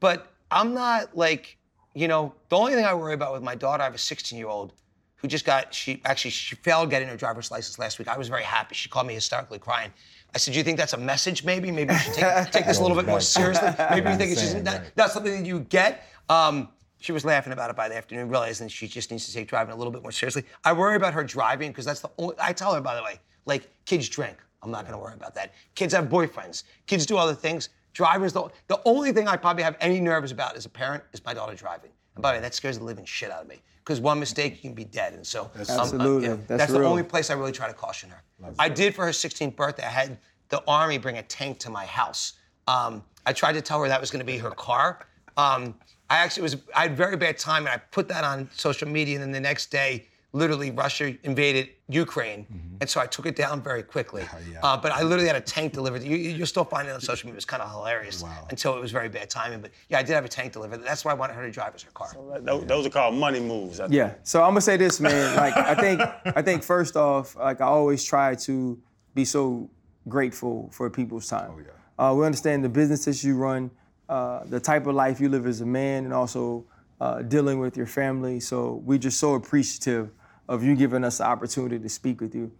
but 0.00 0.32
I'm 0.50 0.74
not 0.74 1.16
like, 1.16 1.56
you 1.94 2.08
know, 2.08 2.34
the 2.50 2.56
only 2.56 2.74
thing 2.74 2.84
I 2.84 2.92
worry 2.92 3.14
about 3.14 3.32
with 3.32 3.42
my 3.42 3.54
daughter, 3.54 3.82
I 3.82 3.86
have 3.86 3.94
a 3.94 3.98
16 3.98 4.38
year 4.38 4.48
old 4.48 4.74
who 5.14 5.28
just 5.28 5.46
got, 5.46 5.72
she 5.72 6.02
actually, 6.04 6.32
she 6.32 6.56
failed 6.56 6.90
getting 6.90 7.08
her 7.08 7.16
driver's 7.16 7.50
license 7.50 7.78
last 7.78 7.98
week. 7.98 8.08
I 8.08 8.18
was 8.18 8.28
very 8.28 8.42
happy. 8.42 8.74
She 8.74 8.90
called 8.90 9.06
me 9.06 9.14
hysterically 9.14 9.58
crying. 9.58 9.92
I 10.36 10.38
said, 10.38 10.52
Do 10.52 10.58
you 10.58 10.64
think 10.64 10.76
that's 10.76 10.92
a 10.92 10.98
message 10.98 11.44
maybe? 11.44 11.70
Maybe 11.70 11.94
you 11.94 11.98
should 11.98 12.12
take, 12.12 12.50
take 12.52 12.66
this 12.66 12.78
a 12.78 12.82
little 12.82 12.94
bit 12.94 13.06
more 13.06 13.22
seriously. 13.22 13.70
Maybe 13.90 14.10
you 14.10 14.16
think 14.16 14.32
it's 14.32 14.42
just 14.42 14.62
not, 14.62 14.74
right. 14.74 14.92
not 14.94 15.10
something 15.10 15.32
that 15.32 15.46
you 15.46 15.60
get. 15.60 16.02
Um, 16.28 16.68
she 16.98 17.12
was 17.12 17.24
laughing 17.24 17.54
about 17.54 17.70
it 17.70 17.76
by 17.76 17.88
the 17.88 17.96
afternoon, 17.96 18.28
realizing 18.28 18.68
she 18.68 18.86
just 18.86 19.10
needs 19.10 19.24
to 19.24 19.32
take 19.32 19.48
driving 19.48 19.72
a 19.72 19.76
little 19.76 19.90
bit 19.90 20.02
more 20.02 20.12
seriously. 20.12 20.44
I 20.62 20.74
worry 20.74 20.96
about 20.96 21.14
her 21.14 21.24
driving 21.24 21.70
because 21.70 21.86
that's 21.86 22.00
the 22.00 22.10
only, 22.18 22.34
I 22.38 22.52
tell 22.52 22.74
her, 22.74 22.82
by 22.82 22.96
the 22.96 23.02
way, 23.02 23.18
like, 23.46 23.70
kids 23.86 24.10
drink. 24.10 24.36
I'm 24.62 24.70
not 24.70 24.84
gonna 24.84 24.98
worry 24.98 25.14
about 25.14 25.34
that. 25.36 25.54
Kids 25.74 25.94
have 25.94 26.10
boyfriends. 26.10 26.64
Kids 26.86 27.06
do 27.06 27.16
other 27.16 27.34
things. 27.34 27.70
Driving's 27.94 28.34
the, 28.34 28.50
the 28.66 28.82
only 28.84 29.12
thing 29.12 29.28
I 29.28 29.38
probably 29.38 29.62
have 29.62 29.76
any 29.80 30.00
nerves 30.00 30.32
about 30.32 30.54
as 30.54 30.66
a 30.66 30.68
parent 30.68 31.02
is 31.14 31.24
my 31.24 31.32
daughter 31.32 31.54
driving. 31.54 31.92
And 32.14 32.22
by 32.22 32.32
the 32.32 32.36
way, 32.36 32.42
that 32.42 32.54
scares 32.54 32.76
the 32.76 32.84
living 32.84 33.06
shit 33.06 33.30
out 33.30 33.40
of 33.40 33.48
me. 33.48 33.62
Because 33.86 34.00
one 34.00 34.18
mistake, 34.18 34.56
you 34.56 34.60
can 34.62 34.74
be 34.74 34.82
dead. 34.82 35.12
And 35.12 35.24
so, 35.24 35.42
um, 35.42 35.50
uh, 35.54 35.60
Absolutely. 35.60 36.24
you 36.24 36.30
know, 36.30 36.40
That's 36.48 36.58
that's 36.58 36.72
the 36.72 36.84
only 36.84 37.04
place 37.04 37.30
I 37.30 37.34
really 37.34 37.52
try 37.52 37.68
to 37.68 37.72
caution 37.72 38.10
her. 38.10 38.20
I 38.58 38.68
did 38.68 38.96
for 38.96 39.04
her 39.04 39.12
16th 39.12 39.54
birthday. 39.54 39.84
I 39.84 39.90
had 39.90 40.18
the 40.48 40.60
army 40.66 40.98
bring 40.98 41.18
a 41.18 41.22
tank 41.22 41.60
to 41.60 41.70
my 41.70 41.86
house. 41.86 42.32
Um, 42.66 43.04
I 43.26 43.32
tried 43.32 43.52
to 43.52 43.60
tell 43.62 43.80
her 43.80 43.86
that 43.86 44.00
was 44.00 44.10
going 44.10 44.18
to 44.18 44.26
be 44.26 44.38
her 44.38 44.50
car. 44.50 45.06
Um, 45.36 45.76
I 46.10 46.16
actually 46.16 46.42
was 46.42 46.56
I 46.74 46.82
had 46.82 46.96
very 46.96 47.16
bad 47.16 47.38
time, 47.38 47.64
and 47.66 47.68
I 47.74 47.78
put 47.92 48.08
that 48.08 48.24
on 48.24 48.48
social 48.52 48.88
media. 48.88 49.14
And 49.14 49.22
then 49.22 49.30
the 49.30 49.40
next 49.40 49.70
day, 49.70 50.08
literally, 50.36 50.70
Russia 50.70 51.14
invaded 51.22 51.68
Ukraine, 51.88 52.46
and 52.80 52.88
so 52.88 53.00
I 53.00 53.06
took 53.06 53.26
it 53.26 53.36
down 53.36 53.62
very 53.62 53.82
quickly. 53.82 54.24
yeah. 54.50 54.58
Uh, 54.62 54.76
but 54.76 54.92
I 54.92 55.02
literally 55.02 55.26
had 55.26 55.36
a 55.36 55.40
tank 55.40 55.72
delivered. 55.72 56.02
You, 56.02 56.16
you're 56.16 56.46
still 56.46 56.64
finding 56.64 56.90
it 56.92 56.94
on 56.94 57.00
social 57.00 57.26
media. 57.26 57.34
It 57.34 57.42
was 57.42 57.44
kind 57.44 57.62
of 57.62 57.70
hilarious 57.70 58.22
until 58.50 58.76
it 58.76 58.80
was 58.80 58.92
very 58.92 59.08
bad 59.08 59.30
timing. 59.30 59.60
But 59.60 59.70
yeah, 59.88 59.98
I 59.98 60.02
did 60.02 60.12
have 60.12 60.24
a 60.24 60.28
tank 60.28 60.52
delivered. 60.52 60.82
That's 60.84 61.04
why 61.04 61.12
I 61.12 61.14
wanted 61.14 61.34
her 61.34 61.44
to 61.46 61.50
drive 61.50 61.74
as 61.74 61.82
her 61.82 61.90
car. 61.92 62.10
Those, 62.40 62.66
those 62.66 62.86
are 62.86 62.90
called 62.90 63.14
money 63.14 63.40
moves. 63.40 63.80
I 63.80 63.84
think. 63.84 63.94
Yeah. 63.94 64.14
So 64.22 64.42
I'm 64.42 64.50
gonna 64.50 64.60
say 64.60 64.76
this, 64.76 65.00
man. 65.00 65.36
Like 65.36 65.56
I 65.56 65.74
think 65.74 66.00
I 66.38 66.42
think 66.42 66.62
first 66.62 66.96
off, 66.96 67.36
like 67.36 67.60
I 67.60 67.66
always 67.66 68.04
try 68.04 68.34
to 68.34 68.78
be 69.14 69.24
so 69.24 69.70
grateful 70.08 70.68
for 70.72 70.90
people's 70.90 71.28
time. 71.28 71.50
Oh, 71.54 71.58
yeah. 71.58 72.10
Uh, 72.10 72.14
we 72.14 72.26
understand 72.26 72.62
the 72.62 72.68
businesses 72.68 73.24
you 73.24 73.36
run, 73.36 73.70
uh, 74.08 74.44
the 74.44 74.60
type 74.60 74.86
of 74.86 74.94
life 74.94 75.20
you 75.20 75.28
live 75.28 75.46
as 75.46 75.62
a 75.62 75.66
man, 75.66 76.04
and 76.04 76.12
also 76.12 76.64
uh, 77.00 77.22
dealing 77.22 77.58
with 77.58 77.76
your 77.76 77.86
family. 77.86 78.40
So 78.40 78.82
we're 78.84 78.98
just 78.98 79.18
so 79.18 79.34
appreciative 79.34 80.10
of 80.48 80.62
you 80.62 80.76
giving 80.76 81.04
us 81.04 81.18
the 81.18 81.24
opportunity 81.24 81.78
to 81.78 81.88
speak 81.88 82.20
with 82.20 82.34
you. 82.34 82.52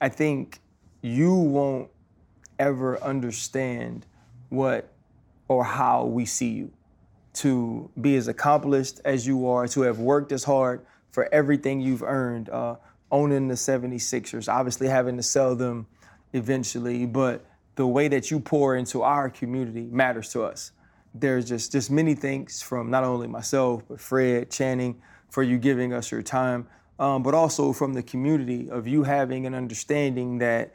I 0.00 0.08
think 0.08 0.60
you 1.02 1.34
won't 1.34 1.90
ever 2.58 3.00
understand 3.02 4.06
what 4.48 4.92
or 5.48 5.64
how 5.64 6.04
we 6.04 6.24
see 6.24 6.48
you 6.48 6.70
to 7.34 7.88
be 8.00 8.16
as 8.16 8.28
accomplished 8.28 9.00
as 9.04 9.26
you 9.26 9.48
are, 9.48 9.68
to 9.68 9.82
have 9.82 9.98
worked 9.98 10.32
as 10.32 10.44
hard 10.44 10.84
for 11.10 11.28
everything 11.32 11.80
you've 11.80 12.02
earned, 12.02 12.48
uh, 12.50 12.76
owning 13.10 13.48
the 13.48 13.54
76ers, 13.54 14.52
obviously 14.52 14.88
having 14.88 15.16
to 15.16 15.22
sell 15.22 15.54
them 15.54 15.86
eventually, 16.32 17.06
but 17.06 17.44
the 17.76 17.86
way 17.86 18.08
that 18.08 18.30
you 18.30 18.40
pour 18.40 18.76
into 18.76 19.02
our 19.02 19.30
community 19.30 19.88
matters 19.92 20.30
to 20.30 20.42
us. 20.42 20.72
There's 21.14 21.48
just 21.48 21.72
just 21.72 21.90
many 21.90 22.14
thanks 22.14 22.60
from 22.60 22.90
not 22.90 23.04
only 23.04 23.28
myself, 23.28 23.82
but 23.88 24.00
Fred, 24.00 24.50
Channing, 24.50 25.00
for 25.30 25.42
you 25.42 25.58
giving 25.58 25.92
us 25.92 26.10
your 26.10 26.22
time, 26.22 26.66
um, 26.98 27.22
but 27.22 27.34
also 27.34 27.72
from 27.72 27.94
the 27.94 28.02
community 28.02 28.68
of 28.70 28.86
you 28.86 29.04
having 29.04 29.46
an 29.46 29.54
understanding 29.54 30.38
that 30.38 30.72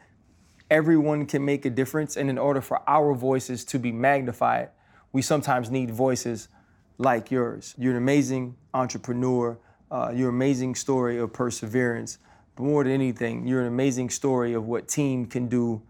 everyone 0.69 1.25
can 1.25 1.43
make 1.43 1.65
a 1.65 1.69
difference. 1.69 2.17
And 2.17 2.29
in 2.29 2.37
order 2.37 2.61
for 2.61 2.81
our 2.87 3.13
voices 3.13 3.65
to 3.65 3.79
be 3.79 3.91
magnified, 3.91 4.69
we 5.11 5.21
sometimes 5.21 5.69
need 5.69 5.91
voices 5.91 6.47
like 6.97 7.31
yours. 7.31 7.75
You're 7.77 7.91
an 7.91 7.97
amazing 7.97 8.55
entrepreneur. 8.73 9.57
Uh, 9.91 10.11
you're 10.15 10.29
amazing 10.29 10.75
story 10.75 11.19
of 11.19 11.33
perseverance. 11.33 12.17
But 12.55 12.63
more 12.63 12.83
than 12.83 12.93
anything, 12.93 13.45
you're 13.45 13.61
an 13.61 13.67
amazing 13.67 14.09
story 14.09 14.53
of 14.53 14.65
what 14.65 14.87
team 14.87 15.25
can 15.25 15.47
do 15.47 15.81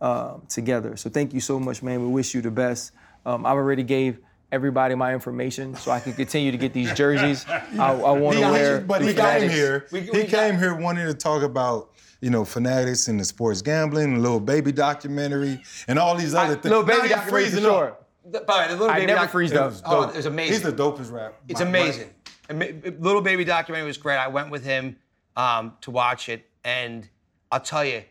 um, 0.00 0.42
together. 0.48 0.96
So 0.96 1.10
thank 1.10 1.32
you 1.32 1.40
so 1.40 1.58
much, 1.58 1.82
man. 1.82 2.02
We 2.02 2.08
wish 2.08 2.34
you 2.34 2.40
the 2.40 2.50
best. 2.50 2.92
Um, 3.26 3.44
I've 3.44 3.56
already 3.56 3.82
gave 3.82 4.18
everybody 4.52 4.94
my 4.94 5.12
information 5.12 5.74
so 5.74 5.90
I 5.90 6.00
can 6.00 6.12
continue 6.12 6.50
to 6.50 6.56
get 6.58 6.72
these 6.72 6.92
jerseys. 6.94 7.44
I, 7.48 7.62
I 7.78 7.92
want 8.12 8.38
to 8.38 8.44
He- 8.46 8.50
wear. 8.50 8.80
but 8.80 9.00
the 9.02 9.08
he 9.08 9.14
came 9.14 9.50
here. 9.50 9.86
We- 9.92 10.00
he 10.00 10.10
we 10.10 10.24
came 10.24 10.52
got- 10.54 10.60
here 10.60 10.74
wanting 10.74 11.06
to 11.06 11.14
talk 11.14 11.42
about 11.42 11.90
you 12.20 12.30
know 12.30 12.44
Fanatics 12.44 13.08
and 13.08 13.20
the 13.20 13.24
sports 13.24 13.62
gambling, 13.62 14.14
the 14.14 14.20
Lil 14.20 14.40
Baby 14.40 14.72
documentary, 14.72 15.62
and 15.86 15.98
all 15.98 16.14
these 16.16 16.34
other 16.34 16.54
things. 16.54 16.66
Lil 16.72 16.82
Baby 16.82 17.02
he 17.02 17.08
documentary 17.08 17.24
for 17.24 17.50
freezing 17.50 17.62
sure. 17.62 17.96
The- 18.24 18.40
by 18.40 18.54
the 18.54 18.60
way, 18.62 18.68
the 18.68 18.76
little 18.76 18.90
I 18.90 18.94
baby 18.96 19.06
never 19.06 19.20
doc- 19.22 19.30
freeze 19.30 19.52
It 19.52 19.56
Oh, 19.56 19.70
dope. 19.70 20.10
it 20.10 20.16
was 20.16 20.26
amazing. 20.26 20.52
He's 20.54 20.62
the 20.62 20.72
dopest 20.72 21.10
rap. 21.12 21.34
It's 21.48 21.60
Right. 21.60 21.68
amazing. 21.68 22.10
Ama- 22.50 22.92
Lil 22.98 23.20
Baby 23.20 23.44
documentary 23.44 23.86
was 23.86 23.96
great. 23.98 24.16
I 24.16 24.28
went 24.28 24.50
with 24.50 24.64
him 24.64 24.96
um, 25.36 25.76
to 25.82 25.90
watch 25.90 26.28
it, 26.28 26.44
and 26.64 27.08
I'll 27.52 27.60
tell 27.60 27.84
you. 27.84 28.02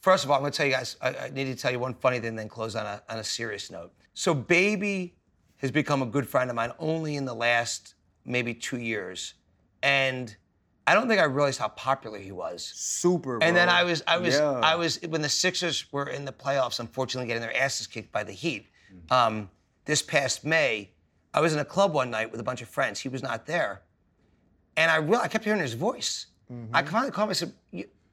First 0.00 0.24
of 0.24 0.30
all, 0.30 0.36
I'm 0.36 0.42
going 0.42 0.52
to 0.52 0.56
tell 0.56 0.66
you 0.66 0.72
guys. 0.72 0.96
I, 1.00 1.08
I 1.14 1.30
need 1.30 1.44
to 1.44 1.54
tell 1.54 1.70
you 1.70 1.78
one 1.78 1.94
funny 1.94 2.18
thing, 2.20 2.34
then 2.36 2.48
close 2.48 2.74
on 2.76 2.86
a 2.86 3.02
on 3.08 3.18
a 3.18 3.24
serious 3.24 3.70
note. 3.70 3.92
So, 4.14 4.32
baby 4.34 5.14
has 5.62 5.70
become 5.70 6.02
a 6.02 6.06
good 6.06 6.28
friend 6.28 6.50
of 6.50 6.56
mine 6.56 6.72
only 6.78 7.16
in 7.16 7.24
the 7.24 7.34
last 7.34 7.94
maybe 8.24 8.52
two 8.52 8.78
years, 8.78 9.34
and 9.82 10.36
I 10.86 10.94
don't 10.94 11.08
think 11.08 11.20
I 11.20 11.24
realized 11.24 11.58
how 11.60 11.68
popular 11.68 12.18
he 12.18 12.32
was. 12.32 12.64
Super. 12.74 13.40
And 13.42 13.56
then. 13.56 13.68
I 13.68 13.84
was, 13.84 14.02
I 14.06 14.18
was, 14.18 14.34
Yeah. 14.34 14.50
I 14.62 14.74
was 14.74 15.00
when 15.08 15.22
the 15.22 15.28
Sixers 15.28 15.90
were 15.92 16.08
in 16.08 16.24
the 16.24 16.32
playoffs, 16.32 16.80
unfortunately 16.80 17.28
getting 17.28 17.40
their 17.42 17.56
asses 17.56 17.86
kicked 17.86 18.10
by 18.12 18.24
the 18.24 18.32
Heat. 18.32 18.66
Um, 19.10 19.48
this 19.84 20.02
past 20.02 20.44
May, 20.44 20.90
I 21.32 21.40
was 21.40 21.52
in 21.54 21.60
a 21.60 21.64
club 21.64 21.94
one 21.94 22.10
night 22.10 22.30
with 22.30 22.40
a 22.40 22.44
bunch 22.44 22.60
of 22.62 22.68
friends. 22.68 22.98
He 23.00 23.08
was 23.08 23.22
not 23.22 23.46
there, 23.46 23.82
and 24.76 24.90
I 24.90 24.96
real 24.96 25.20
I 25.20 25.28
kept 25.28 25.44
hearing 25.44 25.60
his 25.60 25.74
voice. 25.74 26.26
I 26.74 26.82
finally 26.82 27.10
called 27.10 27.28
him. 27.28 27.30
I 27.30 27.32
said, 27.32 27.52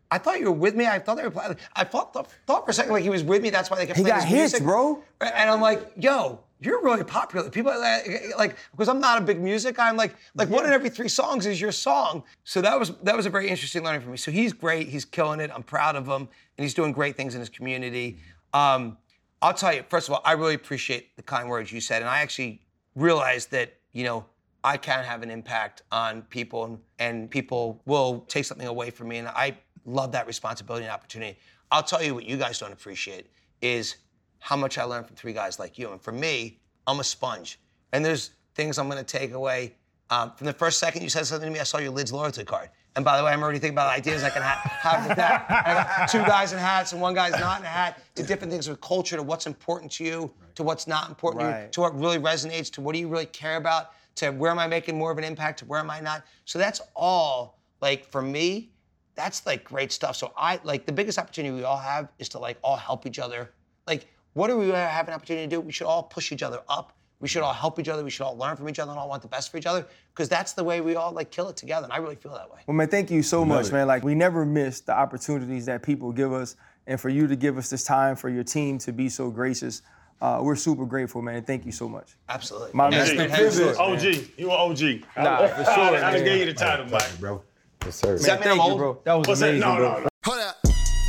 "I 0.10 0.18
thought 0.18 0.40
you 0.40 0.46
were 0.46 0.52
with 0.54 0.74
me. 0.74 0.86
I 0.88 0.98
thought 1.00 1.18
they 1.18 1.24
were 1.24 1.30
playing. 1.32 1.58
I 1.76 1.84
thought, 1.84 2.14
thought, 2.14 2.32
thought 2.48 2.64
for 2.64 2.72
a 2.72 2.74
second 2.74 2.94
like 2.94 3.04
he 3.04 3.10
was 3.10 3.22
with 3.24 3.42
me. 3.42 3.50
That's 3.50 3.70
why 3.70 3.76
they 3.78 3.86
kept 3.86 3.98
He 3.98 4.04
playing 4.06 4.16
got 4.20 4.26
his 4.26 4.38
hits, 4.40 4.54
music. 4.54 4.64
bro. 4.64 5.04
And 5.20 5.50
I'm 5.50 5.60
like, 5.60 5.92
yo, 5.98 6.40
you're 6.62 6.82
really 6.82 7.04
popular. 7.04 7.50
People 7.50 7.72
eh, 7.72 7.76
eh, 7.76 8.02
eh, 8.06 8.20
like, 8.38 8.38
like 8.38 8.58
because 8.72 8.90
I'm 8.90 9.00
not 9.00 9.22
a 9.22 9.26
big 9.26 9.40
music 9.40 9.78
guy. 9.78 9.90
I'm 9.90 9.96
like, 9.96 10.16
like 10.36 10.50
one 10.50 10.66
in 10.66 10.72
every 10.72 10.90
three 10.90 11.08
songs 11.08 11.46
is 11.46 11.60
your 11.60 11.72
song. 11.72 12.24
So 12.44 12.62
that 12.62 12.78
was 12.78 12.92
that 13.04 13.16
was 13.16 13.26
a 13.26 13.30
very 13.30 13.48
interesting 13.50 13.84
learning 13.84 14.02
for 14.02 14.10
me. 14.10 14.18
So 14.18 14.32
he's 14.32 14.52
great. 14.52 14.90
He's 14.90 15.06
killing 15.06 15.40
it. 15.40 15.52
I'm 15.54 15.64
proud 15.64 15.96
of 15.96 16.06
him, 16.06 16.22
and 16.24 16.30
he's 16.58 16.74
doing 16.74 16.92
great 16.92 17.16
things 17.16 17.34
in 17.34 17.40
his 17.40 17.50
community. 17.50 18.18
Um, 18.54 18.98
I'll 19.42 19.54
tell 19.54 19.74
you, 19.74 19.84
first 19.88 20.10
of 20.10 20.14
all, 20.14 20.22
I 20.26 20.34
really 20.34 20.56
appreciate 20.56 21.16
the 21.16 21.24
kind 21.24 21.48
words 21.48 21.72
you 21.72 21.80
said, 21.80 22.02
and 22.02 22.10
I 22.10 22.22
actually 22.22 22.62
realized 22.96 23.52
that 23.52 23.78
you 23.94 24.04
know 24.04 24.26
I 24.64 24.76
can 24.76 25.06
have 25.06 25.24
an 25.24 25.32
impact 25.32 25.84
on 25.92 26.24
people, 26.24 26.66
and, 26.66 26.80
and 27.00 27.32
people 27.32 27.82
will 27.86 28.26
take 28.28 28.44
something 28.44 28.68
away 28.68 28.90
from 28.90 29.08
me, 29.08 29.18
and 29.18 29.30
I 29.30 29.56
love 29.86 30.12
that 30.12 30.28
responsibility 30.28 30.86
and 30.86 30.94
opportunity. 30.94 31.38
I'll 31.72 31.84
tell 31.84 32.04
you 32.04 32.14
what 32.16 32.26
you 32.26 32.36
guys 32.36 32.60
don't 32.60 32.74
appreciate 32.74 33.28
is 33.62 33.98
how 34.40 34.56
much 34.56 34.78
I 34.78 34.84
learned 34.84 35.08
from 35.08 35.16
three 35.16 35.34
guys 35.34 35.60
like 35.60 35.78
you. 35.78 35.92
And 35.92 36.02
for 36.02 36.12
me, 36.12 36.60
I'm 36.88 37.00
a 37.00 37.04
sponge. 37.04 37.60
And 37.92 38.04
there's 38.04 38.32
things 38.56 38.78
I'm 38.78 38.90
gonna 38.90 39.04
take 39.04 39.34
away. 39.34 39.76
Um, 40.10 40.34
from 40.36 40.48
the 40.48 40.54
first 40.54 40.80
second 40.80 41.04
you 41.04 41.10
said 41.10 41.26
something 41.28 41.48
to 41.48 41.54
me, 41.54 41.60
I 41.60 41.64
saw 41.64 41.78
your 41.78 41.92
Lids 41.92 42.12
loyalty 42.12 42.44
card. 42.44 42.70
And 42.96 43.06
by 43.06 43.18
the 43.18 43.24
way, 43.24 43.32
I'm 43.32 43.42
already 43.44 43.60
thinking 43.60 43.76
about 43.76 43.96
ideas 43.96 44.24
I 44.24 44.32
can 44.32 44.42
ha- 44.42 44.62
have 44.82 45.08
with 45.08 45.16
that. 45.18 45.46
I 45.50 45.74
got 45.74 46.10
two 46.10 46.20
guys 46.20 46.52
in 46.52 46.60
hats 46.60 46.92
and 46.92 47.02
one 47.02 47.14
guy's 47.14 47.40
not 47.40 47.60
in 47.60 47.66
a 47.66 47.70
hat. 47.70 48.02
To 48.16 48.24
different 48.24 48.52
things 48.52 48.68
with 48.68 48.82
culture, 48.82 49.16
to 49.16 49.24
what's 49.24 49.46
important 49.46 49.92
to 49.94 50.04
you, 50.04 50.34
to 50.56 50.64
what's 50.64 50.88
not 50.88 51.08
important 51.08 51.44
to 51.44 51.48
you, 51.48 51.70
to 51.70 51.82
what 51.82 51.98
really 51.98 52.18
resonates, 52.18 52.72
to 52.74 52.82
what 52.82 52.94
do 52.94 53.00
you 53.00 53.08
really 53.08 53.28
care 53.28 53.58
about, 53.58 53.92
to 54.16 54.32
where 54.32 54.50
am 54.50 54.58
I 54.58 54.66
making 54.68 54.98
more 54.98 55.12
of 55.12 55.18
an 55.20 55.24
impact, 55.24 55.60
to 55.60 55.66
where 55.66 55.80
am 55.80 55.92
I 55.92 56.00
not. 56.00 56.24
So 56.46 56.58
that's 56.58 56.82
all 56.96 57.60
like 57.82 58.10
for 58.12 58.22
me, 58.22 58.72
that's 59.16 59.46
like 59.46 59.64
great 59.64 59.92
stuff. 59.92 60.16
So 60.16 60.34
I 60.36 60.60
like 60.64 60.86
the 60.86 60.92
biggest 60.92 61.20
opportunity 61.20 61.54
we 61.54 61.64
all 61.64 61.78
have 61.78 62.10
is 62.18 62.28
to 62.30 62.40
like 62.40 62.58
all 62.64 62.76
help 62.76 63.06
each 63.06 63.20
other. 63.20 63.52
Like, 63.88 64.08
what 64.34 64.48
do 64.48 64.58
we 64.58 64.70
have 64.70 65.08
an 65.08 65.14
opportunity 65.14 65.46
to 65.48 65.56
do? 65.56 65.60
We 65.62 65.72
should 65.72 65.88
all 65.88 66.04
push 66.04 66.32
each 66.32 66.44
other 66.44 66.60
up. 66.70 66.94
We 67.22 67.28
should 67.28 67.42
all 67.42 67.52
help 67.54 67.80
each 67.80 67.90
other. 67.90 68.04
We 68.04 68.10
should 68.10 68.24
all 68.24 68.38
learn 68.38 68.56
from 68.56 68.70
each 68.70 68.80
other 68.80 68.92
and 68.92 69.00
all 69.00 69.10
want 69.10 69.22
the 69.22 69.28
best 69.28 69.52
for 69.52 69.58
each 69.58 69.66
other 69.66 69.86
because 70.14 70.30
that's 70.30 70.54
the 70.54 70.64
way 70.64 70.80
we 70.80 70.96
all 70.96 71.12
like 71.12 71.32
kill 71.32 71.50
it 71.50 71.58
together. 71.58 71.84
And 71.84 71.92
I 71.92 71.98
really 71.98 72.16
feel 72.16 72.34
that 72.34 72.50
way. 72.50 72.60
Well, 72.66 72.76
man, 72.76 72.88
thank 72.88 73.12
you 73.12 73.22
so 73.24 73.44
much, 73.44 73.72
man. 73.74 73.88
Like, 73.88 74.04
we 74.04 74.16
never 74.16 74.46
miss 74.46 74.80
the 74.80 74.94
opportunities 74.98 75.66
that 75.66 75.84
people 75.84 76.14
give 76.14 76.32
us, 76.32 76.56
and 76.88 77.00
for 77.00 77.10
you 77.10 77.28
to 77.28 77.36
give 77.36 77.58
us 77.58 77.70
this 77.70 77.84
time, 77.84 78.16
for 78.16 78.30
your 78.30 78.44
team 78.46 78.78
to 78.80 78.94
be 78.94 79.10
so 79.10 79.30
gracious, 79.30 79.82
uh, 80.22 80.40
we're 80.42 80.56
super 80.56 80.86
grateful, 80.86 81.22
man. 81.22 81.44
Thank 81.44 81.66
you 81.66 81.72
so 81.74 81.90
much. 81.90 82.16
Absolutely. 82.30 82.72
My 82.74 82.90
man. 82.90 83.18
week, 83.18 83.30
have 83.30 83.54
you- 83.56 83.70
OG, 83.78 84.04
you 84.38 84.50
an 84.52 84.58
OG. 84.58 85.02
Nah, 85.18 85.48
for 85.48 85.64
sure, 85.66 85.74
I, 85.74 86.02
I 86.02 86.12
man. 86.14 86.24
gave 86.24 86.40
you 86.40 86.46
the 86.46 86.54
title, 86.54 86.86
Mike. 86.86 87.20
bro. 87.20 87.42
Yes, 87.84 87.96
sir. 87.98 88.14
Does 88.14 88.26
that 88.26 88.40
mean 88.42 88.50
I'm 88.52 88.58
Thank 88.60 88.72
you, 88.72 88.78
bro. 88.78 89.02
That 89.04 89.14
was 89.16 89.28
What's 89.28 89.40
that? 89.42 89.50
amazing, 89.50 89.70
No, 89.70 89.76
bro. 89.78 89.94
no, 89.94 90.00
no. 90.04 90.08
Hold 90.26 90.40
up. 90.40 90.56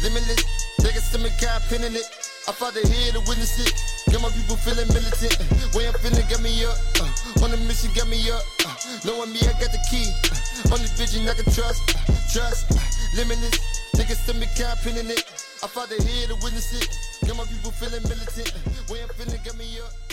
Limitless. 0.02 0.44
Niggas 0.80 1.12
to 1.12 1.18
me, 1.18 1.30
got 1.40 1.62
pin 1.62 1.82
in 1.84 1.94
it. 1.94 2.29
I 2.50 2.52
fought 2.52 2.74
the 2.74 2.82
head 2.82 3.14
to 3.14 3.22
witness 3.30 3.62
it. 3.62 3.70
Got 4.10 4.26
my 4.26 4.28
people 4.34 4.58
feeling 4.58 4.90
militant. 4.90 5.38
Way 5.70 5.86
I'm 5.86 5.94
feeling 6.02 6.26
got 6.26 6.42
me 6.42 6.50
up. 6.66 6.74
Uh, 6.98 7.46
on 7.46 7.54
the 7.54 7.56
mission 7.70 7.94
got 7.94 8.10
me 8.10 8.18
up. 8.26 8.42
Uh, 8.66 8.74
knowing 9.06 9.30
me, 9.30 9.38
I 9.46 9.54
got 9.62 9.70
the 9.70 9.78
key. 9.86 10.10
Uh, 10.66 10.74
on 10.74 10.82
vision 10.98 11.30
I 11.30 11.38
can 11.38 11.46
trust. 11.54 11.78
Uh, 11.94 12.10
trust. 12.26 12.74
Uh, 12.74 12.82
limitless. 13.14 13.54
Niggas 13.94 14.26
to 14.26 14.34
me, 14.34 14.50
pin 14.82 14.98
in 14.98 15.14
it. 15.14 15.22
I 15.62 15.70
fought 15.70 15.94
the 15.94 16.02
head 16.02 16.26
to 16.26 16.34
witness 16.42 16.74
it. 16.74 16.90
Got 17.22 17.38
my 17.38 17.44
people 17.46 17.70
feeling 17.70 18.02
militant. 18.10 18.50
Way 18.90 18.98
I'm 18.98 19.14
feeling 19.14 19.38
got 19.46 19.54
me 19.54 19.78
up. 19.78 20.09